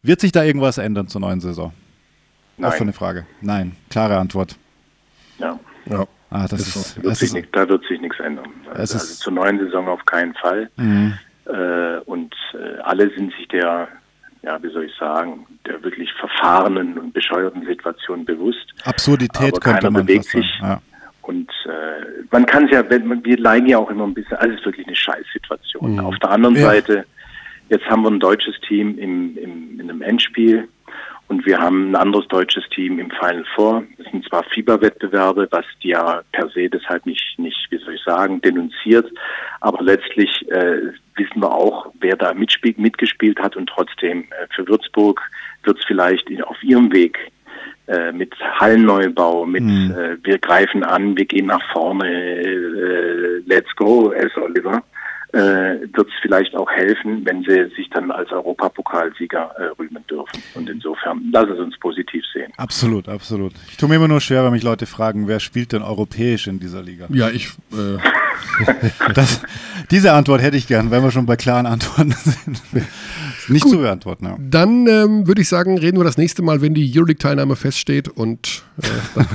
[0.03, 1.73] Wird sich da irgendwas ändern zur neuen Saison?
[2.57, 2.73] Nein.
[2.73, 3.27] Offene Frage.
[3.41, 4.57] Nein, klare Antwort.
[5.39, 5.59] ja.
[5.87, 6.07] Ja.
[6.33, 8.49] Ah, das Ist ist, Wird das ist, nicht, da wird sich nichts ändern.
[8.74, 10.70] Also, ist- zur neuen Saison auf keinen Fall.
[10.76, 11.14] Mhm.
[11.47, 13.89] Äh, und äh, alle sind sich der,
[14.43, 18.72] ja, wie soll ich sagen, der wirklich verfahrenen und bescheuerten Situation bewusst.
[18.85, 20.47] Absurdität Aber könnte man bewegt sich.
[20.61, 20.80] Ja.
[21.22, 24.59] Und äh, man kann es ja, wir leiden ja auch immer ein bisschen, also es
[24.61, 26.01] ist wirklich eine Scheißsituation.
[26.01, 26.62] Auf der anderen Ja.
[26.62, 27.05] Seite,
[27.68, 30.68] jetzt haben wir ein deutsches Team im, im, in einem Endspiel
[31.29, 33.85] und wir haben ein anderes deutsches Team im Final Four.
[33.99, 38.03] Das sind zwar Fieberwettbewerbe, was die ja per se deshalb nicht, nicht, wie soll ich
[38.03, 39.11] sagen, denunziert,
[39.61, 43.57] aber letztlich äh, wissen wir auch, wer da mitspielt, mitgespielt hat.
[43.57, 45.20] Und trotzdem äh, für Würzburg
[45.64, 47.18] wird es vielleicht auf ihrem Weg
[47.89, 54.12] äh, mit Hallenneubau, mit äh, wir greifen an, wir gehen nach vorne, äh, let's go,
[54.12, 54.83] as Oliver,
[55.33, 60.43] äh, wird es vielleicht auch helfen, wenn sie sich dann als Europapokalsieger äh, rühmen dürfen.
[60.55, 62.53] Und insofern, lass es uns positiv sehen.
[62.57, 63.53] Absolut, absolut.
[63.70, 66.61] Ich tue mir immer nur schwer, wenn mich Leute fragen, wer spielt denn europäisch in
[66.61, 67.07] dieser Liga?
[67.11, 67.99] Ja, ich, äh,
[69.14, 69.41] Das,
[69.91, 72.62] diese Antwort hätte ich gern, wenn wir schon bei klaren Antworten sind.
[73.49, 74.37] Nicht zu beantworten, ja.
[74.39, 78.62] dann ähm, würde ich sagen, reden wir das nächste Mal, wenn die Euroleague-Teilnahme feststeht und
[78.80, 79.26] äh, dann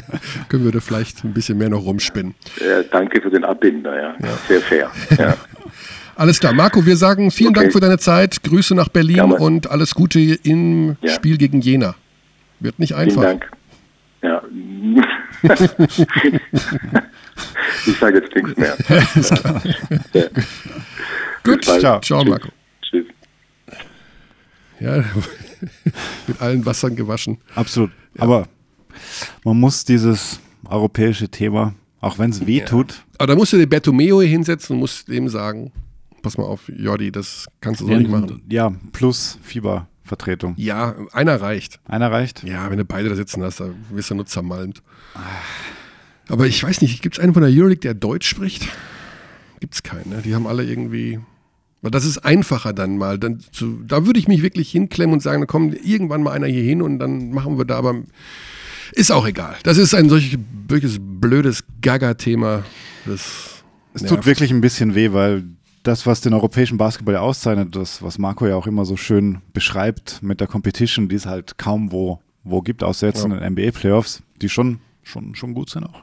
[0.48, 2.34] können wir da vielleicht ein bisschen mehr noch rumspinnen.
[2.60, 4.14] Äh, danke für den Abbinder, ja.
[4.48, 4.90] Sehr fair.
[5.18, 5.36] Ja.
[6.16, 7.60] Alles klar, Marco, wir sagen vielen Okay.
[7.60, 9.34] Dank für deine Zeit, Grüße nach Berlin Gerne.
[9.36, 11.10] und alles Gute im Ja.
[11.10, 11.96] Spiel gegen Jena.
[12.60, 13.22] Wird nicht Vielen einfach.
[13.22, 13.50] Dank.
[14.22, 14.40] Ja.
[17.86, 18.76] ich sage jetzt nichts mehr.
[20.12, 20.22] Ja.
[21.42, 21.80] Gut, Bis bald.
[21.80, 22.00] ciao.
[22.00, 22.30] ciao Tschüss.
[22.30, 22.48] Marco.
[22.82, 23.06] Tschüss.
[24.80, 25.04] Ja,
[26.26, 27.38] mit allen Wassern gewaschen.
[27.54, 27.90] Absolut.
[28.18, 28.46] Aber
[29.44, 33.68] man muss dieses europäische Thema, auch wenn es weh tut, Aber da musst du den
[33.68, 35.72] Bertomeo hinsetzen und musst dem sagen,
[36.22, 38.42] pass mal auf, Jordi, das kannst du so nicht machen.
[38.48, 40.54] ja, plus Fiebervertretung.
[40.56, 41.80] Ja, einer reicht.
[41.84, 42.42] Einer reicht?
[42.44, 44.82] Ja, wenn du beide da sitzen hast, da wirst du nur zermalmt.
[46.28, 48.68] Aber ich weiß nicht, gibt es einen von der Euroleague, der Deutsch spricht?
[49.60, 50.22] Gibt es keinen, ne?
[50.24, 51.20] Die haben alle irgendwie.
[51.82, 53.18] Weil das ist einfacher dann mal.
[53.18, 56.46] Dann zu, da würde ich mich wirklich hinklemmen und sagen, da kommt irgendwann mal einer
[56.46, 57.96] hier hin und dann machen wir da, aber
[58.92, 59.56] ist auch egal.
[59.62, 60.38] Das ist ein solches
[60.68, 62.64] wirkliches blödes Gaga-Thema.
[63.06, 63.62] Es
[64.06, 65.44] tut wirklich ein bisschen weh, weil
[65.82, 69.42] das, was den europäischen Basketball ja auszeichnet, das, was Marco ja auch immer so schön
[69.52, 73.24] beschreibt mit der Competition, die es halt kaum wo, wo gibt, außer jetzt Ja.
[73.26, 76.02] in den NBA-Playoffs, die schon schon, schon gut sind auch.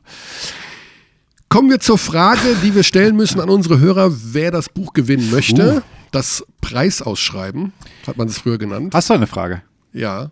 [1.50, 5.30] Kommen wir zur Frage, die wir stellen müssen an unsere Hörer, wer das Buch gewinnen
[5.32, 5.78] möchte.
[5.78, 5.82] Uh.
[6.12, 7.72] Das Preisausschreiben,
[8.06, 8.94] hat man es früher genannt.
[8.94, 9.62] Hast du eine Frage?
[9.94, 10.32] Ja.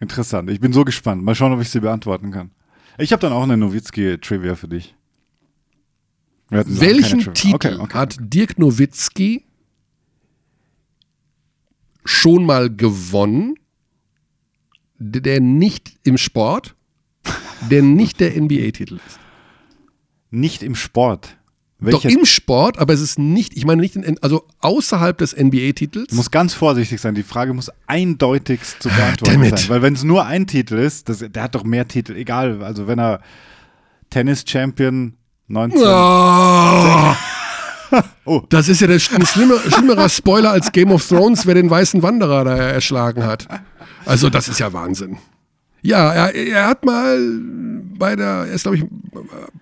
[0.00, 0.50] Interessant.
[0.50, 1.22] Ich bin so gespannt.
[1.22, 2.50] Mal schauen, ob ich sie beantworten kann.
[2.98, 4.94] Ich habe dann auch eine Nowitzki-Trivia für dich.
[6.48, 7.32] Welchen.
[7.34, 7.94] Titel Okay, okay.
[7.96, 9.44] hat Dirk Nowitzki
[12.04, 13.54] schon mal gewonnen,
[14.98, 16.74] der nicht im Sport,
[17.70, 19.20] der nicht der NBA-Titel ist?
[20.30, 21.36] Nicht im Sport.
[21.80, 25.34] Doch Welcher im Sport, aber es ist nicht, ich meine nicht, in, also außerhalb des
[25.34, 26.08] NBA-Titels.
[26.08, 27.14] Du musst ganz vorsichtig sein.
[27.14, 29.68] Die Frage muss eindeutig zu damn beantworten sein.
[29.68, 32.14] Weil wenn es nur ein Titel ist, das, der hat doch mehr Titel.
[32.16, 32.62] Egal.
[32.62, 33.20] Also wenn er
[34.10, 35.14] Tennis-Champion
[35.48, 35.80] 19.
[35.82, 37.14] Oh,
[38.24, 38.42] Oh.
[38.48, 42.02] Das ist ja der ein schlimmer, schlimmerer Spoiler als Game of Thrones, wer den weißen
[42.02, 43.48] Wanderer da erschlagen hat.
[44.06, 45.18] Also das ist ja Wahnsinn.
[45.82, 47.18] Ja, er, er hat mal
[47.98, 48.84] bei der, er ist glaube ich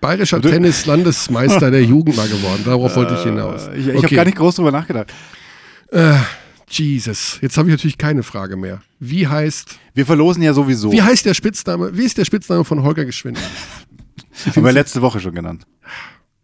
[0.01, 2.61] bayerischer Tennis-Landesmeister der Jugend mal geworden.
[2.65, 3.69] Darauf wollte ich hinaus.
[3.75, 5.13] Ich, ich habe gar nicht groß drüber nachgedacht.
[6.69, 8.81] Jesus, jetzt habe ich natürlich keine Frage mehr.
[8.99, 10.91] Wie heißt, Wir verlosen ja sowieso.
[10.91, 13.39] wie heißt der Spitzname, wie ist der Spitzname von Holger Geschwind?
[14.55, 15.65] Haben wir letzte Woche schon genannt.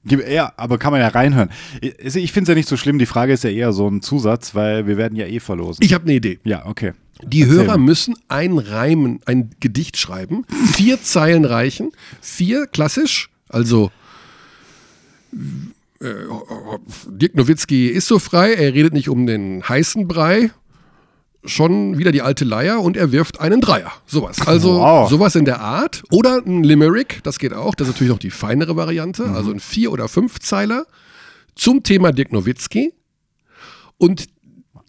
[0.03, 1.49] Ja, aber kann man ja reinhören.
[1.81, 2.99] Ich, ich finde es ja nicht so schlimm.
[2.99, 5.83] Die Frage ist ja eher so ein Zusatz, weil wir werden ja eh verlosen.
[5.83, 6.39] Ich habe eine Idee.
[6.43, 6.93] ja, okay.
[7.23, 10.45] Die Erzähl Hörer müssen ein Reimen, ein Gedicht schreiben.
[10.73, 11.91] Vier Zeilen reichen.
[12.21, 13.91] Vier klassisch, also
[16.01, 16.05] äh,
[17.07, 20.51] Dirk Nowitzki ist so frei, er redet nicht um den heißen Brei.
[21.47, 23.91] Schon wieder die alte Leier und er wirft einen Dreier.
[24.07, 24.47] Sowas.
[24.47, 25.07] Also Wow.
[25.09, 26.01] sowas in der Art.
[26.09, 27.75] Oder ein Limerick, das geht auch.
[27.75, 29.25] Das ist natürlich noch die feinere Variante.
[29.25, 30.87] Also ein Vier- oder Fünfzeiler
[31.53, 32.93] zum Thema Dirk Nowitzki.
[33.97, 34.25] Und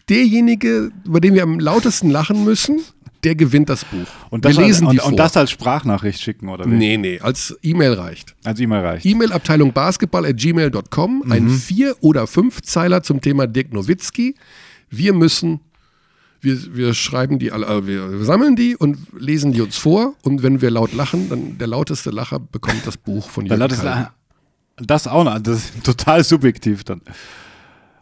[0.09, 2.79] derjenige, über den wir am lautesten lachen müssen,
[3.23, 4.05] der gewinnt das Buch.
[4.29, 5.09] Und das, wir lesen als, die und, vor.
[5.11, 6.69] und das als Sprachnachricht schicken, oder wie?
[6.69, 8.35] nee, nee, als E-Mail reicht.
[8.43, 9.05] Als E-Mail reicht.
[9.05, 11.31] E-Mail-Abteilung basketball at gmail.com, Mhm.
[11.31, 14.35] ein Vier- oder Fünfzeiler zum Thema Dirk Nowitzki.
[14.89, 15.59] Wir müssen,
[16.41, 20.13] wir, wir schreiben die alle, äh, wir, sammeln die und lesen die uns vor.
[20.21, 23.59] Und wenn wir laut lachen, dann der lauteste Lacher bekommt das Buch von Jürgen
[24.77, 25.39] das auch noch.
[25.39, 27.01] Das ist total subjektiv dann.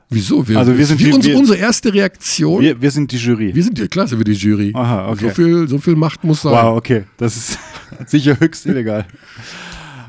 [0.10, 0.48] Wieso?
[0.48, 2.62] Wir, Also wir sind wie die- uns, wir- unsere erste Reaktion.
[2.62, 3.60] Wir, Wir, wir sind die Jury.
[3.62, 4.72] sind die Klasse, wir die Jury.
[4.76, 5.30] Aha, okay.
[5.30, 6.54] so, viel, so viel Macht muss sein.
[6.54, 7.06] Wow, okay.
[7.18, 7.60] Das ist
[8.06, 9.06] sicher höchst illegal.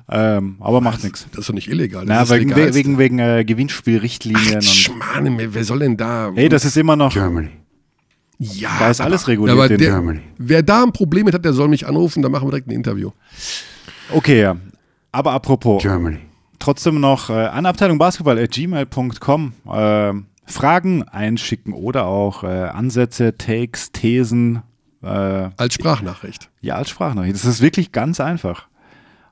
[0.09, 1.27] ähm, aber macht nichts.
[1.32, 2.05] Das ist doch nicht illegal.
[2.05, 2.74] Das Na, ist wegen, legalste.
[2.74, 4.64] wegen, wegen äh, Gewinnspielrichtlinien und.
[4.64, 6.31] Schmarrn, wer soll denn da?
[6.35, 7.12] Hey, das ist immer noch.
[7.12, 7.48] Germany.
[8.39, 10.20] ja, da ist alles aber- reguliert Aber in der, Germany.
[10.39, 12.73] wer da ein Problem mit hat, der soll mich anrufen, dann machen wir direkt ein
[12.73, 13.10] Interview.
[14.12, 14.56] Okay, ja.
[15.10, 16.18] Aber apropos, Germany.
[16.59, 20.12] Trotzdem noch äh, an Abteilung Basketball at gmail.com äh,
[20.49, 24.62] Fragen einschicken oder auch äh, Ansätze, Takes, Thesen.
[25.03, 25.07] Äh,
[25.57, 26.51] Als Sprachnachricht.
[26.61, 27.35] ja, als Sprachnachricht.
[27.35, 28.69] Das ist wirklich ganz einfach.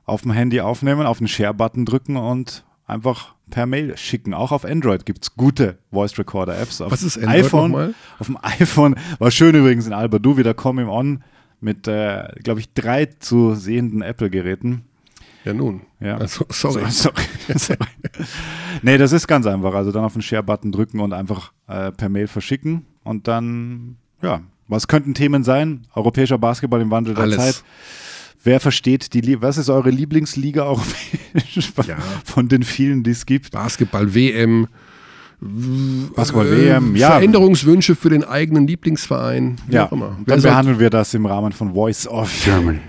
[0.05, 4.33] Auf dem Handy aufnehmen, auf den Share-Button drücken und einfach per Mail schicken.
[4.33, 6.81] Auch auf Android gibt es gute Voice Recorder Apps.
[6.81, 7.93] Auf Was ist Android iPhone, nochmal?
[8.19, 11.23] Auf dem iPhone war schön übrigens in Alba Du wieder Come On
[11.61, 14.83] mit, äh, glaube ich, drei zu sehenden Apple-Geräten.
[15.45, 15.81] Ja, nun.
[15.99, 16.17] Ja.
[16.17, 16.81] Also, sorry.
[16.89, 17.23] So, sorry.
[17.57, 17.79] sorry.
[18.81, 19.73] nee, das ist ganz einfach.
[19.73, 22.85] Also dann auf den Share-Button drücken und einfach äh, per Mail verschicken.
[23.03, 25.81] Und dann, ja, was könnten Themen sein?
[25.93, 27.37] Europäischer Basketball im Wandel der Alles.
[27.37, 27.63] Zeit.
[28.43, 29.41] Wer versteht die Liga?
[29.41, 31.97] Was ist eure Lieblingsliga europäisch Ja.
[32.23, 33.51] von den vielen, die es gibt?
[33.51, 34.67] Basketball, WM.
[35.39, 37.09] Basketball äh, WM, ja.
[37.11, 39.57] Veränderungswünsche für den eigenen Lieblingsverein.
[39.67, 40.17] Wie Ja, auch immer.
[40.25, 42.31] Wer dann behandeln wir das im Rahmen von Voice of.
[42.43, 42.79] Germany.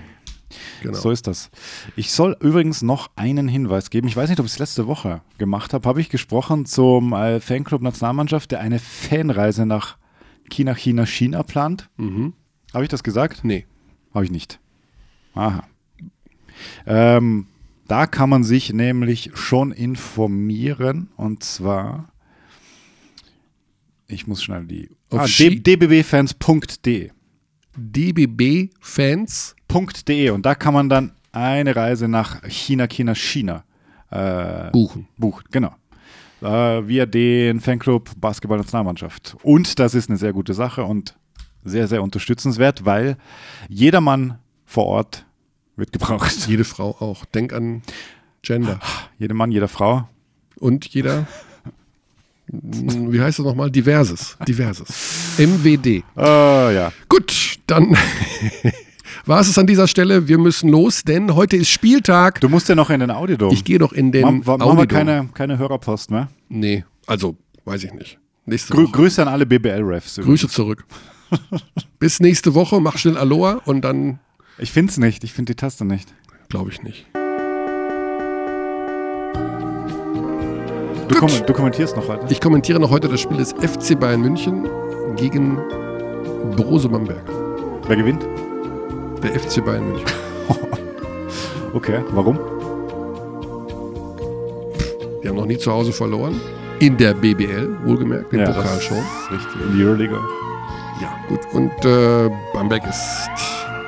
[0.81, 0.97] Genau.
[0.97, 1.49] So ist das.
[1.95, 4.07] Ich soll übrigens noch einen Hinweis geben.
[4.07, 5.87] Ich weiß nicht, ob ich es letzte Woche gemacht habe.
[5.87, 9.97] Habe ich gesprochen zum äh, Fanclub Nationalmannschaft, der eine Fanreise nach
[10.49, 11.89] China, China, China plant.
[11.97, 12.33] Mhm.
[12.73, 13.43] Habe ich das gesagt?
[13.43, 13.65] Nee.
[14.13, 14.59] Habe ich nicht.
[15.33, 15.63] Aha.
[16.85, 17.47] Ähm,
[17.87, 22.11] da kann man sich nämlich schon informieren und zwar,
[24.07, 27.11] ich muss schnell die, ah, dbbfans.de.
[27.77, 29.55] DBB-Fans.
[29.67, 33.63] .de und da kann man dann eine Reise nach China, China, China
[34.09, 35.07] äh, Buchen.
[35.17, 35.43] buchen.
[35.51, 35.73] Genau.
[36.41, 39.37] Äh, via den Fanclub Basketball-Nationalmannschaft.
[39.43, 41.15] Und das ist eine sehr gute Sache und
[41.63, 43.17] sehr, sehr unterstützenswert, weil
[43.67, 45.25] jeder Mann vor Ort
[45.75, 46.47] wird gebraucht.
[46.47, 47.25] Jede Frau auch.
[47.25, 47.81] Denk an
[48.41, 48.79] Gender.
[49.19, 50.07] Jeder Mann, jede Frau.
[50.59, 51.27] Und jeder,
[52.47, 53.69] wie heißt das nochmal?
[53.69, 54.37] Diverses.
[54.47, 55.37] Diverses.
[55.37, 55.85] MWD.
[55.85, 56.91] Äh, ja.
[57.09, 57.95] Gut, dann
[59.27, 60.27] war es es an dieser Stelle.
[60.27, 62.39] Wir müssen los, denn heute ist Spieltag.
[62.41, 63.51] Du musst ja noch in den Audiodom.
[63.53, 64.87] Ich gehe noch in den Machen machen wir Audidom.
[64.87, 66.29] keine, keine Hörerpost mehr.
[66.49, 67.35] Nee, also,
[67.65, 68.19] weiß ich nicht.
[68.45, 68.91] Nächste Grü Woche.
[68.93, 70.15] Grüße an alle BBL-Refs.
[70.23, 70.85] Grüße zurück.
[71.99, 72.79] Bis nächste Woche.
[72.79, 74.19] Mach schnell Aloha und dann
[74.57, 75.23] Ich finde es nicht.
[75.23, 76.07] Ich finde die Taste nicht.
[76.47, 77.05] glaube ich nicht.
[81.09, 82.25] Du, kom du kommentierst noch heute?
[82.29, 84.67] Ich kommentiere noch heute das Spiel des FC Bayern München
[85.15, 85.57] gegen
[86.55, 87.23] Borussia Bamberg.
[87.87, 88.25] Wer gewinnt?
[89.23, 90.05] Der FC Bayern München.
[91.73, 92.39] Okay, warum?
[95.21, 96.39] Die haben noch nie zu Hause verloren.
[96.79, 98.97] In der BBL, wohlgemerkt, im Pokal das schon.
[98.97, 99.61] ist richtig.
[99.61, 100.15] In die Euroliga.
[100.15, 101.01] auch.
[101.01, 101.39] Ja, gut.
[101.53, 103.29] Und äh, Bamberg ist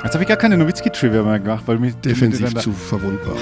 [0.04, 3.36] Jetzt habe ich gar keine Nowitzki-Trivia mehr gemacht, weil mich defensiv zu verwundbar.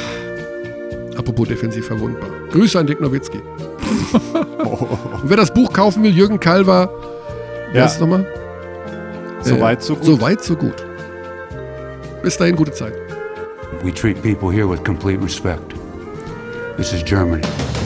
[1.18, 2.30] Apropos defensiv verwundbar.
[2.51, 3.39] Grüße an Dick Nowitzki.
[4.23, 6.89] Und wer das Buch kaufen will, Jürgen Kalver,
[7.72, 7.85] wer Ja.
[7.85, 8.26] ist es nochmal?
[9.41, 10.05] So Äh, weit, so gut.
[10.05, 10.85] So weit, so gut.
[12.28, 12.94] Bis dahin, gute Zeit.
[13.84, 15.74] We treat people here with complete respect.
[16.76, 17.77] This is Germany.